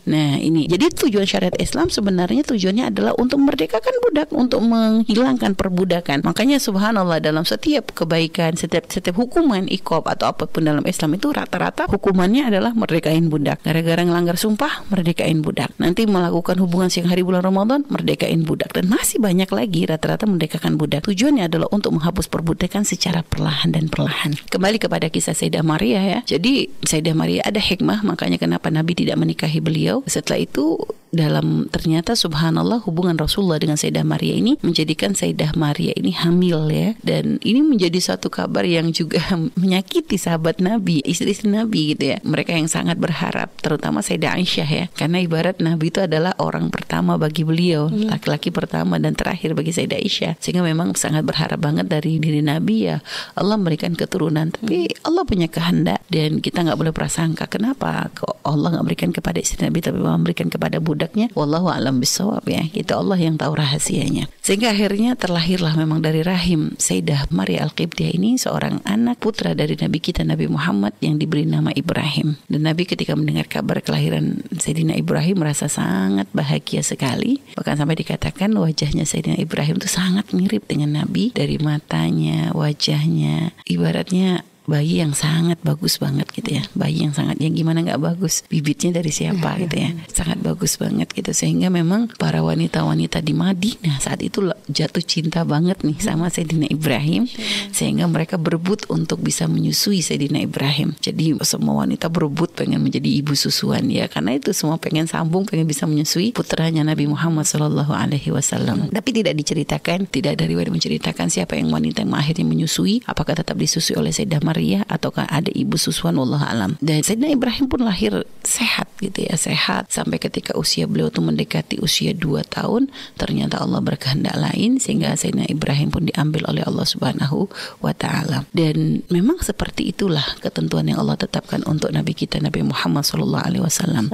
Nah, 0.08 0.38
ini. 0.38 0.70
Jadi 0.70 0.94
tujuan 1.08 1.28
syariat 1.28 1.56
Islam 1.58 1.90
sebenarnya 1.92 2.46
tujuannya 2.46 2.94
adalah 2.94 3.14
untuk 3.18 3.42
merdekakan 3.42 3.96
budak, 4.06 4.28
untuk 4.32 4.62
menghilangkan 4.64 5.58
perbudakan. 5.58 6.22
Makanya 6.22 6.62
subhanallah 6.62 7.20
dalam 7.20 7.44
setiap 7.44 7.92
kebaikan, 7.98 8.54
setiap 8.56 8.77
setiap 8.78 9.08
setiap 9.08 9.24
hukuman 9.24 9.66
ikob 9.72 10.06
atau 10.06 10.30
apa 10.30 10.46
pun 10.46 10.62
dalam 10.62 10.86
Islam 10.86 11.18
itu 11.18 11.34
rata-rata 11.34 11.90
hukumannya 11.90 12.54
adalah 12.54 12.76
merdekain 12.78 13.32
budak. 13.32 13.66
Gara-gara 13.66 14.04
ngelanggar 14.06 14.38
sumpah, 14.38 14.86
merdekain 14.94 15.42
budak. 15.42 15.74
Nanti 15.82 16.06
melakukan 16.06 16.62
hubungan 16.62 16.94
siang 16.94 17.10
hari 17.10 17.26
bulan 17.26 17.42
Ramadan, 17.42 17.82
merdekain 17.90 18.46
budak. 18.46 18.76
Dan 18.78 18.92
masih 18.92 19.18
banyak 19.18 19.50
lagi 19.50 19.90
rata-rata 19.90 20.30
merdekakan 20.30 20.78
budak. 20.78 21.10
Tujuannya 21.10 21.50
adalah 21.50 21.72
untuk 21.74 21.98
menghapus 21.98 22.30
perbudakan 22.30 22.86
secara 22.86 23.26
perlahan 23.26 23.74
dan 23.74 23.90
perlahan. 23.90 24.38
Kembali 24.52 24.78
kepada 24.78 25.10
kisah 25.10 25.34
Sayyidah 25.34 25.66
Maria 25.66 26.04
ya. 26.04 26.20
Jadi 26.28 26.70
Sayyidah 26.86 27.16
Maria 27.18 27.42
ada 27.48 27.58
hikmah 27.58 28.06
makanya 28.06 28.38
kenapa 28.38 28.70
Nabi 28.70 28.94
tidak 28.94 29.18
menikahi 29.18 29.58
beliau. 29.58 30.06
Setelah 30.06 30.44
itu 30.44 30.78
dalam 31.12 31.72
ternyata 31.72 32.14
subhanallah 32.14 32.84
hubungan 32.84 33.16
Rasulullah 33.16 33.60
dengan 33.62 33.80
Sayyidah 33.80 34.04
Maria 34.04 34.36
ini 34.36 34.60
menjadikan 34.60 35.16
Sayyidah 35.16 35.56
Maria 35.56 35.96
ini 35.96 36.12
hamil 36.12 36.68
ya. 36.72 36.90
Dan 37.00 37.40
ini 37.44 37.64
menjadi 37.64 37.98
satu 38.00 38.28
kabar 38.28 38.68
yang 38.68 38.92
juga 38.92 39.24
menyakiti 39.62 40.20
sahabat 40.20 40.60
Nabi 40.60 41.00
istri-istri 41.08 41.48
Nabi 41.48 41.96
gitu 41.96 42.16
ya. 42.16 42.18
Mereka 42.24 42.56
yang 42.56 42.68
sangat 42.68 43.00
berharap 43.00 43.54
terutama 43.64 44.04
Sayyidah 44.04 44.36
Aisyah 44.36 44.70
ya. 44.70 44.86
Karena 44.94 45.24
ibarat 45.24 45.64
Nabi 45.64 45.90
itu 45.90 46.04
adalah 46.04 46.36
orang 46.42 46.68
pertama 46.68 47.16
bagi 47.16 47.48
beliau 47.48 47.88
hmm. 47.88 48.12
laki-laki 48.12 48.52
pertama 48.52 49.00
dan 49.00 49.16
terakhir 49.16 49.56
bagi 49.56 49.72
Sayyidah 49.72 50.00
Aisyah. 50.00 50.34
Sehingga 50.44 50.64
memang 50.64 50.94
sangat 51.00 51.24
berharap 51.24 51.60
banget 51.62 51.88
dari 51.88 52.20
diri 52.20 52.44
Nabi 52.44 52.92
ya 52.92 53.00
Allah 53.36 53.56
memberikan 53.56 53.96
keturunan. 53.96 54.52
Tapi 54.52 54.92
hmm. 54.92 55.08
Allah 55.08 55.24
punya 55.24 55.48
kehendak 55.48 56.04
dan 56.12 56.44
kita 56.44 56.64
nggak 56.68 56.80
boleh 56.80 56.94
prasangka. 56.94 57.48
Kenapa 57.48 58.12
kok 58.12 58.44
Allah 58.44 58.78
nggak 58.78 58.86
berikan 58.88 59.12
kepada 59.16 59.40
istri 59.40 59.64
Nabi 59.64 59.80
tapi 59.80 60.00
memberikan 60.00 60.48
kepada 60.48 60.80
budaknya 60.98 61.30
wallahu 61.38 61.70
alam 61.70 62.02
bisawab 62.02 62.42
ya. 62.50 62.66
Itu 62.74 62.98
Allah 62.98 63.22
yang 63.22 63.38
tahu 63.38 63.54
rahasianya. 63.54 64.26
Sehingga 64.42 64.74
akhirnya 64.74 65.14
terlahirlah 65.14 65.78
memang 65.78 66.02
dari 66.02 66.26
rahim 66.26 66.74
Sayyidah 66.82 67.30
Maria 67.30 67.62
Al-Qibtiyah 67.70 68.18
ini 68.18 68.42
seorang 68.42 68.82
anak 68.82 69.22
putra 69.22 69.54
dari 69.54 69.78
Nabi 69.78 70.02
kita 70.02 70.26
Nabi 70.26 70.50
Muhammad 70.50 70.98
yang 71.06 71.22
diberi 71.22 71.46
nama 71.46 71.70
Ibrahim. 71.70 72.42
Dan 72.50 72.66
Nabi 72.66 72.90
ketika 72.90 73.14
mendengar 73.14 73.46
kabar 73.46 73.78
kelahiran 73.86 74.42
Sayyidina 74.58 74.98
Ibrahim 74.98 75.46
merasa 75.46 75.70
sangat 75.70 76.26
bahagia 76.34 76.82
sekali. 76.82 77.46
Bahkan 77.54 77.78
sampai 77.78 77.94
dikatakan 78.02 78.50
wajahnya 78.58 79.06
Sayyidina 79.06 79.38
Ibrahim 79.38 79.78
itu 79.78 79.86
sangat 79.86 80.34
mirip 80.34 80.66
dengan 80.66 81.06
Nabi. 81.06 81.30
Dari 81.30 81.62
matanya 81.62 82.50
wajahnya 82.58 83.54
ibaratnya 83.70 84.42
bayi 84.68 85.00
yang 85.00 85.16
sangat 85.16 85.58
bagus 85.64 85.98
banget 85.98 86.28
gitu 86.36 86.60
ya. 86.60 86.64
Bayi 86.76 87.08
yang 87.08 87.16
sangat 87.16 87.40
ya 87.40 87.48
gimana 87.48 87.82
nggak 87.82 88.04
bagus? 88.04 88.44
Bibitnya 88.52 89.00
dari 89.00 89.10
siapa 89.16 89.56
gitu 89.64 89.80
ya. 89.80 89.96
Sangat 90.12 90.44
bagus 90.44 90.76
banget 90.76 91.08
gitu. 91.16 91.32
Sehingga 91.32 91.72
memang 91.72 92.12
para 92.20 92.44
wanita-wanita 92.44 93.24
di 93.24 93.34
Madinah 93.34 94.04
saat 94.04 94.20
itu 94.22 94.44
jatuh 94.68 95.02
cinta 95.02 95.48
banget 95.48 95.82
nih 95.82 95.98
sama 96.04 96.28
Sayyidina 96.28 96.68
Ibrahim. 96.68 97.26
Sehingga 97.72 98.06
mereka 98.12 98.36
berebut 98.36 98.86
untuk 98.92 99.24
bisa 99.24 99.48
menyusui 99.48 100.04
Sayyidina 100.04 100.44
Ibrahim. 100.44 100.94
Jadi 101.00 101.40
semua 101.48 101.88
wanita 101.88 102.12
berebut 102.12 102.52
pengen 102.54 102.84
menjadi 102.84 103.08
ibu 103.08 103.34
susuan 103.40 103.88
ya 103.88 104.12
karena 104.12 104.36
itu 104.36 104.52
semua 104.52 104.76
pengen 104.76 105.08
sambung 105.08 105.48
pengen 105.48 105.64
bisa 105.64 105.88
menyusui 105.88 106.36
putranya 106.36 106.84
Nabi 106.84 107.08
Muhammad 107.08 107.48
Shallallahu 107.48 107.96
Alaihi 107.96 108.36
Wasallam. 108.36 108.92
Tapi 108.92 109.10
tidak 109.16 109.40
diceritakan 109.40 110.12
tidak 110.12 110.36
dari 110.36 110.54
menceritakan 110.58 111.32
siapa 111.32 111.56
yang 111.56 111.72
wanita 111.72 112.04
yang 112.04 112.12
akhirnya 112.18 112.44
menyusui 112.44 113.06
apakah 113.08 113.38
tetap 113.38 113.56
disusui 113.56 113.96
oleh 113.96 114.12
Sayyidah 114.12 114.42
Maria 114.58 114.82
ataukah 114.90 115.30
ada 115.30 115.54
ibu 115.54 115.78
susuan 115.78 116.18
Allah 116.18 116.42
alam. 116.50 116.72
Dan 116.82 117.06
Sayyidina 117.06 117.30
Ibrahim 117.30 117.70
pun 117.70 117.86
lahir 117.86 118.26
sehat 118.42 118.90
gitu 118.98 119.30
ya, 119.30 119.38
sehat 119.38 119.94
sampai 119.94 120.18
ketika 120.18 120.58
usia 120.58 120.90
beliau 120.90 121.14
tuh 121.14 121.22
mendekati 121.22 121.78
usia 121.78 122.18
2 122.18 122.42
tahun, 122.50 122.90
ternyata 123.22 123.62
Allah 123.62 123.86
berkehendak 123.86 124.34
lain 124.34 124.82
sehingga 124.82 125.14
Sayyidina 125.14 125.46
Ibrahim 125.54 125.94
pun 125.94 126.10
diambil 126.10 126.50
oleh 126.50 126.66
Allah 126.66 126.90
Subhanahu 126.90 127.46
wa 127.86 127.94
taala. 127.94 128.50
Dan 128.50 129.06
memang 129.14 129.46
seperti 129.46 129.94
itulah 129.94 130.26
ketentuan 130.42 130.90
yang 130.90 130.98
Allah 131.06 131.22
tetapkan 131.22 131.62
untuk 131.70 131.94
nabi 131.94 132.18
kita 132.18 132.42
Nabi 132.42 132.66
Muhammad 132.66 133.06
sallallahu 133.06 133.46
alaihi 133.46 133.62
wasallam. 133.62 134.10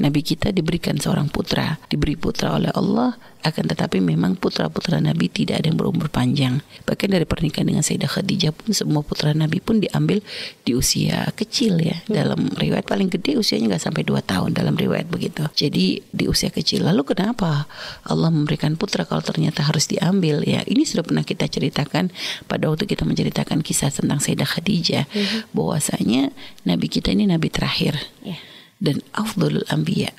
Nabi 0.00 0.24
kita 0.24 0.48
diberikan 0.48 0.96
seorang 0.96 1.28
putra, 1.28 1.76
diberi 1.92 2.16
putra 2.16 2.56
oleh 2.56 2.72
Allah 2.72 3.20
akan 3.44 3.64
tetapi 3.68 4.00
memang 4.00 4.40
putra-putra 4.40 4.98
Nabi 5.04 5.28
tidak 5.28 5.60
ada 5.60 5.68
yang 5.68 5.76
berumur 5.76 6.08
panjang. 6.08 6.64
Bahkan 6.88 7.08
dari 7.12 7.28
pernikahan 7.28 7.68
dengan 7.68 7.84
Sayyidah 7.84 8.08
Khadijah 8.08 8.52
pun 8.56 8.72
semua 8.72 9.04
putra 9.04 9.36
Nabi 9.36 9.60
pun 9.60 9.73
diambil 9.80 10.20
di 10.62 10.72
usia 10.74 11.30
kecil 11.34 11.80
ya. 11.80 11.96
Hmm. 12.04 12.14
Dalam 12.14 12.40
riwayat 12.54 12.86
paling 12.86 13.08
gede 13.10 13.38
usianya 13.38 13.74
nggak 13.74 13.84
sampai 13.90 14.02
2 14.06 14.20
tahun 14.22 14.50
dalam 14.52 14.74
riwayat 14.74 15.08
begitu. 15.08 15.46
Jadi 15.54 16.02
di 16.04 16.24
usia 16.26 16.50
kecil. 16.52 16.84
Lalu 16.84 17.14
kenapa 17.14 17.66
Allah 18.04 18.30
memberikan 18.30 18.74
putra 18.74 19.08
kalau 19.08 19.22
ternyata 19.22 19.64
harus 19.64 19.88
diambil 19.88 20.44
ya? 20.44 20.62
Ini 20.66 20.82
sudah 20.84 21.06
pernah 21.06 21.24
kita 21.24 21.48
ceritakan 21.48 22.10
pada 22.50 22.68
waktu 22.68 22.84
kita 22.84 23.06
menceritakan 23.08 23.64
kisah 23.64 23.90
tentang 23.90 24.20
Sayyidah 24.20 24.48
Khadijah 24.48 25.04
hmm. 25.08 25.54
bahwasanya 25.56 26.34
Nabi 26.68 26.86
kita 26.90 27.14
ini 27.14 27.30
Nabi 27.30 27.48
terakhir. 27.48 27.96
Yeah. 28.20 28.40
Dan 28.82 29.00
afdalul 29.14 29.64
anbiya 29.70 30.12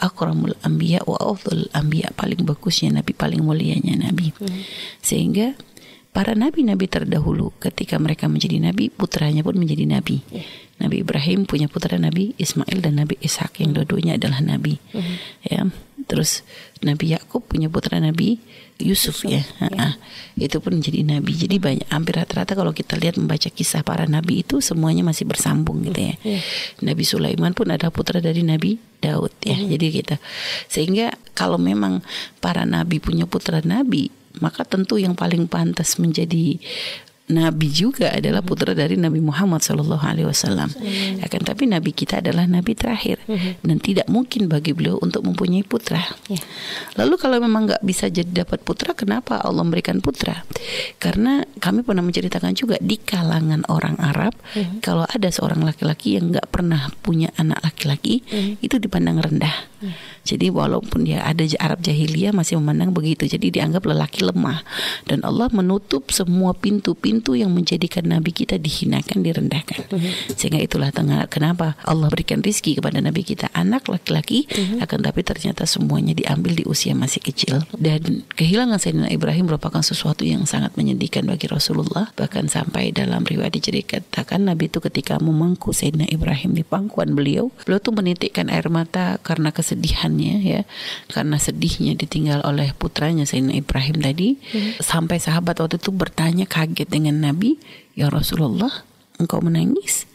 akramul 0.00 0.56
anbiya 0.64 1.04
wa 1.04 1.20
afdalul 1.20 1.68
anbiya 1.76 2.10
paling 2.16 2.42
bagusnya 2.48 2.90
nabi 2.90 3.12
paling 3.12 3.44
mulianya 3.44 4.00
nabi 4.00 4.32
hmm. 4.32 4.64
sehingga 5.04 5.52
para 6.10 6.34
nabi-nabi 6.34 6.90
terdahulu 6.90 7.54
ketika 7.62 7.96
mereka 7.98 8.26
menjadi 8.26 8.58
nabi 8.58 8.90
putranya 8.90 9.46
pun 9.46 9.54
menjadi 9.58 9.86
nabi 9.86 10.22
yeah. 10.30 10.46
Nabi 10.80 11.04
Ibrahim 11.04 11.44
punya 11.44 11.68
putra 11.68 12.00
Nabi 12.00 12.32
Ismail 12.40 12.80
dan 12.80 12.96
Nabi 12.96 13.20
Ishak 13.20 13.60
yang 13.60 13.76
dua-duanya 13.76 14.16
adalah 14.16 14.40
nabi 14.40 14.80
hmm. 14.96 15.16
ya 15.44 15.68
terus 16.08 16.40
Nabi 16.80 17.12
Yakub 17.12 17.44
punya 17.44 17.68
putra 17.68 18.00
Nabi 18.00 18.40
Yusuf, 18.80 19.28
Yusuf 19.28 19.28
ya, 19.28 19.44
ya. 19.60 20.00
itu 20.40 20.56
pun 20.64 20.80
menjadi 20.80 21.04
nabi 21.04 21.36
jadi 21.36 21.60
banyak 21.60 21.84
hampir 21.92 22.16
rata-rata 22.16 22.56
kalau 22.56 22.72
kita 22.72 22.96
lihat 22.96 23.20
membaca 23.20 23.52
kisah 23.52 23.84
para 23.84 24.08
nabi 24.08 24.40
itu 24.40 24.64
semuanya 24.64 25.04
masih 25.04 25.28
bersambung 25.28 25.84
gitu 25.84 26.00
ya, 26.00 26.16
ya. 26.24 26.40
Nabi 26.80 27.04
Sulaiman 27.04 27.52
pun 27.52 27.68
ada 27.68 27.92
putra 27.92 28.24
dari 28.24 28.40
Nabi 28.40 28.80
Daud 29.04 29.36
ya 29.44 29.52
ya. 29.52 29.76
jadi 29.76 29.86
kita 30.00 30.16
sehingga 30.72 31.12
kalau 31.36 31.60
memang 31.60 32.00
para 32.40 32.64
nabi 32.64 33.04
punya 33.04 33.28
putra 33.28 33.60
nabi 33.60 34.08
maka 34.38 34.62
tentu 34.62 34.94
yang 35.02 35.18
paling 35.18 35.50
pantas 35.50 35.98
menjadi 35.98 36.62
Nabi 37.30 37.70
juga 37.70 38.10
adalah 38.10 38.42
putra 38.42 38.74
dari 38.74 38.98
Nabi 38.98 39.22
Muhammad 39.22 39.62
Shallallahu 39.62 40.02
Alaihi 40.02 40.26
Wasallam. 40.26 40.68
Akan 41.22 41.46
tapi 41.46 41.70
Nabi 41.70 41.94
kita 41.94 42.18
adalah 42.18 42.44
Nabi 42.50 42.74
terakhir 42.74 43.22
mhm. 43.30 43.62
dan 43.62 43.76
tidak 43.78 44.06
mungkin 44.10 44.50
bagi 44.50 44.74
beliau 44.74 44.98
untuk 44.98 45.22
mempunyai 45.22 45.62
putra. 45.62 46.02
Ya. 46.26 46.42
Lalu 46.98 47.14
kalau 47.16 47.38
memang 47.38 47.70
nggak 47.70 47.82
bisa 47.86 48.10
jadi 48.10 48.44
dapat 48.44 48.66
putra, 48.66 48.98
kenapa 48.98 49.38
Allah 49.38 49.62
memberikan 49.62 50.02
putra? 50.02 50.42
Karena 50.98 51.46
kami 51.62 51.86
pernah 51.86 52.02
menceritakan 52.02 52.52
juga 52.58 52.76
di 52.82 52.98
kalangan 52.98 53.62
orang 53.70 53.94
Arab, 54.02 54.34
mhm. 54.58 54.82
kalau 54.82 55.06
ada 55.06 55.30
seorang 55.30 55.62
laki-laki 55.62 56.18
yang 56.18 56.34
nggak 56.34 56.50
pernah 56.50 56.90
punya 57.00 57.30
anak 57.38 57.62
laki-laki, 57.62 58.26
mhm. 58.26 58.58
itu 58.58 58.76
dipandang 58.82 59.22
rendah. 59.22 59.69
Jadi 60.22 60.52
walaupun 60.52 61.08
dia 61.08 61.24
ada 61.24 61.42
Arab 61.58 61.80
jahiliyah 61.80 62.36
masih 62.36 62.60
memandang 62.60 62.92
begitu. 62.92 63.24
Jadi 63.26 63.50
dianggap 63.50 63.88
lelaki 63.88 64.22
lemah. 64.22 64.62
Dan 65.08 65.24
Allah 65.24 65.48
menutup 65.50 66.12
semua 66.12 66.52
pintu-pintu 66.52 67.34
yang 67.34 67.50
menjadikan 67.50 68.06
nabi 68.06 68.30
kita 68.30 68.60
dihinakan, 68.60 69.24
direndahkan. 69.24 69.88
Sehingga 70.36 70.60
itulah 70.60 70.92
kenapa 71.26 71.74
Allah 71.82 72.08
berikan 72.12 72.44
rizki 72.44 72.76
kepada 72.76 73.00
nabi 73.00 73.24
kita. 73.24 73.48
Anak 73.56 73.88
laki-laki 73.88 74.46
akan 74.78 75.00
tapi 75.00 75.24
ternyata 75.24 75.64
semuanya 75.64 76.12
diambil 76.12 76.52
di 76.54 76.64
usia 76.68 76.92
masih 76.92 77.24
kecil. 77.24 77.64
Dan 77.74 78.28
kehilangan 78.36 78.78
Sayyidina 78.78 79.08
Ibrahim 79.10 79.48
merupakan 79.48 79.80
sesuatu 79.80 80.22
yang 80.28 80.44
sangat 80.44 80.76
menyedihkan 80.76 81.24
bagi 81.24 81.48
Rasulullah. 81.48 82.12
Bahkan 82.14 82.52
sampai 82.52 82.92
dalam 82.92 83.24
riwayat 83.24 83.56
diceritakan 83.56 84.52
Nabi 84.52 84.68
itu 84.68 84.78
ketika 84.84 85.16
memangku 85.18 85.72
Sayyidina 85.72 86.06
Ibrahim 86.12 86.54
di 86.54 86.62
pangkuan 86.62 87.16
beliau 87.16 87.50
beliau 87.64 87.80
tuh 87.80 87.94
menitikkan 87.94 88.50
air 88.50 88.66
mata 88.68 89.16
karena 89.22 89.54
kes 89.54 89.69
kesedihannya 89.70 90.34
ya. 90.42 90.60
Karena 91.06 91.38
sedihnya 91.38 91.94
ditinggal 91.94 92.42
oleh 92.42 92.74
putranya 92.74 93.22
Sayyidina 93.22 93.54
Ibrahim 93.54 94.02
tadi. 94.02 94.28
Hmm. 94.50 94.74
sampai 94.82 95.22
sahabat 95.22 95.62
waktu 95.62 95.78
itu 95.78 95.94
bertanya 95.94 96.50
kaget 96.50 96.90
dengan 96.90 97.22
Nabi 97.22 97.62
ya 97.94 98.10
Rasulullah 98.10 98.82
engkau 99.22 99.38
menangis? 99.38 100.10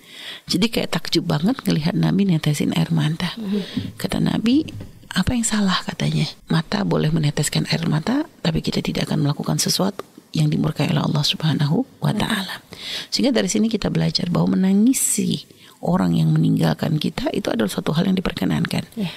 Jadi 0.52 0.68
kayak 0.68 0.92
takjub 0.92 1.24
banget 1.24 1.56
ngelihat 1.64 1.96
Nabi 1.96 2.28
netesin 2.28 2.76
air 2.76 2.92
mata. 2.92 3.32
Hmm. 3.40 3.96
kata 3.96 4.20
Nabi 4.20 4.68
apa 5.16 5.32
yang 5.32 5.48
salah? 5.48 5.80
katanya. 5.88 6.28
Mata 6.52 6.84
boleh 6.84 7.08
meneteskan 7.16 7.64
air 7.72 7.88
mata 7.88 8.28
tapi 8.44 8.60
kita 8.60 8.84
tidak 8.84 9.08
akan 9.08 9.24
melakukan 9.24 9.56
sesuatu 9.56 10.04
yang 10.36 10.52
dimurkai 10.52 10.92
oleh 10.92 11.00
Allah 11.00 11.24
Subhanahu 11.24 11.88
wa 12.04 12.12
taala. 12.12 12.60
Sehingga 13.08 13.32
dari 13.32 13.48
sini 13.48 13.72
kita 13.72 13.88
belajar 13.88 14.28
bahwa 14.28 14.60
menangisi 14.60 15.48
orang 15.86 16.18
yang 16.18 16.34
meninggalkan 16.34 16.98
kita 16.98 17.30
itu 17.32 17.54
adalah 17.54 17.70
suatu 17.70 17.94
hal 17.94 18.10
yang 18.10 18.18
diperkenankan. 18.18 18.84
Yeah. 18.98 19.14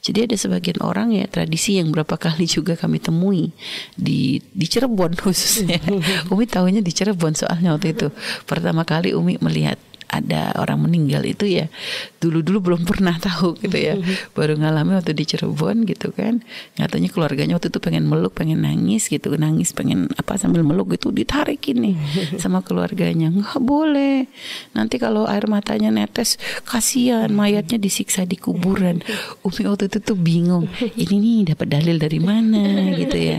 Jadi 0.00 0.32
ada 0.32 0.36
sebagian 0.36 0.80
orang 0.80 1.12
ya 1.12 1.28
tradisi 1.28 1.76
yang 1.76 1.92
berapa 1.92 2.16
kali 2.16 2.48
juga 2.48 2.72
kami 2.72 3.04
temui 3.04 3.52
di 4.00 4.40
di 4.40 4.66
Cirebon 4.68 5.12
khususnya. 5.12 5.76
Umi 6.32 6.48
tahunya 6.48 6.80
di 6.80 6.92
Cirebon 6.92 7.36
soalnya 7.36 7.76
waktu 7.76 7.92
itu. 7.92 8.08
Pertama 8.48 8.88
kali 8.88 9.12
Umi 9.12 9.36
melihat 9.44 9.76
ada 10.10 10.50
orang 10.58 10.90
meninggal 10.90 11.22
itu 11.22 11.46
ya 11.46 11.70
dulu-dulu 12.18 12.58
belum 12.58 12.82
pernah 12.82 13.14
tahu 13.16 13.54
gitu 13.62 13.78
ya. 13.78 13.94
Baru 14.34 14.58
ngalami 14.58 14.98
waktu 14.98 15.14
di 15.14 15.24
Cirebon 15.24 15.86
gitu 15.86 16.10
kan. 16.10 16.42
Katanya 16.74 17.08
keluarganya 17.08 17.54
waktu 17.56 17.70
itu 17.70 17.78
pengen 17.78 18.10
meluk 18.10 18.34
pengen 18.34 18.66
nangis 18.66 19.06
gitu. 19.06 19.30
Nangis 19.38 19.70
pengen 19.70 20.10
apa 20.18 20.34
sambil 20.36 20.66
meluk 20.66 20.98
gitu 20.98 21.14
ditarik 21.14 21.62
ini 21.70 21.94
sama 22.42 22.60
keluarganya. 22.66 23.30
Nggak 23.30 23.62
boleh. 23.62 24.26
Nanti 24.74 24.98
kalau 24.98 25.30
air 25.30 25.46
matanya 25.46 25.94
netes 25.94 26.36
kasihan 26.66 27.30
mayatnya 27.30 27.78
disiksa 27.78 28.26
di 28.26 28.34
kuburan. 28.34 29.00
Umi 29.46 29.62
waktu 29.64 29.86
itu 29.86 29.98
tuh 30.02 30.18
bingung 30.18 30.66
ini 30.98 31.16
nih 31.22 31.54
dapat 31.54 31.70
dalil 31.70 31.96
dari 32.02 32.18
mana? 32.18 32.92
gitu 32.98 33.16
ya. 33.16 33.38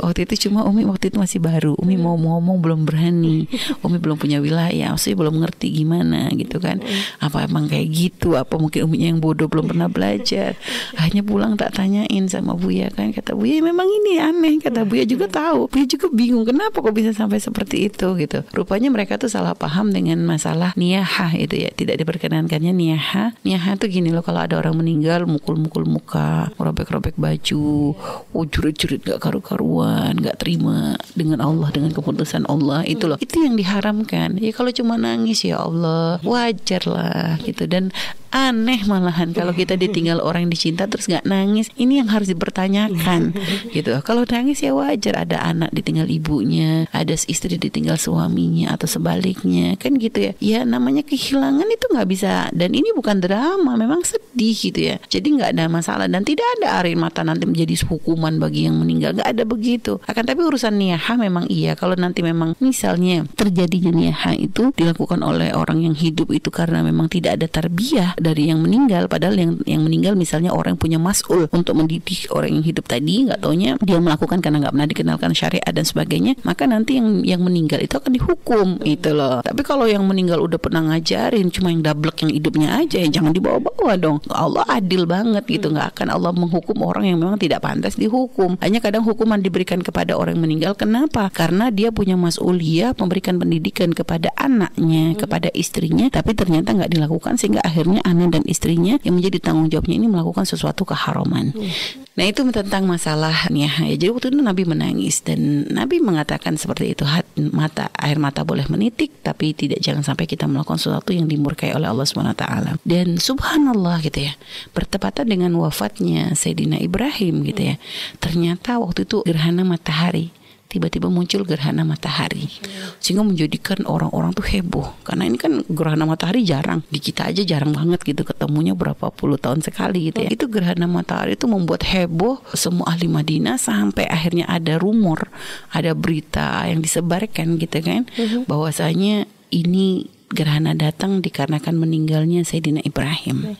Waktu 0.00 0.24
itu 0.24 0.48
cuma 0.48 0.64
Umi 0.64 0.88
waktu 0.88 1.12
itu 1.12 1.20
masih 1.20 1.38
baru. 1.38 1.76
Umi 1.76 2.00
mau 2.00 2.16
ngomong 2.16 2.58
belum 2.64 2.80
berani. 2.88 3.44
Umi 3.84 4.00
belum 4.00 4.16
punya 4.16 4.40
wilayah 4.40 4.96
maksudnya 4.96 5.18
belum 5.20 5.44
ngerti 5.44 5.68
gimana 5.82 6.05
gitu 6.36 6.60
kan. 6.60 6.82
Apa 7.22 7.46
emang 7.48 7.70
kayak 7.70 7.88
gitu? 7.90 8.36
Apa 8.36 8.58
mungkin 8.60 8.86
Umi 8.86 9.06
yang 9.06 9.18
bodoh 9.18 9.48
belum 9.50 9.72
pernah 9.72 9.88
belajar? 9.90 10.54
Akhirnya 10.98 11.22
pulang 11.24 11.54
tak 11.58 11.76
tanyain 11.78 12.24
sama 12.28 12.54
Buya 12.54 12.92
kan. 12.92 13.10
Kata 13.10 13.34
Buya 13.34 13.62
memang 13.62 13.86
ini 13.86 14.20
aneh. 14.20 14.60
Kata 14.60 14.84
Buya 14.84 15.08
juga 15.08 15.26
tahu. 15.30 15.70
Buya 15.70 15.86
juga 15.88 16.06
bingung 16.12 16.46
kenapa 16.46 16.78
kok 16.78 16.94
bisa 16.94 17.10
sampai 17.16 17.40
seperti 17.40 17.88
itu? 17.88 18.14
Gitu. 18.16 18.44
Rupanya 18.52 18.92
mereka 18.92 19.16
tuh 19.16 19.30
salah 19.32 19.56
paham 19.56 19.90
dengan 19.90 20.20
masalah 20.22 20.76
niyahah 20.76 21.32
itu 21.36 21.66
ya. 21.66 21.70
Tidak 21.72 21.96
diperkenankannya 21.98 22.72
niyahah. 22.72 23.34
Niyahah 23.42 23.74
tuh 23.80 23.88
gini 23.88 24.12
loh 24.12 24.22
kalau 24.22 24.44
ada 24.44 24.58
orang 24.60 24.76
meninggal 24.76 25.24
mukul-mukul 25.24 25.88
muka 25.88 26.52
robek-robek 26.60 27.16
baju 27.16 27.96
oh 28.36 28.44
jurit-jurit 28.44 29.00
gak 29.02 29.22
karu-karuan 29.22 30.18
gak 30.20 30.42
terima 30.42 30.98
dengan 31.16 31.40
Allah 31.40 31.72
dengan 31.72 31.92
keputusan 31.96 32.44
Allah 32.46 32.84
itu 32.84 33.08
loh. 33.08 33.18
Itu 33.18 33.40
yang 33.42 33.56
diharamkan. 33.56 34.36
Ya 34.40 34.52
kalau 34.52 34.70
cuma 34.72 35.00
nangis 35.00 35.42
ya 35.44 35.62
Allah 35.62 35.95
wajar 36.24 36.82
lah 36.86 37.38
gitu. 37.44 37.64
Dan 37.68 37.94
aneh 38.36 38.84
malahan 38.84 39.32
kalau 39.32 39.56
kita 39.56 39.80
ditinggal 39.80 40.20
orang 40.20 40.44
yang 40.44 40.52
dicinta 40.52 40.84
terus 40.84 41.08
nggak 41.08 41.24
nangis. 41.24 41.72
Ini 41.72 42.04
yang 42.04 42.12
harus 42.12 42.28
dipertanyakan 42.28 43.32
gitu. 43.76 43.96
Kalau 44.04 44.28
nangis 44.28 44.60
ya 44.60 44.76
wajar 44.76 45.24
ada 45.24 45.40
anak 45.40 45.72
ditinggal 45.72 46.04
ibunya 46.12 46.84
ada 46.92 47.16
istri 47.16 47.56
ditinggal 47.56 47.96
suaminya 47.96 48.76
atau 48.76 48.84
sebaliknya 48.84 49.80
kan 49.80 49.96
gitu 49.96 50.28
ya. 50.28 50.32
Ya 50.36 50.60
namanya 50.68 51.00
kehilangan 51.00 51.64
itu 51.64 51.86
nggak 51.88 52.08
bisa 52.12 52.52
dan 52.52 52.76
ini 52.76 52.92
bukan 52.92 53.24
drama 53.24 53.72
memang 53.80 54.04
sedih 54.04 54.52
gitu 54.52 54.92
ya. 54.92 55.00
Jadi 55.08 55.40
nggak 55.40 55.56
ada 55.56 55.64
masalah 55.72 56.04
dan 56.04 56.20
tidak 56.20 56.44
ada 56.60 56.84
air 56.84 56.92
mata 56.92 57.24
nanti 57.24 57.48
menjadi 57.48 57.88
hukuman 57.88 58.36
bagi 58.36 58.68
yang 58.68 58.76
meninggal 58.76 59.16
nggak 59.16 59.32
ada 59.32 59.48
begitu. 59.48 59.96
Akan 60.04 60.28
tapi 60.28 60.44
urusan 60.44 60.76
niyaha 60.76 61.16
memang 61.16 61.48
iya 61.48 61.72
kalau 61.72 61.96
nanti 61.96 62.20
memang 62.20 62.52
misalnya 62.60 63.24
terjadinya 63.32 63.96
niyaha 63.96 64.36
itu 64.36 64.76
dilakukan 64.76 65.24
oleh 65.24 65.56
orang 65.56 65.80
yang 65.88 65.96
hidup 65.96 66.28
itu 66.36 66.52
karena 66.52 66.84
memang 66.84 67.08
tidak 67.08 67.40
ada 67.40 67.48
tarbiyah 67.48 68.18
dari 68.26 68.50
yang 68.50 68.58
meninggal 68.58 69.06
padahal 69.06 69.38
yang 69.38 69.52
yang 69.62 69.86
meninggal 69.86 70.18
misalnya 70.18 70.50
orang 70.50 70.74
yang 70.74 70.82
punya 70.82 70.98
masul 70.98 71.46
untuk 71.54 71.78
mendidik 71.78 72.26
orang 72.34 72.58
yang 72.58 72.64
hidup 72.66 72.90
tadi 72.90 73.30
nggak 73.30 73.38
taunya 73.38 73.78
dia 73.78 73.98
melakukan 74.02 74.42
karena 74.42 74.66
nggak 74.66 74.74
pernah 74.74 74.88
dikenalkan 74.90 75.30
syariat 75.30 75.70
dan 75.70 75.86
sebagainya 75.86 76.34
maka 76.42 76.66
nanti 76.66 76.98
yang 76.98 77.22
yang 77.22 77.42
meninggal 77.44 77.78
itu 77.78 77.94
akan 77.94 78.12
dihukum 78.16 78.66
itu 78.82 79.10
loh. 79.12 79.44
Tapi 79.44 79.60
kalau 79.62 79.84
yang 79.84 80.02
meninggal 80.06 80.40
udah 80.40 80.56
pernah 80.56 80.82
ngajarin 80.92 81.52
cuma 81.52 81.70
yang 81.74 81.84
dablek 81.84 82.24
yang 82.24 82.32
hidupnya 82.32 82.68
aja 82.80 83.02
ya 83.02 83.08
jangan 83.10 83.34
dibawa-bawa 83.36 83.92
dong. 84.00 84.18
Allah 84.32 84.64
adil 84.70 85.04
banget 85.04 85.44
gitu. 85.46 85.70
Nggak 85.74 85.98
akan 85.98 86.08
Allah 86.14 86.32
menghukum 86.32 86.78
orang 86.86 87.10
yang 87.10 87.18
memang 87.20 87.36
tidak 87.36 87.62
pantas 87.66 87.98
dihukum. 87.98 88.56
Hanya 88.62 88.78
kadang 88.78 89.02
hukuman 89.02 89.42
diberikan 89.42 89.82
kepada 89.82 90.16
orang 90.16 90.38
yang 90.38 90.44
meninggal. 90.46 90.72
Kenapa? 90.78 91.28
Karena 91.30 91.68
dia 91.68 91.92
punya 91.92 92.14
masuliyah 92.16 92.96
memberikan 92.96 93.36
pendidikan 93.36 93.92
kepada 93.92 94.32
anaknya 94.38 95.18
kepada 95.18 95.50
istrinya 95.52 96.08
tapi 96.08 96.32
ternyata 96.32 96.72
nggak 96.72 96.92
dilakukan 96.92 97.34
sehingga 97.36 97.60
akhirnya 97.66 98.00
anak 98.06 98.38
dan 98.38 98.42
istrinya 98.46 99.02
yang 99.02 99.18
menjadi 99.18 99.50
tanggung 99.50 99.66
jawabnya 99.66 99.98
ini 99.98 100.06
melakukan 100.06 100.46
sesuatu 100.46 100.86
keharaman. 100.86 101.50
Hmm. 101.50 101.70
Nah 102.16 102.24
itu 102.24 102.40
tentang 102.48 102.86
masalahnya. 102.86 103.68
Ya, 103.84 103.94
jadi 103.98 104.14
waktu 104.14 104.32
itu 104.32 104.40
Nabi 104.40 104.62
menangis 104.64 105.20
dan 105.26 105.68
Nabi 105.68 105.98
mengatakan 106.00 106.54
seperti 106.56 106.94
itu 106.94 107.04
hat, 107.04 107.26
mata 107.36 107.90
air 107.98 108.16
mata 108.16 108.46
boleh 108.46 108.64
menitik 108.70 109.20
tapi 109.20 109.52
tidak 109.52 109.82
jangan 109.82 110.06
sampai 110.06 110.24
kita 110.24 110.48
melakukan 110.48 110.80
sesuatu 110.80 111.10
yang 111.12 111.28
dimurkai 111.28 111.74
oleh 111.74 111.90
Allah 111.90 112.06
Subhanahu 112.06 112.38
Wa 112.38 112.78
Dan 112.86 113.18
Subhanallah 113.18 114.00
gitu 114.06 114.30
ya 114.30 114.32
bertepatan 114.72 115.28
dengan 115.28 115.52
wafatnya 115.58 116.32
Sayyidina 116.32 116.80
Ibrahim 116.80 117.44
gitu 117.44 117.74
ya. 117.74 117.76
Ternyata 118.22 118.78
waktu 118.80 119.04
itu 119.04 119.20
gerhana 119.26 119.66
matahari 119.66 120.30
tiba-tiba 120.76 121.08
muncul 121.08 121.42
gerhana 121.48 121.82
matahari. 121.88 122.52
Sehingga 123.00 123.24
menjadikan 123.24 123.80
orang-orang 123.88 124.36
tuh 124.36 124.44
heboh. 124.44 124.92
Karena 125.00 125.24
ini 125.24 125.40
kan 125.40 125.64
gerhana 125.72 126.04
matahari 126.04 126.44
jarang. 126.44 126.84
Di 126.92 127.00
kita 127.00 127.32
aja 127.32 127.40
jarang 127.40 127.72
banget 127.72 128.04
gitu 128.04 128.22
ketemunya 128.28 128.76
berapa 128.76 129.08
puluh 129.08 129.40
tahun 129.40 129.64
sekali 129.64 130.12
gitu 130.12 130.20
ya. 130.20 130.28
Itu 130.28 130.52
gerhana 130.52 130.84
matahari 130.84 131.40
itu 131.40 131.48
membuat 131.48 131.88
heboh 131.88 132.44
semua 132.52 132.92
ahli 132.92 133.08
Madinah 133.08 133.56
sampai 133.56 134.04
akhirnya 134.04 134.44
ada 134.44 134.76
rumor 134.76 135.32
ada 135.72 135.96
berita 135.96 136.68
yang 136.68 136.84
disebarkan 136.84 137.56
gitu 137.56 137.80
kan. 137.80 138.04
Mhm. 138.16 138.44
bahwasanya 138.50 139.24
ini 139.54 140.10
gerhana 140.30 140.74
datang 140.74 141.22
dikarenakan 141.22 141.74
meninggalnya 141.78 142.42
Sayyidina 142.42 142.82
Ibrahim. 142.82 143.54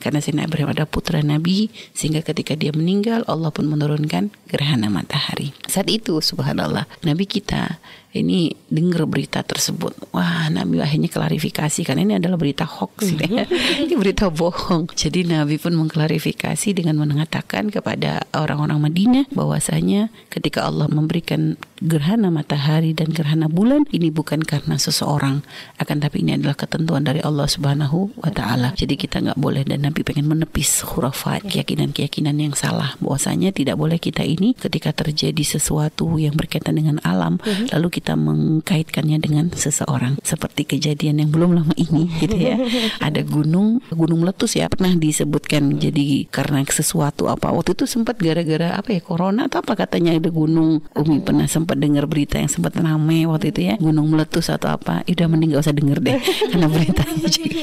Karena 0.00 0.24
Sayyidina 0.24 0.48
Ibrahim 0.48 0.72
ada 0.72 0.88
putra 0.88 1.20
Nabi 1.20 1.68
sehingga 1.92 2.24
ketika 2.24 2.56
dia 2.56 2.72
meninggal 2.72 3.20
Allah 3.28 3.52
pun 3.52 3.68
menurunkan 3.68 4.32
gerhana 4.48 4.88
matahari. 4.88 5.52
Saat 5.68 5.92
itu 5.92 6.24
subhanallah 6.24 6.88
Nabi 7.04 7.28
kita 7.28 7.76
ini 8.10 8.50
dengar 8.66 9.06
berita 9.06 9.44
tersebut. 9.46 9.94
Wah, 10.10 10.50
Nabi 10.50 10.82
akhirnya 10.82 11.06
klarifikasi 11.06 11.80
karena 11.86 12.02
ini 12.02 12.14
adalah 12.18 12.40
berita 12.40 12.66
hoax 12.66 13.14
gitu 13.14 13.22
ya. 13.22 13.46
ini 13.86 13.94
berita 13.94 14.26
bohong. 14.32 14.90
Jadi 14.96 15.28
Nabi 15.30 15.62
pun 15.62 15.78
mengklarifikasi 15.78 16.74
dengan 16.74 16.98
mengatakan 16.98 17.70
kepada 17.70 18.26
orang-orang 18.34 18.82
Madinah 18.82 19.24
bahwasanya 19.30 20.10
ketika 20.26 20.66
Allah 20.66 20.90
memberikan 20.90 21.54
gerhana 21.80 22.28
matahari 22.28 22.92
dan 22.92 23.08
gerhana 23.10 23.48
bulan 23.48 23.88
ini 23.88 24.12
bukan 24.12 24.44
karena 24.44 24.76
seseorang. 24.76 25.40
Akan 25.80 26.00
tapi 26.04 26.20
ini 26.20 26.36
adalah 26.36 26.54
ketentuan 26.56 27.08
dari 27.08 27.24
Allah 27.24 27.48
Subhanahu 27.48 28.20
wa 28.20 28.30
taala. 28.32 28.76
Jadi 28.76 29.00
kita 29.00 29.24
nggak 29.24 29.40
boleh 29.40 29.64
dan 29.64 29.88
Nabi 29.88 30.04
pengen 30.04 30.28
menepis 30.28 30.84
khurafat 30.84 31.48
keyakinan-keyakinan 31.48 32.36
yang 32.36 32.54
salah. 32.54 32.94
Bahwasanya 33.00 33.56
tidak 33.56 33.80
boleh 33.80 33.96
kita 33.96 34.20
ini 34.20 34.52
ketika 34.52 34.92
terjadi 34.92 35.40
sesuatu 35.40 36.20
yang 36.20 36.36
berkaitan 36.36 36.76
dengan 36.76 37.00
alam 37.00 37.40
mhm. 37.40 37.72
lalu 37.72 37.88
kita 37.88 38.12
mengkaitkannya 38.14 39.18
dengan 39.18 39.48
seseorang. 39.50 40.20
Seperti 40.20 40.68
kejadian 40.68 41.24
yang 41.24 41.30
belum 41.32 41.56
lama 41.56 41.74
ini 41.80 42.12
gitu 42.22 42.36
ya. 42.36 42.60
Ada 43.00 43.24
gunung 43.24 43.80
gunung 43.88 44.20
meletus 44.20 44.54
ya. 44.56 44.68
Pernah 44.68 44.92
disebutkan 45.00 45.80
jadi 45.80 46.28
karena 46.28 46.60
sesuatu 46.68 47.32
apa. 47.32 47.48
Waktu 47.50 47.72
itu 47.72 47.88
sempat 47.88 48.20
gara-gara 48.20 48.76
apa 48.76 48.92
ya 48.92 49.00
corona 49.00 49.48
atau 49.48 49.64
apa 49.64 49.74
katanya 49.74 50.12
ada 50.12 50.28
gunung. 50.28 50.84
Umi 50.92 51.24
pernah 51.24 51.48
sempat 51.48 51.69
dengar 51.78 52.10
berita 52.10 52.42
yang 52.42 52.50
sempat 52.50 52.74
rame 52.74 53.30
waktu 53.30 53.54
itu 53.54 53.70
ya. 53.70 53.74
Gunung 53.78 54.10
meletus 54.10 54.50
atau 54.50 54.74
apa. 54.74 55.06
Udah 55.06 55.26
mending 55.30 55.54
gak 55.54 55.62
usah 55.70 55.74
denger 55.76 55.98
deh. 56.02 56.18
Karena 56.50 56.66
beritanya 56.66 57.26
juga 57.30 57.60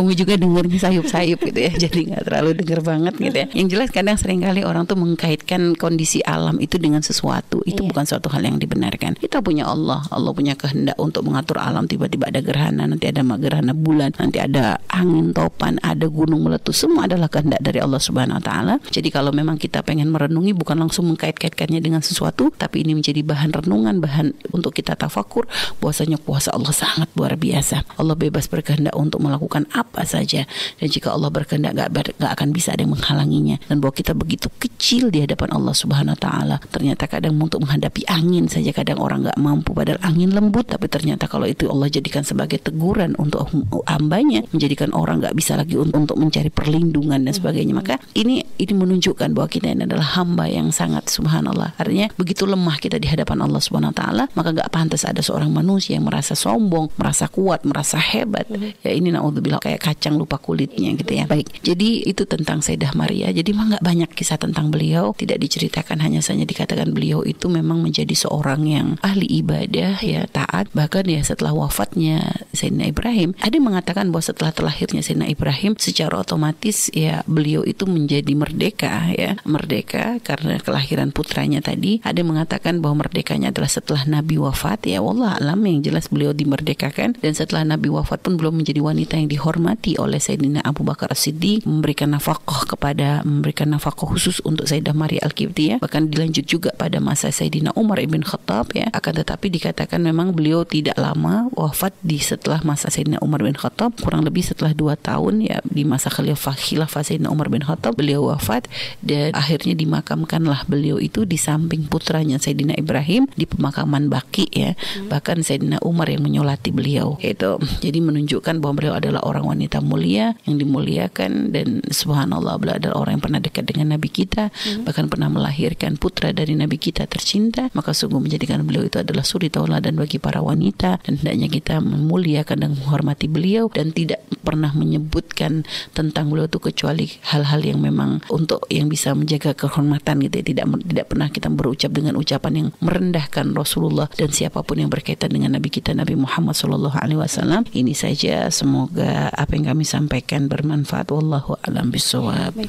Umi 0.00 0.12
juga 0.16 0.34
dengernya 0.40 0.78
sayup-sayup 0.80 1.38
gitu 1.44 1.60
ya. 1.60 1.72
Jadi 1.76 2.14
nggak 2.14 2.22
terlalu 2.24 2.50
denger 2.56 2.80
banget 2.80 3.14
gitu 3.20 3.36
ya. 3.36 3.46
Yang 3.52 3.68
jelas 3.76 3.88
kadang 3.92 4.16
sering 4.16 4.40
kali 4.40 4.64
orang 4.64 4.88
tuh 4.88 4.96
mengkaitkan 4.96 5.76
kondisi 5.76 6.24
alam 6.24 6.56
itu 6.62 6.80
dengan 6.80 7.04
sesuatu. 7.04 7.60
Itu 7.68 7.84
yeah. 7.84 7.90
bukan 7.92 8.04
suatu 8.08 8.32
hal 8.32 8.46
yang 8.46 8.56
dibenarkan. 8.56 9.20
Kita 9.20 9.44
punya 9.44 9.68
Allah. 9.68 10.00
Allah 10.08 10.30
Allah 10.30 10.38
punya 10.38 10.54
kehendak 10.54 10.94
untuk 10.94 11.26
mengatur 11.26 11.58
alam. 11.58 11.90
Tiba-tiba 11.90 12.30
ada 12.30 12.38
gerhana 12.38 12.86
nanti 12.86 13.10
ada 13.10 13.26
gerhana 13.26 13.74
bulan 13.74 14.14
nanti 14.14 14.38
ada 14.38 14.78
angin 14.86 15.34
topan 15.34 15.82
ada 15.82 16.06
gunung 16.06 16.46
meletus. 16.46 16.86
Semua 16.86 17.10
adalah 17.10 17.26
kehendak 17.26 17.58
dari 17.58 17.82
Allah 17.82 17.98
Subhanahu 17.98 18.38
Wa 18.38 18.44
Taala. 18.46 18.74
Jadi 18.94 19.10
kalau 19.10 19.34
memang 19.34 19.58
kita 19.58 19.82
pengen 19.82 20.14
merenungi 20.14 20.54
bukan 20.54 20.78
langsung 20.78 21.10
mengkait-kaitkannya 21.10 21.82
dengan 21.82 21.98
sesuatu 21.98 22.54
tapi 22.54 22.86
ini 22.86 22.94
menjadi 22.94 23.26
bahan 23.26 23.49
renungan 23.52 23.98
bahan 24.00 24.32
untuk 24.54 24.74
kita 24.74 24.94
tafakur 24.94 25.46
bahwasanya 25.82 26.18
kuasa 26.22 26.54
Allah 26.54 26.72
sangat 26.72 27.10
luar 27.14 27.34
biasa. 27.36 27.84
Allah 27.98 28.16
bebas 28.16 28.46
berkehendak 28.46 28.94
untuk 28.94 29.20
melakukan 29.20 29.66
apa 29.74 30.06
saja. 30.06 30.46
Dan 30.78 30.88
jika 30.88 31.12
Allah 31.12 31.28
berkehendak 31.28 31.72
gak, 31.76 31.88
gak 32.16 32.32
akan 32.38 32.48
bisa 32.54 32.72
ada 32.72 32.86
yang 32.86 32.94
menghalanginya. 32.94 33.56
Dan 33.66 33.82
bahwa 33.82 33.94
kita 33.94 34.12
begitu 34.16 34.48
kecil 34.60 35.10
di 35.10 35.24
hadapan 35.24 35.52
Allah 35.54 35.74
Subhanahu 35.74 36.16
Wa 36.16 36.20
Taala 36.20 36.56
ternyata 36.70 37.04
kadang 37.10 37.36
untuk 37.36 37.64
menghadapi 37.66 38.06
angin 38.06 38.46
saja 38.46 38.70
kadang 38.70 39.02
orang 39.02 39.26
nggak 39.26 39.38
mampu. 39.40 39.74
Padahal 39.74 40.00
angin 40.06 40.30
lembut 40.32 40.68
tapi 40.70 40.86
ternyata 40.86 41.26
kalau 41.26 41.48
itu 41.48 41.66
Allah 41.66 41.90
jadikan 41.90 42.22
sebagai 42.22 42.60
teguran 42.62 43.18
untuk 43.18 43.48
hambanya 43.90 44.46
menjadikan 44.54 44.94
orang 44.94 45.20
nggak 45.24 45.34
bisa 45.34 45.58
lagi 45.58 45.74
untuk 45.76 46.16
mencari 46.16 46.48
perlindungan 46.52 47.20
dan 47.24 47.32
sebagainya. 47.32 47.74
Maka 47.74 47.98
ini 48.14 48.44
ini 48.60 48.72
menunjukkan 48.72 49.32
bahwa 49.32 49.48
kita 49.48 49.72
ini 49.72 49.84
adalah 49.88 50.20
hamba 50.20 50.46
yang 50.46 50.70
sangat 50.70 51.08
subhanallah. 51.08 51.74
Artinya 51.76 52.12
begitu 52.14 52.44
lemah 52.44 52.76
kita 52.78 53.00
di 53.00 53.08
hadapan 53.08 53.39
Allah 53.42 53.60
subhanahu 53.60 53.92
wa 53.92 53.98
taala 53.98 54.24
maka 54.36 54.54
nggak 54.54 54.70
pantas 54.70 55.02
ada 55.08 55.20
seorang 55.24 55.50
manusia 55.50 55.98
yang 55.98 56.06
merasa 56.06 56.38
sombong 56.38 56.92
merasa 56.94 57.26
kuat 57.26 57.64
merasa 57.66 57.98
hebat 57.98 58.46
ya 58.84 58.90
ini 58.92 59.12
naudzubillah 59.12 59.60
kayak 59.60 59.80
kacang 59.80 60.16
lupa 60.16 60.36
kulitnya 60.40 60.92
gitu 60.96 61.12
ya. 61.16 61.24
Baik, 61.26 61.48
jadi 61.64 62.04
itu 62.04 62.22
tentang 62.28 62.60
Sayyidah 62.60 62.92
Maria. 62.96 63.32
Jadi 63.32 63.52
memang 63.54 63.76
nggak 63.76 63.84
banyak 63.84 64.10
kisah 64.12 64.36
tentang 64.36 64.68
beliau, 64.68 65.16
tidak 65.16 65.40
diceritakan 65.40 66.02
hanya 66.04 66.20
saja 66.20 66.42
dikatakan 66.44 66.92
beliau 66.92 67.22
itu 67.24 67.46
memang 67.48 67.80
menjadi 67.80 68.12
seorang 68.12 68.66
yang 68.66 68.88
ahli 69.00 69.26
ibadah 69.40 70.00
ya, 70.02 70.26
taat. 70.28 70.68
Bahkan 70.76 71.08
ya 71.08 71.20
setelah 71.24 71.56
wafatnya 71.56 72.44
Sayyidina 72.52 72.90
Ibrahim, 72.90 73.32
ada 73.40 73.54
yang 73.54 73.66
mengatakan 73.66 74.12
bahwa 74.12 74.24
setelah 74.24 74.52
terlahirnya 74.52 75.00
Sayyidina 75.00 75.28
Ibrahim 75.30 75.72
secara 75.80 76.20
otomatis 76.20 76.92
ya 76.92 77.22
beliau 77.24 77.62
itu 77.64 77.86
menjadi 77.88 78.32
merdeka 78.36 79.12
ya, 79.14 79.38
merdeka 79.46 80.18
karena 80.20 80.58
kelahiran 80.60 81.14
putranya 81.14 81.62
tadi. 81.62 82.02
Ada 82.02 82.20
yang 82.20 82.36
mengatakan 82.36 82.82
bahwa 82.82 83.06
merdekanya 83.30 83.54
adalah 83.54 83.70
setelah 83.70 84.02
Nabi 84.10 84.42
wafat. 84.42 84.90
Ya, 84.90 84.98
Allah 84.98 85.38
alam 85.38 85.62
yang 85.62 85.86
jelas 85.86 86.10
beliau 86.10 86.34
dimerdekakan. 86.34 87.14
Dan 87.22 87.32
setelah 87.38 87.62
Nabi 87.62 87.86
wafat 87.86 88.26
pun 88.26 88.34
belum 88.34 88.58
menjadi 88.58 88.82
wanita 88.82 89.22
yang 89.22 89.30
dihormati 89.30 89.94
oleh 90.02 90.18
Sayyidina 90.18 90.66
Abu 90.66 90.82
Bakar 90.82 91.14
As-Siddiq. 91.14 91.62
Memberikan 91.62 92.10
nafkah 92.10 92.66
kepada 92.66 93.22
memberikan 93.22 93.70
nafkah 93.70 93.94
khusus 93.94 94.42
untuk 94.42 94.66
Sayyidah 94.66 94.98
Maria 94.98 95.22
Al-Qibtiyah 95.22 95.78
bahkan 95.78 96.10
dilanjut 96.10 96.42
juga 96.42 96.74
pada 96.74 96.98
masa 96.98 97.30
Sayyidina 97.30 97.70
Umar 97.78 98.02
ibn 98.02 98.26
Khattab 98.26 98.74
ya. 98.74 98.90
Akan 98.90 99.14
tetapi 99.14 99.46
dikatakan 99.46 100.02
memang 100.02 100.34
beliau 100.34 100.66
tidak 100.66 100.98
lama 100.98 101.46
wafat 101.54 101.94
di 102.02 102.18
setelah 102.18 102.58
masa 102.66 102.90
Sayyidina 102.90 103.22
Umar 103.22 103.46
bin 103.46 103.54
Khattab. 103.54 103.94
Kurang 104.02 104.26
lebih 104.26 104.42
setelah 104.42 104.74
dua 104.74 104.98
tahun 104.98 105.46
ya 105.46 105.62
di 105.62 105.86
masa 105.86 106.10
khilafah 106.10 106.58
khilafah 106.58 107.06
Sayyidina 107.06 107.30
Umar 107.30 107.46
bin 107.46 107.62
Khattab 107.62 107.94
beliau 107.94 108.26
wafat. 108.26 108.66
Dan 108.98 109.30
akhirnya 109.38 109.78
dimakamkanlah 109.78 110.66
beliau 110.66 110.98
itu 110.98 111.22
di 111.22 111.38
samping 111.38 111.86
putranya 111.86 112.42
Sayyidina 112.42 112.74
Ibrahim 112.74 113.19
di 113.34 113.44
pemakaman 113.44 114.06
Baki 114.06 114.46
ya. 114.52 114.72
Bahkan 115.08 115.42
Sayyidina 115.42 115.82
Umar 115.82 116.08
yang 116.08 116.24
menyolati 116.24 116.70
beliau. 116.70 117.18
Itu 117.20 117.60
jadi 117.84 117.98
menunjukkan 118.00 118.62
bahwa 118.62 118.74
beliau 118.80 118.94
adalah 118.96 119.24
orang 119.26 119.44
wanita 119.48 119.82
mulia 119.82 120.36
yang 120.46 120.60
dimuliakan 120.60 121.50
dan 121.50 121.84
subhanallah 121.88 122.56
beliau 122.60 122.76
adalah 122.78 122.96
orang 123.02 123.12
yang 123.18 123.24
pernah 123.24 123.40
dekat 123.42 123.64
dengan 123.68 123.96
Nabi 123.96 124.08
kita. 124.08 124.42
Hmm. 124.50 124.82
bahkan 124.86 125.06
pernah 125.06 125.28
melahirkan 125.30 125.96
putra 125.96 126.32
dari 126.32 126.56
Nabi 126.56 126.76
kita 126.76 127.04
tercinta. 127.08 127.68
Maka 127.72 127.92
sungguh 127.96 128.20
menjadikan 128.20 128.62
beliau 128.62 128.86
itu 128.86 129.00
adalah 129.00 129.24
suri 129.24 129.48
tauladan 129.50 129.96
bagi 129.96 130.20
para 130.20 130.40
wanita. 130.40 131.02
Dan 131.04 131.20
hendaknya 131.20 131.48
kita 131.48 131.74
memuliakan 131.80 132.56
dan 132.60 132.70
menghormati 132.76 133.26
beliau. 133.26 133.72
Dan 133.72 133.90
tidak 133.90 134.22
pernah 134.40 134.72
menyebutkan 134.72 135.64
tentang 135.92 136.32
beliau 136.32 136.46
itu 136.48 136.58
kecuali 136.58 137.06
hal-hal 137.30 137.60
yang 137.62 137.80
memang 137.82 138.24
untuk 138.32 138.64
yang 138.72 138.88
bisa 138.88 139.12
menjaga 139.12 139.52
kehormatan 139.52 140.24
gitu 140.26 140.40
ya. 140.40 140.44
tidak 140.44 140.66
tidak 140.86 141.06
pernah 141.10 141.28
kita 141.28 141.48
berucap 141.50 141.90
dengan 141.92 142.14
ucapan 142.16 142.52
yang 142.56 142.68
merendahkan 143.00 143.56
Rasulullah 143.56 144.12
dan 144.12 144.28
siapa 144.28 144.60
pun 144.60 144.76
yang 144.76 144.92
berkaitan 144.92 145.32
dengan 145.32 145.56
Nabi 145.56 145.72
kita 145.72 145.96
Nabi 145.96 146.20
Muhammad 146.20 146.52
Shallallahu 146.52 147.00
Alaihi 147.00 147.16
Wasallam. 147.16 147.64
Ini 147.72 147.96
saja 147.96 148.52
semoga 148.52 149.32
apa 149.32 149.56
yang 149.56 149.72
kami 149.72 149.88
sampaikan 149.88 150.52
bermanfaat. 150.52 151.08
Wallahu 151.08 151.56
alam 151.64 151.88
bisawab 151.88 152.60